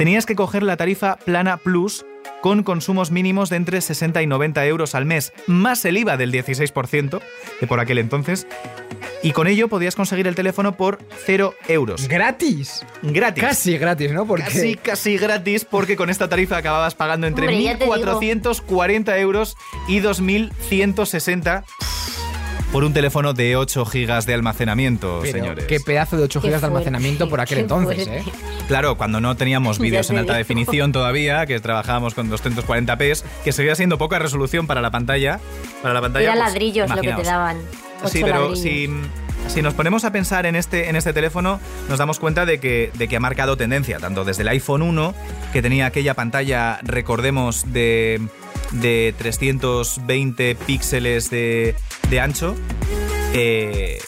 Tenías 0.00 0.24
que 0.24 0.34
coger 0.34 0.62
la 0.62 0.78
tarifa 0.78 1.16
Plana 1.16 1.58
Plus 1.58 2.06
con 2.40 2.62
consumos 2.62 3.10
mínimos 3.10 3.50
de 3.50 3.56
entre 3.56 3.82
60 3.82 4.22
y 4.22 4.26
90 4.26 4.64
euros 4.64 4.94
al 4.94 5.04
mes, 5.04 5.34
más 5.46 5.84
el 5.84 5.98
IVA 5.98 6.16
del 6.16 6.32
16% 6.32 7.20
de 7.60 7.66
por 7.66 7.80
aquel 7.80 7.98
entonces, 7.98 8.46
y 9.22 9.32
con 9.32 9.46
ello 9.46 9.68
podías 9.68 9.96
conseguir 9.96 10.26
el 10.26 10.34
teléfono 10.34 10.74
por 10.74 11.00
0 11.26 11.52
euros. 11.68 12.08
¡Gratis! 12.08 12.82
Gratis. 13.02 13.44
Casi 13.44 13.76
gratis, 13.76 14.12
¿no? 14.12 14.26
Porque 14.26 14.44
Casi, 14.44 14.76
casi 14.76 15.18
gratis, 15.18 15.66
porque 15.66 15.96
con 15.96 16.08
esta 16.08 16.30
tarifa 16.30 16.56
acababas 16.56 16.94
pagando 16.94 17.26
entre 17.26 17.48
Hombre, 17.48 17.62
ya 17.62 17.76
te 17.76 17.84
digo. 17.84 17.94
1.440 17.94 19.18
euros 19.18 19.54
y 19.86 20.00
2.160 20.00 21.64
por 22.72 22.84
un 22.84 22.92
teléfono 22.92 23.32
de 23.32 23.56
8 23.56 23.84
gigas 23.84 24.26
de 24.26 24.34
almacenamiento, 24.34 25.20
Pero 25.22 25.32
señores. 25.32 25.64
qué 25.66 25.80
pedazo 25.80 26.16
de 26.16 26.24
8 26.24 26.40
Qué 26.40 26.48
gigas 26.48 26.60
de 26.60 26.66
almacenamiento 26.68 27.28
por 27.28 27.40
aquel 27.40 27.58
entonces, 27.58 28.06
fuerte. 28.06 28.30
¿eh? 28.30 28.32
Claro, 28.68 28.96
cuando 28.96 29.20
no 29.20 29.36
teníamos 29.36 29.78
vídeos 29.78 30.08
en 30.10 30.18
alta 30.18 30.34
definición 30.34 30.92
todavía, 30.92 31.46
que 31.46 31.58
trabajábamos 31.58 32.14
con 32.14 32.30
240p, 32.30 33.22
que 33.44 33.52
seguía 33.52 33.74
siendo 33.74 33.98
poca 33.98 34.18
resolución 34.18 34.66
para 34.66 34.80
la 34.80 34.90
pantalla. 34.90 35.40
Para 35.82 35.94
la 35.94 36.00
pantalla 36.00 36.24
Era 36.24 36.34
pues, 36.34 36.44
ladrillos 36.44 36.88
lo 36.88 37.02
que 37.02 37.12
te 37.12 37.22
daban. 37.22 37.58
Sí, 38.06 38.20
pero 38.22 38.54
si, 38.56 38.88
si 39.48 39.62
nos 39.62 39.74
ponemos 39.74 40.04
a 40.04 40.12
pensar 40.12 40.46
en 40.46 40.56
este, 40.56 40.88
en 40.88 40.96
este 40.96 41.12
teléfono, 41.12 41.60
nos 41.88 41.98
damos 41.98 42.18
cuenta 42.18 42.46
de 42.46 42.60
que, 42.60 42.90
de 42.94 43.08
que 43.08 43.16
ha 43.16 43.20
marcado 43.20 43.56
tendencia, 43.56 43.98
tanto 43.98 44.24
desde 44.24 44.42
el 44.42 44.48
iPhone 44.48 44.82
1, 44.82 45.14
que 45.52 45.60
tenía 45.60 45.86
aquella 45.86 46.14
pantalla, 46.14 46.78
recordemos, 46.82 47.72
de, 47.72 48.20
de 48.72 49.14
320 49.18 50.54
píxeles 50.54 51.30
de, 51.30 51.74
ancho, 52.20 52.54
eh, 53.34 53.98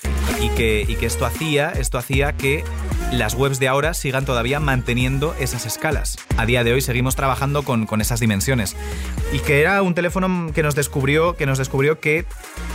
y, 0.40 0.48
que, 0.50 0.84
y 0.86 0.96
que 0.96 1.06
esto 1.06 1.26
hacía, 1.26 1.70
esto 1.70 1.98
hacía 1.98 2.36
que 2.36 2.64
las 3.12 3.34
webs 3.34 3.58
de 3.58 3.68
ahora 3.68 3.94
sigan 3.94 4.24
todavía 4.24 4.58
manteniendo 4.58 5.34
esas 5.38 5.66
escalas. 5.66 6.18
A 6.38 6.46
día 6.46 6.64
de 6.64 6.72
hoy 6.72 6.80
seguimos 6.80 7.14
trabajando 7.14 7.62
con, 7.62 7.86
con 7.86 8.00
esas 8.00 8.20
dimensiones. 8.20 8.74
Y 9.32 9.38
que 9.40 9.60
era 9.60 9.82
un 9.82 9.94
teléfono 9.94 10.50
que 10.52 10.62
nos 10.62 10.74
descubrió, 10.74 11.36
que 11.36 11.46
nos 11.46 11.58
descubrió 11.58 12.00
que 12.00 12.24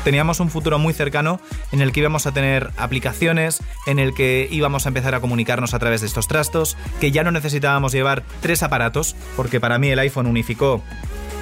teníamos 0.04 0.39
un 0.39 0.50
futuro 0.50 0.80
muy 0.80 0.93
cercano 0.93 1.41
en 1.71 1.82
el 1.82 1.91
que 1.91 2.02
íbamos 2.02 2.28
a 2.28 2.32
tener 2.32 2.71
aplicaciones, 2.78 3.62
en 3.88 4.00
el 4.00 4.13
que 4.13 4.47
íbamos 4.52 4.86
a 4.86 4.89
empezar 4.89 5.15
a 5.15 5.19
comunicarnos 5.19 5.73
a 5.73 5.80
través 5.80 6.02
de 6.02 6.08
estos 6.08 6.28
trastos, 6.28 6.78
que 7.00 7.12
ya 7.12 7.23
no 7.23 7.32
necesitábamos 7.32 7.91
llevar 7.91 8.23
tres 8.41 8.63
aparatos, 8.63 9.15
porque 9.36 9.60
para 9.60 9.80
mí 9.80 9.89
el 9.89 10.00
iPhone 10.00 10.28
unificó 10.28 10.84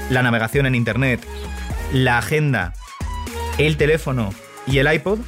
la 0.09 0.23
navegación 0.23 0.65
en 0.65 0.75
internet, 0.75 1.25
la 1.93 2.17
agenda, 2.19 2.73
el 3.57 3.77
teléfono 3.77 4.33
y 4.67 4.79
el 4.79 4.91
iPod. 4.91 5.19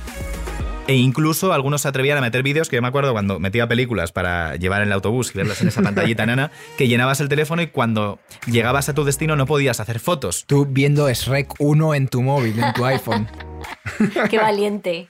E 0.87 0.95
incluso 0.95 1.51
algunos 1.51 1.81
se 1.81 1.89
atrevían 1.89 2.17
a 2.17 2.21
meter 2.21 2.43
vídeos, 2.43 2.69
que 2.69 2.77
yo 2.77 2.81
me 2.81 2.87
acuerdo 2.87 3.11
cuando 3.11 3.39
metía 3.41 3.67
películas 3.67 4.13
para 4.13 4.55
llevar 4.55 4.81
en 4.81 4.87
el 4.87 4.93
autobús 4.93 5.31
y 5.35 5.37
verlas 5.37 5.61
en 5.61 5.67
esa 5.67 5.81
pantallita 5.81 6.25
nana, 6.25 6.49
que 6.77 6.87
llenabas 6.87 7.19
el 7.19 7.27
teléfono 7.27 7.61
y 7.61 7.67
cuando 7.67 8.19
llegabas 8.45 8.87
a 8.87 8.93
tu 8.93 9.03
destino 9.03 9.35
no 9.35 9.45
podías 9.45 9.81
hacer 9.81 9.99
fotos. 9.99 10.45
Tú 10.47 10.65
viendo 10.65 11.11
Shrek 11.11 11.55
1 11.59 11.93
en 11.93 12.07
tu 12.07 12.21
móvil, 12.21 12.57
en 12.57 12.71
tu 12.71 12.85
iPhone. 12.85 13.27
Qué 14.29 14.37
valiente. 14.37 15.09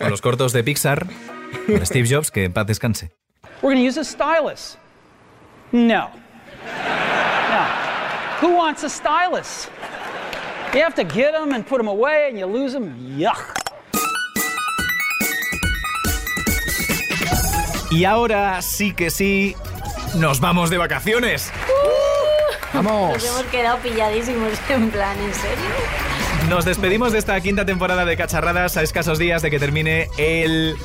O 0.00 0.08
los 0.08 0.20
cortos 0.20 0.52
de 0.52 0.62
Pixar, 0.62 1.08
con 1.66 1.84
Steve 1.84 2.08
Jobs, 2.08 2.30
que 2.30 2.44
en 2.44 2.52
paz 2.52 2.68
descanse. 2.68 3.10
We're 3.62 3.74
going 3.74 3.82
to 3.82 3.88
use 3.88 3.98
a 3.98 4.04
stylus. 4.04 4.78
No. 5.72 6.10
No. 7.50 7.85
Who 8.40 8.54
wants 8.54 8.84
a 8.84 8.90
stylus? 8.90 9.68
You 10.74 10.82
have 10.82 10.94
to 10.96 11.04
get 11.04 11.32
them 11.32 11.52
and 11.52 11.66
put 11.66 11.78
them 11.78 11.88
away 11.88 12.28
and 12.28 12.38
you 12.38 12.46
lose 12.46 12.74
them. 12.74 13.18
Yuck. 13.18 13.54
Y 17.90 18.04
ahora 18.04 18.60
sí 18.60 18.92
que 18.92 19.10
sí, 19.10 19.56
nos 20.16 20.40
vamos 20.40 20.68
de 20.68 20.76
vacaciones. 20.76 21.50
¡Vamos! 22.74 23.14
Nos 23.14 23.24
hemos 23.24 23.44
quedado 23.44 23.78
pilladísimos 23.78 24.52
en 24.68 24.90
plan, 24.90 25.16
¿en 25.18 25.32
serio? 25.32 25.64
Nos 26.50 26.66
despedimos 26.66 27.12
de 27.12 27.18
esta 27.18 27.40
quinta 27.40 27.64
temporada 27.64 28.04
de 28.04 28.16
Cacharradas 28.18 28.76
a 28.76 28.82
escasos 28.82 29.18
días 29.18 29.40
de 29.40 29.50
que 29.50 29.58
termine 29.58 30.08
el 30.18 30.76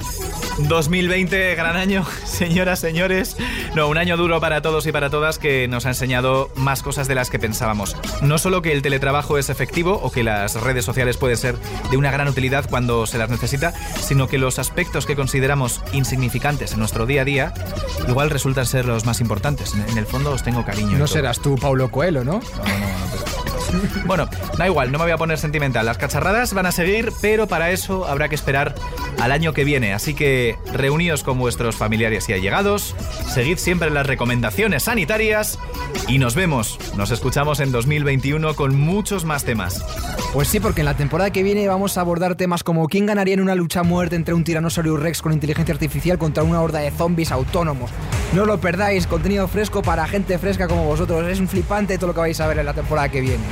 2020, 0.59 1.55
gran 1.55 1.75
año, 1.75 2.05
señoras, 2.25 2.79
señores. 2.79 3.37
No, 3.75 3.87
un 3.87 3.97
año 3.97 4.17
duro 4.17 4.39
para 4.39 4.61
todos 4.61 4.85
y 4.85 4.91
para 4.91 5.09
todas 5.09 5.39
que 5.39 5.67
nos 5.67 5.85
ha 5.85 5.89
enseñado 5.89 6.49
más 6.55 6.83
cosas 6.83 7.07
de 7.07 7.15
las 7.15 7.29
que 7.29 7.39
pensábamos. 7.39 7.95
No 8.21 8.37
solo 8.37 8.61
que 8.61 8.71
el 8.71 8.81
teletrabajo 8.81 9.37
es 9.37 9.49
efectivo 9.49 9.99
o 10.01 10.11
que 10.11 10.23
las 10.23 10.59
redes 10.61 10.85
sociales 10.85 11.17
pueden 11.17 11.37
ser 11.37 11.55
de 11.89 11.97
una 11.97 12.11
gran 12.11 12.27
utilidad 12.27 12.69
cuando 12.69 13.05
se 13.05 13.17
las 13.17 13.29
necesita, 13.29 13.73
sino 13.99 14.27
que 14.27 14.37
los 14.37 14.59
aspectos 14.59 15.05
que 15.05 15.15
consideramos 15.15 15.81
insignificantes 15.93 16.73
en 16.73 16.79
nuestro 16.79 17.05
día 17.05 17.21
a 17.21 17.25
día 17.25 17.53
igual 18.07 18.29
resultan 18.29 18.65
ser 18.65 18.85
los 18.85 19.05
más 19.05 19.21
importantes. 19.21 19.73
En 19.73 19.97
el 19.97 20.05
fondo 20.05 20.31
os 20.31 20.43
tengo 20.43 20.65
cariño. 20.65 20.97
No 20.97 21.07
serás 21.07 21.41
tú, 21.41 21.55
Paulo 21.55 21.89
Coelho, 21.89 22.23
¿no? 22.23 22.39
Bueno, 24.05 24.27
da 24.57 24.67
igual, 24.67 24.91
no 24.91 24.97
me 24.97 25.05
voy 25.05 25.13
a 25.13 25.17
poner 25.17 25.37
sentimental. 25.37 25.85
Las 25.85 25.97
cacharradas 25.97 26.53
van 26.53 26.65
a 26.65 26.71
seguir, 26.71 27.11
pero 27.21 27.47
para 27.47 27.71
eso 27.71 28.05
habrá 28.05 28.29
que 28.29 28.35
esperar 28.35 28.75
al 29.19 29.31
año 29.31 29.53
que 29.53 29.63
viene. 29.63 29.93
Así 29.93 30.13
que 30.13 30.57
reuníos 30.73 31.23
con 31.23 31.37
vuestros 31.37 31.75
familiares 31.75 32.27
y 32.29 32.33
allegados, 32.33 32.95
seguid 33.33 33.57
siempre 33.57 33.89
las 33.89 34.07
recomendaciones 34.07 34.83
sanitarias 34.83 35.59
y 36.07 36.17
nos 36.17 36.35
vemos, 36.35 36.79
nos 36.97 37.11
escuchamos 37.11 37.59
en 37.59 37.71
2021 37.71 38.55
con 38.55 38.75
muchos 38.75 39.25
más 39.25 39.43
temas. 39.43 39.85
Pues 40.33 40.47
sí, 40.47 40.59
porque 40.59 40.81
en 40.81 40.85
la 40.85 40.95
temporada 40.95 41.31
que 41.31 41.43
viene 41.43 41.67
vamos 41.67 41.97
a 41.97 42.01
abordar 42.01 42.35
temas 42.35 42.63
como 42.63 42.87
quién 42.87 43.05
ganaría 43.05 43.33
en 43.33 43.41
una 43.41 43.55
lucha 43.55 43.81
a 43.81 43.83
muerte 43.83 44.15
entre 44.15 44.33
un 44.33 44.43
tiranosaurio 44.43 44.97
rex 44.97 45.21
con 45.21 45.33
inteligencia 45.33 45.73
artificial 45.73 46.17
contra 46.17 46.43
una 46.43 46.61
horda 46.61 46.79
de 46.79 46.91
zombies 46.91 47.31
autónomos. 47.31 47.91
No 48.33 48.45
lo 48.45 48.59
perdáis, 48.59 49.07
contenido 49.07 49.47
fresco 49.47 49.81
para 49.81 50.07
gente 50.07 50.37
fresca 50.37 50.67
como 50.67 50.85
vosotros. 50.85 51.27
Es 51.27 51.39
un 51.39 51.47
flipante 51.47 51.97
todo 51.97 52.07
lo 52.07 52.13
que 52.13 52.21
vais 52.21 52.39
a 52.39 52.47
ver 52.47 52.59
en 52.59 52.65
la 52.65 52.73
temporada 52.73 53.09
que 53.09 53.21
viene. 53.21 53.43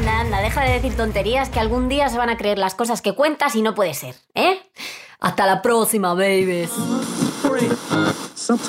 Anda, 0.00 0.20
anda, 0.20 0.40
deja 0.40 0.62
de 0.64 0.72
decir 0.72 0.96
tonterías 0.96 1.50
que 1.50 1.60
algún 1.60 1.88
día 1.88 2.08
se 2.08 2.16
van 2.16 2.30
a 2.30 2.36
creer 2.36 2.58
las 2.58 2.74
cosas 2.74 3.02
que 3.02 3.14
cuentas 3.14 3.54
y 3.54 3.62
no 3.62 3.74
puede 3.74 3.94
ser, 3.94 4.14
¿eh? 4.34 4.60
Hasta 5.20 5.46
la 5.46 5.60
próxima, 5.60 6.14
babies. 6.14 6.70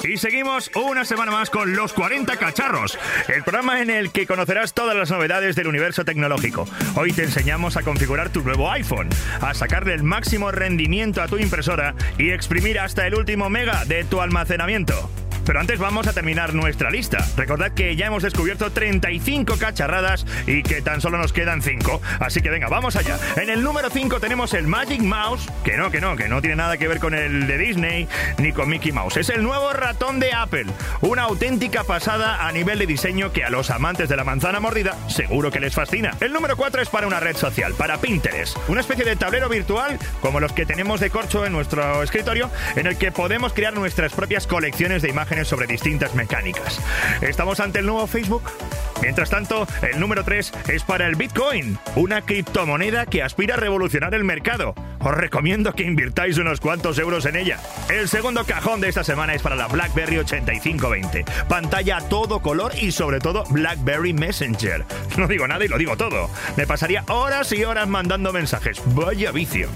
Y 0.04 0.18
seguimos 0.18 0.70
una 0.76 1.06
semana 1.06 1.32
más 1.32 1.50
con 1.50 1.74
Los 1.74 1.94
40 1.94 2.36
Cacharros, 2.36 2.98
el 3.34 3.44
programa 3.44 3.82
en 3.82 3.90
el 3.90 4.12
que 4.12 4.28
conocerás 4.28 4.74
todas 4.74 4.96
las 4.96 5.10
novedades 5.10 5.56
del 5.56 5.68
universo 5.68 6.04
tecnológico. 6.04 6.68
Hoy 6.96 7.14
te 7.14 7.24
enseñamos 7.24 7.78
a 7.78 7.84
configurar 7.84 8.30
tu 8.30 8.42
nuevo 8.42 8.70
iPhone, 8.70 9.08
a 9.40 9.54
sacarle 9.54 9.94
el 9.94 10.04
máximo 10.04 10.52
rendimiento 10.52 11.22
a 11.22 11.28
tu 11.28 11.38
impresora 11.38 11.96
y 12.18 12.32
exprimir 12.32 12.80
hasta 12.80 13.08
el 13.08 13.16
último 13.16 13.50
mega 13.50 13.86
de 13.86 14.04
tu 14.04 14.20
almacenamiento. 14.20 15.10
Pero 15.52 15.60
antes 15.60 15.80
vamos 15.80 16.08
a 16.08 16.14
terminar 16.14 16.54
nuestra 16.54 16.89
lista. 16.89 17.28
Recordad 17.36 17.74
que 17.74 17.97
ya 17.97 18.06
hemos 18.06 18.24
descubierto 18.24 18.72
35 18.72 19.58
cacharradas 19.58 20.26
y 20.47 20.64
que 20.64 20.82
tan 20.82 21.02
solo 21.02 21.18
nos 21.18 21.34
quedan 21.34 21.62
5. 21.62 22.02
Así 22.22 22.39
que 22.39 22.49
venga, 22.49 22.70
vamos 22.70 22.95
allá. 22.95 23.20
En 23.36 23.49
el 23.49 23.62
número 23.62 23.89
5 23.89 24.22
tenemos 24.22 24.54
el 24.54 24.66
Magic 24.66 25.02
Mouse, 25.02 25.49
que 25.66 25.76
no, 25.76 25.91
que 25.91 25.99
no, 25.99 26.16
que 26.16 26.30
no 26.30 26.39
tiene 26.39 26.56
nada 26.56 26.78
que 26.78 26.88
ver 26.88 26.99
con 26.99 27.14
el 27.14 27.47
de 27.47 27.58
Disney 27.58 28.08
ni 28.38 28.54
con 28.54 28.70
Mickey 28.70 28.93
Mouse. 28.93 29.18
Es 29.18 29.30
el 29.30 29.43
nuevo 29.43 29.74
ratón 29.74 30.22
de 30.22 30.32
Apple. 30.32 30.68
Una 31.02 31.24
auténtica 31.24 31.84
pasada 31.84 32.47
a 32.47 32.52
nivel 32.54 32.80
de 32.80 32.88
diseño 32.88 33.34
que 33.34 33.43
a 33.43 33.49
los 33.49 33.72
amantes 33.72 34.08
de 34.08 34.16
la 34.16 34.24
manzana 34.24 34.62
mordida 34.62 34.95
seguro 35.10 35.52
que 35.52 35.60
les 35.60 35.76
fascina. 35.76 36.16
El 36.22 36.32
número 36.32 36.56
4 36.56 36.82
es 36.82 36.88
para 36.88 37.08
una 37.08 37.20
red 37.20 37.36
social, 37.36 37.74
para 37.74 37.97
Pinterest. 37.97 38.56
Una 38.70 38.80
especie 38.80 39.04
de 39.04 39.18
tablero 39.18 39.49
virtual 39.49 39.99
como 40.22 40.39
los 40.39 40.54
que 40.54 40.66
tenemos 40.66 41.02
de 41.02 41.10
corcho 41.10 41.45
en 41.45 41.52
nuestro 41.52 42.04
escritorio, 42.04 42.49
en 42.78 42.88
el 42.88 42.97
que 42.97 43.12
podemos 43.12 43.52
crear 43.52 43.74
nuestras 43.74 44.14
propias 44.14 44.47
colecciones 44.47 45.02
de 45.02 45.10
imágenes 45.10 45.41
sobre 45.48 45.68
distintas 45.68 46.16
mecánicas. 46.16 46.80
¿Estamos 47.22 47.60
ante 47.60 47.80
el 47.80 47.86
nuevo 47.86 48.08
Facebook? 48.08 48.44
Mientras 49.02 49.30
tanto, 49.30 49.68
el 49.82 50.00
número 50.00 50.24
3 50.24 50.52
es 50.68 50.84
para 50.84 51.08
el 51.08 51.16
Bitcoin, 51.16 51.80
una 51.96 52.22
criptomoneda 52.22 53.08
que 53.08 53.24
aspira 53.24 53.56
a 53.56 53.58
revolucionar 53.58 54.14
el 54.14 54.24
mercado. 54.24 54.76
Os 55.00 55.16
recomiendo 55.16 55.74
que 55.74 55.84
invirtáis 55.84 56.38
unos 56.38 56.60
cuantos 56.60 57.00
euros 57.00 57.26
en 57.26 57.36
ella. 57.36 57.60
El 57.89 58.08
segundo 58.08 58.46
cajón 58.46 58.80
de 58.80 58.89
esta 58.89 59.04
semana 59.04 59.34
es 59.34 59.42
para 59.42 59.56
la 59.56 59.68
BlackBerry 59.68 60.20
8520. 60.20 61.26
Pantalla 61.50 62.00
todo 62.02 62.42
color 62.42 62.74
y 62.80 62.92
sobre 62.92 63.20
todo 63.20 63.44
BlackBerry 63.50 64.14
Messenger. 64.14 64.86
No 65.18 65.28
digo 65.28 65.48
nada 65.48 65.66
y 65.66 65.68
lo 65.68 65.78
digo 65.78 65.98
todo. 65.98 66.30
Me 66.56 66.66
pasaría 66.68 67.04
horas 67.08 67.52
y 67.52 67.64
horas 67.64 67.88
mandando 67.88 68.32
mensajes. 68.32 68.82
Vaya 68.94 69.32
vicio. 69.32 69.70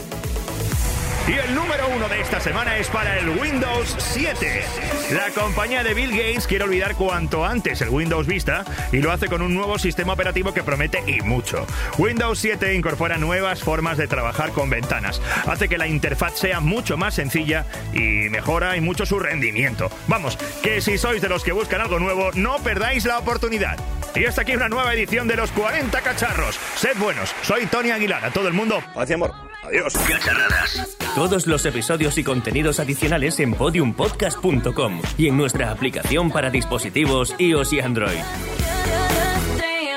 Y 1.28 1.34
el 1.34 1.55
número 1.55 1.88
uno 1.88 2.07
de 2.07 2.21
esta 2.21 2.39
semana 2.39 2.78
es 2.78 2.88
para 2.88 3.17
el 3.17 3.30
Windows 3.30 3.95
7. 3.97 4.63
La 5.11 5.32
compañía 5.32 5.84
de 5.84 5.95
Bill 5.95 6.11
Gates 6.11 6.45
quiere 6.45 6.65
olvidar 6.65 6.95
cuanto 6.95 7.43
antes 7.43 7.82
el 7.82 7.89
Windows 7.89 8.28
Vista 8.28 8.63
y 8.91 8.97
lo 8.97 9.11
hace 9.11 9.28
con 9.28 9.41
un 9.41 9.55
nuevo 9.55 9.80
sistema 9.80 10.13
operativo 10.13 10.53
que 10.53 10.61
promete 10.61 11.03
y 11.07 11.21
mucho. 11.21 11.65
Windows 11.97 12.38
7 12.38 12.76
incorpora 12.76 13.17
nuevas 13.17 13.63
formas 13.63 13.97
de 13.97 14.07
trabajar 14.07 14.51
con 14.51 14.69
ventanas, 14.69 15.19
hace 15.47 15.67
que 15.67 15.80
la 15.80 15.88
interfaz 15.88 16.38
sea 16.38 16.59
mucho 16.59 16.95
más 16.95 17.15
sencilla 17.15 17.65
y 17.91 18.30
mejora 18.30 18.78
y 18.78 18.82
mucho 18.82 19.07
su 19.07 19.17
rendimiento. 19.17 19.89
Vamos, 20.07 20.38
que 20.61 20.80
si 20.80 20.99
sois 20.99 21.23
de 21.23 21.30
los 21.30 21.43
que 21.43 21.53
buscan 21.53 21.82
algo 21.82 21.97
nuevo, 21.97 22.30
no 22.36 22.57
perdáis 22.59 23.03
la 23.05 23.17
oportunidad. 23.17 23.80
Y 24.13 24.26
hasta 24.26 24.43
aquí 24.43 24.55
una 24.55 24.69
nueva 24.69 24.93
edición 24.93 25.28
de 25.28 25.38
los 25.38 25.51
40 25.51 26.01
cacharros. 26.01 26.59
Sed 26.76 26.95
buenos, 26.99 27.34
soy 27.41 27.65
Tony 27.65 27.89
Aguilar. 27.89 28.23
A 28.23 28.30
todo 28.30 28.47
el 28.47 28.53
mundo, 28.53 28.80
paz 28.93 29.09
y 29.09 29.13
amor. 29.13 29.55
Adiós. 29.68 29.93
Cacharradas. 29.93 30.97
Todos 31.16 31.47
los 31.47 31.66
episodios 31.66 32.18
y 32.18 32.24
contenidos 32.24 32.80
adicionales 32.80 33.39
en 33.39 33.53
podiumpodcast.com 33.53 35.01
y 35.18 35.28
en 35.28 35.38
nuestra 35.38 35.72
aplicación 35.72 36.30
para 36.30 36.49
dispositivos 36.49 37.34
iOS 37.39 37.74
y 37.74 37.80
Android. 37.80 38.20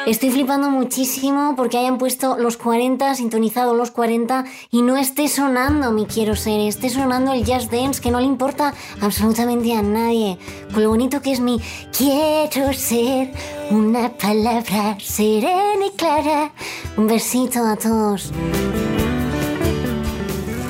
Estoy 0.06 0.30
flipando 0.30 0.70
muchísimo 0.70 1.54
porque 1.54 1.76
hayan 1.76 1.98
puesto 1.98 2.38
los 2.38 2.56
40, 2.56 3.14
sintonizado 3.14 3.74
los 3.74 3.90
40 3.90 4.46
y 4.70 4.80
no 4.80 4.96
esté 4.96 5.28
sonando 5.28 5.92
mi 5.92 6.06
quiero 6.06 6.34
ser, 6.34 6.60
esté 6.60 6.88
sonando 6.88 7.34
el 7.34 7.44
Just 7.44 7.70
Dance 7.70 8.00
que 8.00 8.10
no 8.10 8.18
le 8.18 8.24
importa 8.24 8.72
absolutamente 9.02 9.74
a 9.74 9.82
nadie. 9.82 10.38
Con 10.72 10.82
lo 10.82 10.88
bonito 10.88 11.20
que 11.20 11.32
es 11.32 11.40
mi 11.40 11.60
quiero 11.94 12.72
ser, 12.72 13.32
una 13.70 14.08
palabra 14.08 14.96
serena 14.98 15.84
y 15.86 15.90
clara. 15.94 16.52
Un 16.96 17.06
besito 17.06 17.62
a 17.66 17.76
todos. 17.76 18.32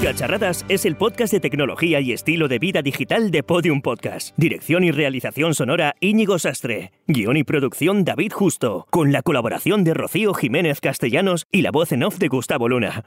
Cacharradas 0.02 0.64
es 0.68 0.86
el 0.86 0.94
podcast 0.94 1.32
de 1.32 1.40
tecnología 1.40 2.00
y 2.00 2.12
estilo 2.12 2.46
de 2.46 2.60
vida 2.60 2.82
digital 2.82 3.32
de 3.32 3.42
Podium 3.42 3.82
Podcast. 3.82 4.32
Dirección 4.36 4.84
y 4.84 4.92
realización 4.92 5.54
sonora 5.54 5.96
Íñigo 5.98 6.38
Sastre. 6.38 6.92
Guión 7.08 7.36
y 7.36 7.42
producción 7.42 8.04
David 8.04 8.32
Justo. 8.32 8.86
Con 8.90 9.10
la 9.10 9.22
colaboración 9.22 9.82
de 9.82 9.94
Rocío 9.94 10.34
Jiménez 10.34 10.80
Castellanos 10.80 11.46
y 11.50 11.62
la 11.62 11.72
voz 11.72 11.90
en 11.90 12.04
off 12.04 12.18
de 12.18 12.28
Gustavo 12.28 12.68
Luna. 12.68 13.06